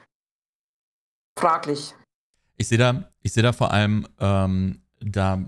fraglich. 1.39 1.95
Ich 2.57 2.69
sehe 2.69 2.79
da, 2.79 3.11
ich 3.23 3.33
sehe 3.33 3.43
da 3.43 3.53
vor 3.53 3.73
allem, 3.73 4.07
ähm, 4.19 4.83
da 5.01 5.39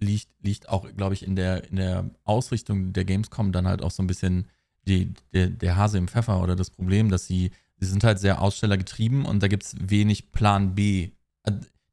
liegt, 0.00 0.28
liegt 0.42 0.68
auch, 0.68 0.86
glaube 0.96 1.14
ich, 1.14 1.26
in 1.26 1.36
der, 1.36 1.64
in 1.70 1.76
der 1.76 2.10
Ausrichtung 2.24 2.92
der 2.92 3.04
Gamescom 3.04 3.52
dann 3.52 3.68
halt 3.68 3.82
auch 3.82 3.90
so 3.90 4.02
ein 4.02 4.06
bisschen 4.06 4.48
die, 4.86 5.14
der, 5.32 5.48
der 5.48 5.76
Hase 5.76 5.98
im 5.98 6.08
Pfeffer 6.08 6.42
oder 6.42 6.56
das 6.56 6.70
Problem, 6.70 7.10
dass 7.10 7.26
sie, 7.26 7.50
sie 7.76 7.86
sind 7.86 8.04
halt 8.04 8.18
sehr 8.18 8.40
ausstellergetrieben 8.40 9.24
und 9.24 9.42
da 9.42 9.48
gibt 9.48 9.64
es 9.64 9.76
wenig 9.78 10.32
Plan 10.32 10.74
B. 10.74 11.10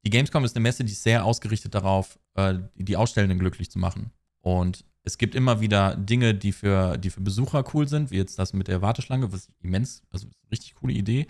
Die 0.04 0.10
Gamescom 0.10 0.44
ist 0.44 0.56
eine 0.56 0.62
Messe, 0.62 0.84
die 0.84 0.92
ist 0.92 1.02
sehr 1.02 1.24
ausgerichtet 1.24 1.74
darauf, 1.74 2.18
äh, 2.34 2.54
die 2.74 2.96
Ausstellenden 2.96 3.38
glücklich 3.38 3.70
zu 3.70 3.78
machen. 3.78 4.10
Und 4.40 4.84
es 5.04 5.18
gibt 5.18 5.34
immer 5.34 5.60
wieder 5.60 5.96
Dinge, 5.96 6.34
die 6.34 6.52
für, 6.52 6.96
die 6.96 7.10
für 7.10 7.20
Besucher 7.20 7.64
cool 7.74 7.88
sind, 7.88 8.10
wie 8.10 8.16
jetzt 8.16 8.38
das 8.38 8.52
mit 8.52 8.68
der 8.68 8.82
Warteschlange, 8.82 9.32
was 9.32 9.48
immens, 9.60 10.02
also 10.10 10.28
richtig 10.50 10.74
coole 10.74 10.92
Idee. 10.92 11.26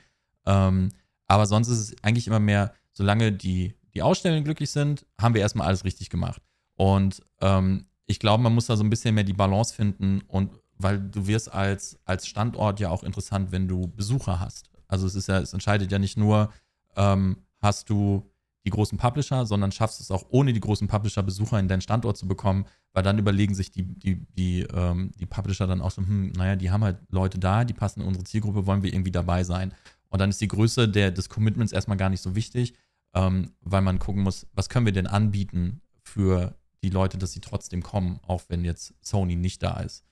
Ähm, 0.47 0.91
aber 1.27 1.47
sonst 1.47 1.68
ist 1.68 1.79
es 1.79 1.97
eigentlich 2.03 2.27
immer 2.27 2.41
mehr, 2.41 2.75
solange 2.93 3.33
die, 3.33 3.75
die 3.95 4.03
Ausstellenden 4.03 4.45
glücklich 4.45 4.70
sind, 4.70 5.07
haben 5.20 5.35
wir 5.35 5.41
erstmal 5.43 5.66
alles 5.66 5.85
richtig 5.85 6.11
gemacht. 6.11 6.43
Und 6.77 7.23
ähm, 7.41 7.87
ich 8.07 8.18
glaube, 8.18 8.43
man 8.43 8.55
muss 8.55 8.66
da 8.66 8.77
so 8.77 8.85
ein 8.85 8.91
bisschen 8.91 9.14
mehr 9.14 9.25
die 9.25 9.33
Balance 9.33 9.75
finden 9.75 10.23
und 10.27 10.51
weil 10.79 11.01
du 11.01 11.27
wirst 11.27 11.53
als, 11.53 11.99
als 12.05 12.27
Standort 12.27 12.81
ja 12.81 12.91
auch 12.91 13.05
interessant, 13.05 13.53
wenn 13.53 13.68
du 13.68 13.87
Besucher 13.87 14.41
hast. 14.41 14.70
Also 14.89 15.07
es 15.07 15.14
ist 15.14 15.29
ja, 15.29 15.39
es 15.39 15.53
entscheidet 15.53 15.93
ja 15.93 15.99
nicht 15.99 16.16
nur, 16.16 16.53
ähm, 16.97 17.37
hast 17.61 17.89
du 17.89 18.31
die 18.65 18.71
großen 18.71 18.97
Publisher, 18.99 19.45
sondern 19.45 19.73
schaffst 19.73 20.01
es 20.01 20.11
auch 20.11 20.27
ohne 20.31 20.53
die 20.53 20.61
großen 20.61 20.87
Publisher 20.87 21.23
Besucher 21.23 21.59
in 21.59 21.69
deinen 21.69 21.81
Standort 21.81 22.17
zu 22.17 22.29
bekommen, 22.29 22.67
weil 22.93 23.03
dann 23.03 23.19
überlegen 23.19 23.55
sich 23.55 23.71
die, 23.71 23.83
die, 23.83 24.25
die, 24.37 24.63
ähm, 24.73 25.11
die 25.19 25.27
Publisher 25.27 25.67
dann 25.67 25.81
auch 25.81 25.91
so, 25.91 26.03
hm, 26.03 26.33
naja, 26.37 26.57
die 26.57 26.71
haben 26.71 26.85
halt 26.85 26.99
Leute 27.09 27.39
da, 27.39 27.65
die 27.65 27.75
passen 27.75 28.03
in 28.03 28.07
unsere 28.07 28.25
Zielgruppe, 28.25 28.67
wollen 28.67 28.83
wir 28.83 28.93
irgendwie 28.93 29.11
dabei 29.11 29.43
sein. 29.45 29.75
Und 30.09 30.21
dann 30.21 30.31
ist 30.31 30.41
die 30.41 30.49
Größe 30.49 30.89
der, 30.89 31.11
des 31.11 31.29
Commitments 31.29 31.73
erstmal 31.73 31.97
gar 31.97 32.11
nicht 32.11 32.21
so 32.21 32.37
wichtig, 32.37 32.75
ähm, 33.15 33.53
weil 33.61 33.83
man 33.83 33.99
gucken 33.99 34.23
muss, 34.23 34.47
was 34.53 34.69
können 34.69 34.87
wir 34.87 34.93
denn 34.93 35.07
anbieten 35.07 35.81
für 36.03 36.55
die 36.83 36.91
Leute, 36.91 37.19
dass 37.19 37.33
sie 37.33 37.41
trotzdem 37.41 37.83
kommen, 37.83 38.21
auch 38.27 38.43
wenn 38.49 38.65
jetzt 38.65 38.95
Sony 39.01 39.37
nicht 39.37 39.63
da 39.63 39.81
ist. 39.81 40.05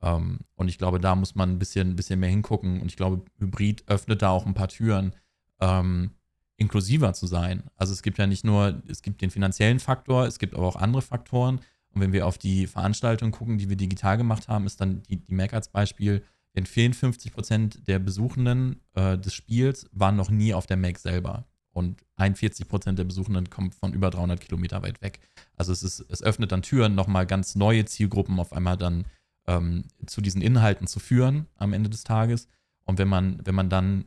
Ähm, 0.00 0.40
und 0.54 0.68
ich 0.68 0.78
glaube, 0.78 1.00
da 1.00 1.14
muss 1.14 1.34
man 1.34 1.50
ein 1.50 1.58
bisschen, 1.58 1.90
ein 1.90 1.96
bisschen 1.96 2.20
mehr 2.20 2.30
hingucken. 2.30 2.80
Und 2.80 2.86
ich 2.86 2.96
glaube, 2.96 3.22
Hybrid 3.38 3.84
öffnet 3.88 4.22
da 4.22 4.30
auch 4.30 4.46
ein 4.46 4.54
paar 4.54 4.68
Türen, 4.68 5.14
ähm, 5.60 6.12
inklusiver 6.58 7.14
zu 7.14 7.26
sein. 7.26 7.62
Also 7.76 7.92
es 7.92 8.02
gibt 8.02 8.18
ja 8.18 8.26
nicht 8.26 8.44
nur, 8.44 8.82
es 8.88 9.00
gibt 9.00 9.22
den 9.22 9.30
finanziellen 9.30 9.78
Faktor, 9.78 10.26
es 10.26 10.38
gibt 10.38 10.54
aber 10.54 10.66
auch 10.66 10.76
andere 10.76 11.02
Faktoren. 11.02 11.60
Und 11.94 12.02
wenn 12.02 12.12
wir 12.12 12.26
auf 12.26 12.36
die 12.36 12.66
Veranstaltung 12.66 13.30
gucken, 13.30 13.58
die 13.58 13.68
wir 13.68 13.76
digital 13.76 14.18
gemacht 14.18 14.48
haben, 14.48 14.66
ist 14.66 14.80
dann 14.80 15.02
die, 15.04 15.16
die 15.16 15.34
Mac 15.34 15.54
als 15.54 15.68
Beispiel, 15.68 16.22
denn 16.54 16.66
54 16.66 17.32
Prozent 17.32 17.86
der 17.86 18.00
Besuchenden 18.00 18.80
äh, 18.94 19.16
des 19.16 19.34
Spiels 19.34 19.88
waren 19.92 20.16
noch 20.16 20.30
nie 20.30 20.52
auf 20.52 20.66
der 20.66 20.76
Mac 20.76 20.98
selber. 20.98 21.46
Und 21.70 22.04
41 22.16 22.66
Prozent 22.66 22.98
der 22.98 23.04
Besuchenden 23.04 23.48
kommen 23.50 23.70
von 23.70 23.92
über 23.92 24.10
300 24.10 24.40
Kilometer 24.40 24.82
weit 24.82 25.00
weg. 25.00 25.20
Also 25.56 25.72
es, 25.72 25.84
ist, 25.84 26.04
es 26.08 26.22
öffnet 26.22 26.50
dann 26.50 26.62
Türen, 26.62 26.96
nochmal 26.96 27.26
ganz 27.26 27.54
neue 27.54 27.84
Zielgruppen 27.84 28.40
auf 28.40 28.52
einmal 28.52 28.76
dann 28.76 29.04
ähm, 29.46 29.84
zu 30.06 30.20
diesen 30.20 30.42
Inhalten 30.42 30.88
zu 30.88 30.98
führen 30.98 31.46
am 31.54 31.72
Ende 31.72 31.88
des 31.88 32.02
Tages. 32.02 32.48
Und 32.84 32.98
wenn 32.98 33.08
man, 33.08 33.40
wenn 33.44 33.54
man 33.54 33.70
dann 33.70 34.04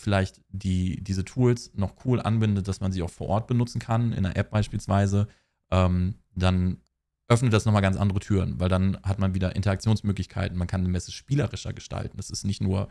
vielleicht 0.00 0.40
die, 0.48 1.02
diese 1.02 1.24
Tools 1.24 1.72
noch 1.74 1.94
cool 2.04 2.20
anbindet, 2.20 2.68
dass 2.68 2.80
man 2.80 2.92
sie 2.92 3.02
auch 3.02 3.10
vor 3.10 3.28
Ort 3.28 3.46
benutzen 3.46 3.78
kann, 3.78 4.12
in 4.12 4.24
einer 4.24 4.36
App 4.36 4.50
beispielsweise, 4.50 5.28
ähm, 5.70 6.16
dann 6.34 6.78
öffnet 7.28 7.52
das 7.52 7.64
nochmal 7.64 7.82
ganz 7.82 7.96
andere 7.96 8.18
Türen, 8.18 8.58
weil 8.58 8.68
dann 8.68 8.98
hat 9.04 9.18
man 9.20 9.34
wieder 9.34 9.54
Interaktionsmöglichkeiten, 9.54 10.58
man 10.58 10.66
kann 10.66 10.80
eine 10.80 10.88
Messe 10.88 11.12
spielerischer 11.12 11.72
gestalten. 11.72 12.16
Das 12.16 12.30
ist 12.30 12.44
nicht 12.44 12.60
nur 12.60 12.88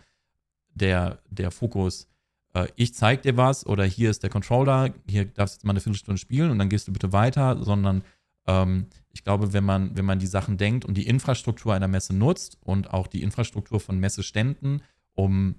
der, 0.73 1.19
der 1.29 1.51
Fokus, 1.51 2.07
äh, 2.53 2.67
ich 2.75 2.93
zeig 2.93 3.21
dir 3.23 3.35
was 3.35 3.65
oder 3.65 3.83
hier 3.83 4.09
ist 4.09 4.23
der 4.23 4.29
Controller, 4.29 4.93
hier 5.07 5.25
darfst 5.25 5.55
du 5.55 5.57
jetzt 5.57 5.65
mal 5.65 5.71
eine 5.71 5.81
Viertelstunde 5.81 6.19
spielen 6.19 6.51
und 6.51 6.59
dann 6.59 6.69
gehst 6.69 6.87
du 6.87 6.93
bitte 6.93 7.11
weiter, 7.11 7.61
sondern 7.63 8.03
ähm, 8.47 8.87
ich 9.11 9.23
glaube, 9.23 9.53
wenn 9.53 9.65
man, 9.65 9.97
wenn 9.97 10.05
man 10.05 10.19
die 10.19 10.27
Sachen 10.27 10.57
denkt 10.57 10.85
und 10.85 10.95
die 10.95 11.07
Infrastruktur 11.07 11.73
einer 11.73 11.87
Messe 11.87 12.15
nutzt 12.15 12.57
und 12.61 12.93
auch 12.93 13.07
die 13.07 13.21
Infrastruktur 13.21 13.79
von 13.79 13.99
Messeständen, 13.99 14.81
um 15.13 15.55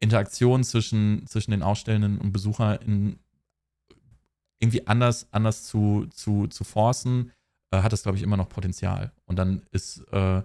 Interaktion 0.00 0.64
zwischen, 0.64 1.26
zwischen 1.26 1.50
den 1.50 1.62
Ausstellenden 1.62 2.18
und 2.18 2.32
Besuchern 2.32 3.18
irgendwie 4.60 4.86
anders, 4.86 5.26
anders 5.30 5.64
zu, 5.64 6.06
zu, 6.10 6.46
zu 6.46 6.64
forcen, 6.64 7.32
äh, 7.70 7.82
hat 7.82 7.92
das, 7.92 8.02
glaube 8.02 8.16
ich, 8.16 8.24
immer 8.24 8.36
noch 8.36 8.48
Potenzial. 8.48 9.12
Und 9.26 9.38
dann 9.38 9.62
ist, 9.70 9.98
äh, 10.12 10.42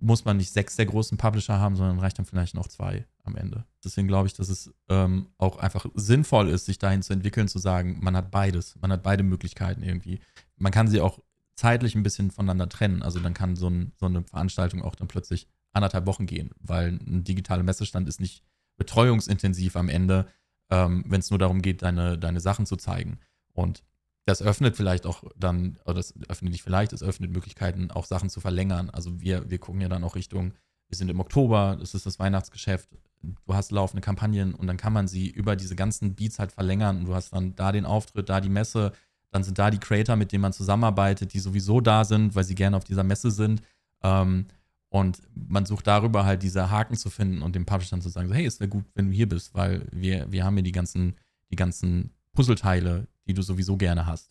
muss 0.00 0.24
man 0.24 0.36
nicht 0.36 0.50
sechs 0.50 0.76
der 0.76 0.86
großen 0.86 1.16
Publisher 1.18 1.58
haben, 1.58 1.76
sondern 1.76 1.98
reicht 1.98 2.18
dann 2.18 2.26
vielleicht 2.26 2.54
noch 2.54 2.68
zwei 2.68 3.06
am 3.22 3.36
Ende. 3.36 3.64
Deswegen 3.82 4.08
glaube 4.08 4.26
ich, 4.26 4.34
dass 4.34 4.48
es 4.48 4.72
ähm, 4.88 5.28
auch 5.38 5.58
einfach 5.58 5.86
sinnvoll 5.94 6.48
ist, 6.48 6.66
sich 6.66 6.78
dahin 6.78 7.02
zu 7.02 7.12
entwickeln, 7.12 7.48
zu 7.48 7.58
sagen, 7.58 7.98
man 8.02 8.16
hat 8.16 8.30
beides, 8.30 8.76
man 8.80 8.92
hat 8.92 9.02
beide 9.02 9.22
Möglichkeiten 9.22 9.82
irgendwie. 9.82 10.20
Man 10.56 10.72
kann 10.72 10.88
sie 10.88 11.00
auch 11.00 11.20
zeitlich 11.56 11.94
ein 11.94 12.02
bisschen 12.02 12.30
voneinander 12.30 12.68
trennen. 12.68 13.02
Also 13.02 13.20
dann 13.20 13.34
kann 13.34 13.56
so, 13.56 13.68
ein, 13.68 13.92
so 13.96 14.06
eine 14.06 14.22
Veranstaltung 14.24 14.82
auch 14.82 14.94
dann 14.94 15.08
plötzlich 15.08 15.48
anderthalb 15.72 16.06
Wochen 16.06 16.26
gehen, 16.26 16.50
weil 16.60 16.88
ein 16.88 17.24
digitaler 17.24 17.62
Messestand 17.62 18.08
ist 18.08 18.20
nicht 18.20 18.44
betreuungsintensiv 18.76 19.76
am 19.76 19.88
Ende, 19.88 20.26
ähm, 20.70 21.04
wenn 21.06 21.20
es 21.20 21.30
nur 21.30 21.38
darum 21.38 21.62
geht, 21.62 21.82
deine, 21.82 22.18
deine 22.18 22.40
Sachen 22.40 22.66
zu 22.66 22.76
zeigen. 22.76 23.18
Und 23.52 23.84
das 24.26 24.42
öffnet 24.42 24.76
vielleicht 24.76 25.06
auch 25.06 25.22
dann, 25.36 25.78
oder 25.84 25.94
das 25.94 26.14
öffnet 26.28 26.52
nicht 26.52 26.62
vielleicht, 26.62 26.92
es 26.92 27.02
öffnet 27.02 27.30
Möglichkeiten, 27.30 27.90
auch 27.90 28.06
Sachen 28.06 28.30
zu 28.30 28.40
verlängern. 28.40 28.90
Also 28.90 29.20
wir, 29.20 29.50
wir 29.50 29.58
gucken 29.58 29.80
ja 29.80 29.88
dann 29.88 30.04
auch 30.04 30.14
Richtung, 30.14 30.54
wir 30.88 30.96
sind 30.96 31.10
im 31.10 31.20
Oktober, 31.20 31.76
das 31.78 31.94
ist 31.94 32.06
das 32.06 32.18
Weihnachtsgeschäft, 32.18 32.88
du 33.22 33.54
hast 33.54 33.70
laufende 33.70 34.02
Kampagnen 34.02 34.54
und 34.54 34.66
dann 34.66 34.76
kann 34.76 34.92
man 34.92 35.08
sie 35.08 35.28
über 35.28 35.56
diese 35.56 35.76
ganzen 35.76 36.14
Beats 36.14 36.38
halt 36.38 36.52
verlängern 36.52 36.98
und 36.98 37.04
du 37.06 37.14
hast 37.14 37.32
dann 37.32 37.54
da 37.54 37.72
den 37.72 37.84
Auftritt, 37.84 38.28
da 38.28 38.40
die 38.40 38.48
Messe, 38.48 38.92
dann 39.30 39.44
sind 39.44 39.58
da 39.58 39.70
die 39.70 39.78
Creator, 39.78 40.16
mit 40.16 40.32
denen 40.32 40.42
man 40.42 40.52
zusammenarbeitet, 40.52 41.32
die 41.32 41.40
sowieso 41.40 41.80
da 41.80 42.04
sind, 42.04 42.34
weil 42.34 42.44
sie 42.44 42.54
gerne 42.54 42.76
auf 42.76 42.84
dieser 42.84 43.02
Messe 43.02 43.30
sind. 43.30 43.62
Ähm, 44.02 44.46
und 44.94 45.22
man 45.34 45.66
sucht 45.66 45.88
darüber 45.88 46.24
halt 46.24 46.44
diese 46.44 46.70
Haken 46.70 46.96
zu 46.96 47.10
finden 47.10 47.42
und 47.42 47.56
dem 47.56 47.66
Publisher 47.66 47.90
dann 47.90 48.00
zu 48.00 48.10
sagen, 48.10 48.28
so, 48.28 48.34
hey, 48.34 48.46
es 48.46 48.60
wäre 48.60 48.68
gut, 48.70 48.84
wenn 48.94 49.08
du 49.08 49.12
hier 49.12 49.28
bist, 49.28 49.52
weil 49.52 49.88
wir, 49.90 50.30
wir 50.30 50.44
haben 50.44 50.54
hier 50.54 50.62
die 50.62 50.70
ganzen, 50.70 51.16
die 51.50 51.56
ganzen 51.56 52.12
Puzzleteile, 52.32 53.08
die 53.26 53.34
du 53.34 53.42
sowieso 53.42 53.76
gerne 53.76 54.06
hast, 54.06 54.30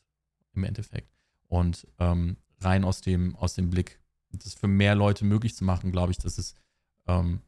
im 0.54 0.64
Endeffekt. 0.64 1.10
Und 1.50 1.86
ähm, 2.00 2.38
rein 2.62 2.86
aus 2.86 3.02
dem, 3.02 3.36
aus 3.36 3.56
dem 3.56 3.72
Blick, 3.72 4.00
das 4.32 4.54
für 4.54 4.70
mehr 4.70 4.96
Leute 4.96 5.26
möglich 5.26 5.54
zu 5.54 5.66
machen, 5.66 5.92
glaube 5.92 6.14
ich, 6.14 6.18
dass 6.18 6.38
es, 6.38 6.56
ähm, 7.08 7.42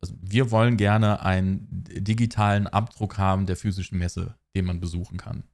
also 0.00 0.16
wir 0.20 0.50
wollen 0.50 0.76
gerne 0.76 1.22
einen 1.22 1.68
digitalen 1.70 2.66
Abdruck 2.66 3.16
haben 3.16 3.46
der 3.46 3.56
physischen 3.56 3.96
Messe, 3.96 4.34
den 4.56 4.64
man 4.64 4.80
besuchen 4.80 5.18
kann. 5.18 5.44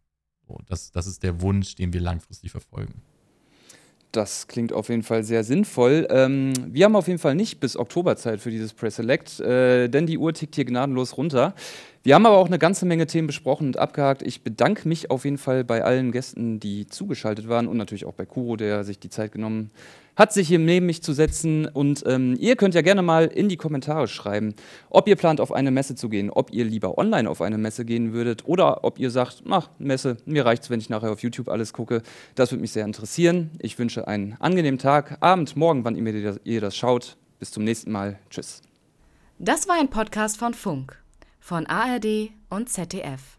So, 0.48 0.62
das, 0.64 0.92
das 0.92 1.06
ist 1.06 1.22
der 1.22 1.42
Wunsch, 1.42 1.74
den 1.74 1.92
wir 1.92 2.00
langfristig 2.00 2.52
verfolgen. 2.52 3.02
Das 4.12 4.46
klingt 4.46 4.72
auf 4.72 4.88
jeden 4.88 5.02
Fall 5.02 5.24
sehr 5.24 5.44
sinnvoll. 5.44 6.06
Ähm, 6.10 6.52
wir 6.66 6.84
haben 6.84 6.96
auf 6.96 7.06
jeden 7.06 7.18
Fall 7.18 7.34
nicht 7.34 7.60
bis 7.60 7.76
Oktober 7.76 8.16
Zeit 8.16 8.40
für 8.40 8.50
dieses 8.50 8.72
Pre-Select, 8.72 9.40
äh, 9.40 9.88
denn 9.88 10.06
die 10.06 10.18
Uhr 10.18 10.32
tickt 10.32 10.54
hier 10.54 10.64
gnadenlos 10.64 11.16
runter. 11.16 11.54
Wir 12.06 12.14
haben 12.14 12.24
aber 12.24 12.36
auch 12.36 12.46
eine 12.46 12.60
ganze 12.60 12.86
Menge 12.86 13.08
Themen 13.08 13.26
besprochen 13.26 13.66
und 13.66 13.78
abgehakt. 13.78 14.22
Ich 14.22 14.44
bedanke 14.44 14.86
mich 14.86 15.10
auf 15.10 15.24
jeden 15.24 15.38
Fall 15.38 15.64
bei 15.64 15.82
allen 15.82 16.12
Gästen, 16.12 16.60
die 16.60 16.86
zugeschaltet 16.86 17.48
waren 17.48 17.66
und 17.66 17.76
natürlich 17.76 18.04
auch 18.04 18.12
bei 18.12 18.24
Kuro, 18.24 18.54
der 18.54 18.84
sich 18.84 19.00
die 19.00 19.10
Zeit 19.10 19.32
genommen 19.32 19.72
hat 20.14 20.32
sich 20.32 20.46
hier 20.46 20.60
neben 20.60 20.86
mich 20.86 21.02
zu 21.02 21.12
setzen. 21.12 21.66
Und 21.66 22.04
ähm, 22.06 22.36
ihr 22.38 22.54
könnt 22.54 22.76
ja 22.76 22.82
gerne 22.82 23.02
mal 23.02 23.26
in 23.26 23.48
die 23.48 23.56
Kommentare 23.56 24.06
schreiben, 24.06 24.54
ob 24.88 25.08
ihr 25.08 25.16
plant, 25.16 25.40
auf 25.40 25.50
eine 25.50 25.72
Messe 25.72 25.96
zu 25.96 26.08
gehen, 26.08 26.30
ob 26.30 26.52
ihr 26.52 26.64
lieber 26.64 26.96
online 26.96 27.28
auf 27.28 27.42
eine 27.42 27.58
Messe 27.58 27.84
gehen 27.84 28.12
würdet 28.12 28.46
oder 28.46 28.84
ob 28.84 29.00
ihr 29.00 29.10
sagt, 29.10 29.42
ach, 29.50 29.68
Messe, 29.80 30.16
mir 30.26 30.46
reicht 30.46 30.62
es, 30.62 30.70
wenn 30.70 30.78
ich 30.78 30.88
nachher 30.88 31.10
auf 31.10 31.24
YouTube 31.24 31.48
alles 31.48 31.72
gucke. 31.72 32.02
Das 32.36 32.52
würde 32.52 32.62
mich 32.62 32.70
sehr 32.70 32.84
interessieren. 32.84 33.50
Ich 33.58 33.78
wünsche 33.80 34.08
einen 34.08 34.36
angenehmen 34.38 34.78
Tag, 34.78 35.18
Abend, 35.20 35.56
Morgen, 35.56 35.84
wann 35.84 35.96
ihr, 35.96 36.36
ihr 36.44 36.60
das 36.60 36.76
schaut. 36.76 37.16
Bis 37.40 37.50
zum 37.50 37.64
nächsten 37.64 37.90
Mal. 37.90 38.20
Tschüss. 38.30 38.62
Das 39.40 39.68
war 39.68 39.78
ein 39.78 39.90
Podcast 39.90 40.38
von 40.38 40.54
Funk, 40.54 40.96
von 41.46 41.64
ARD 41.66 42.32
und 42.50 42.68
ZDF. 42.68 43.35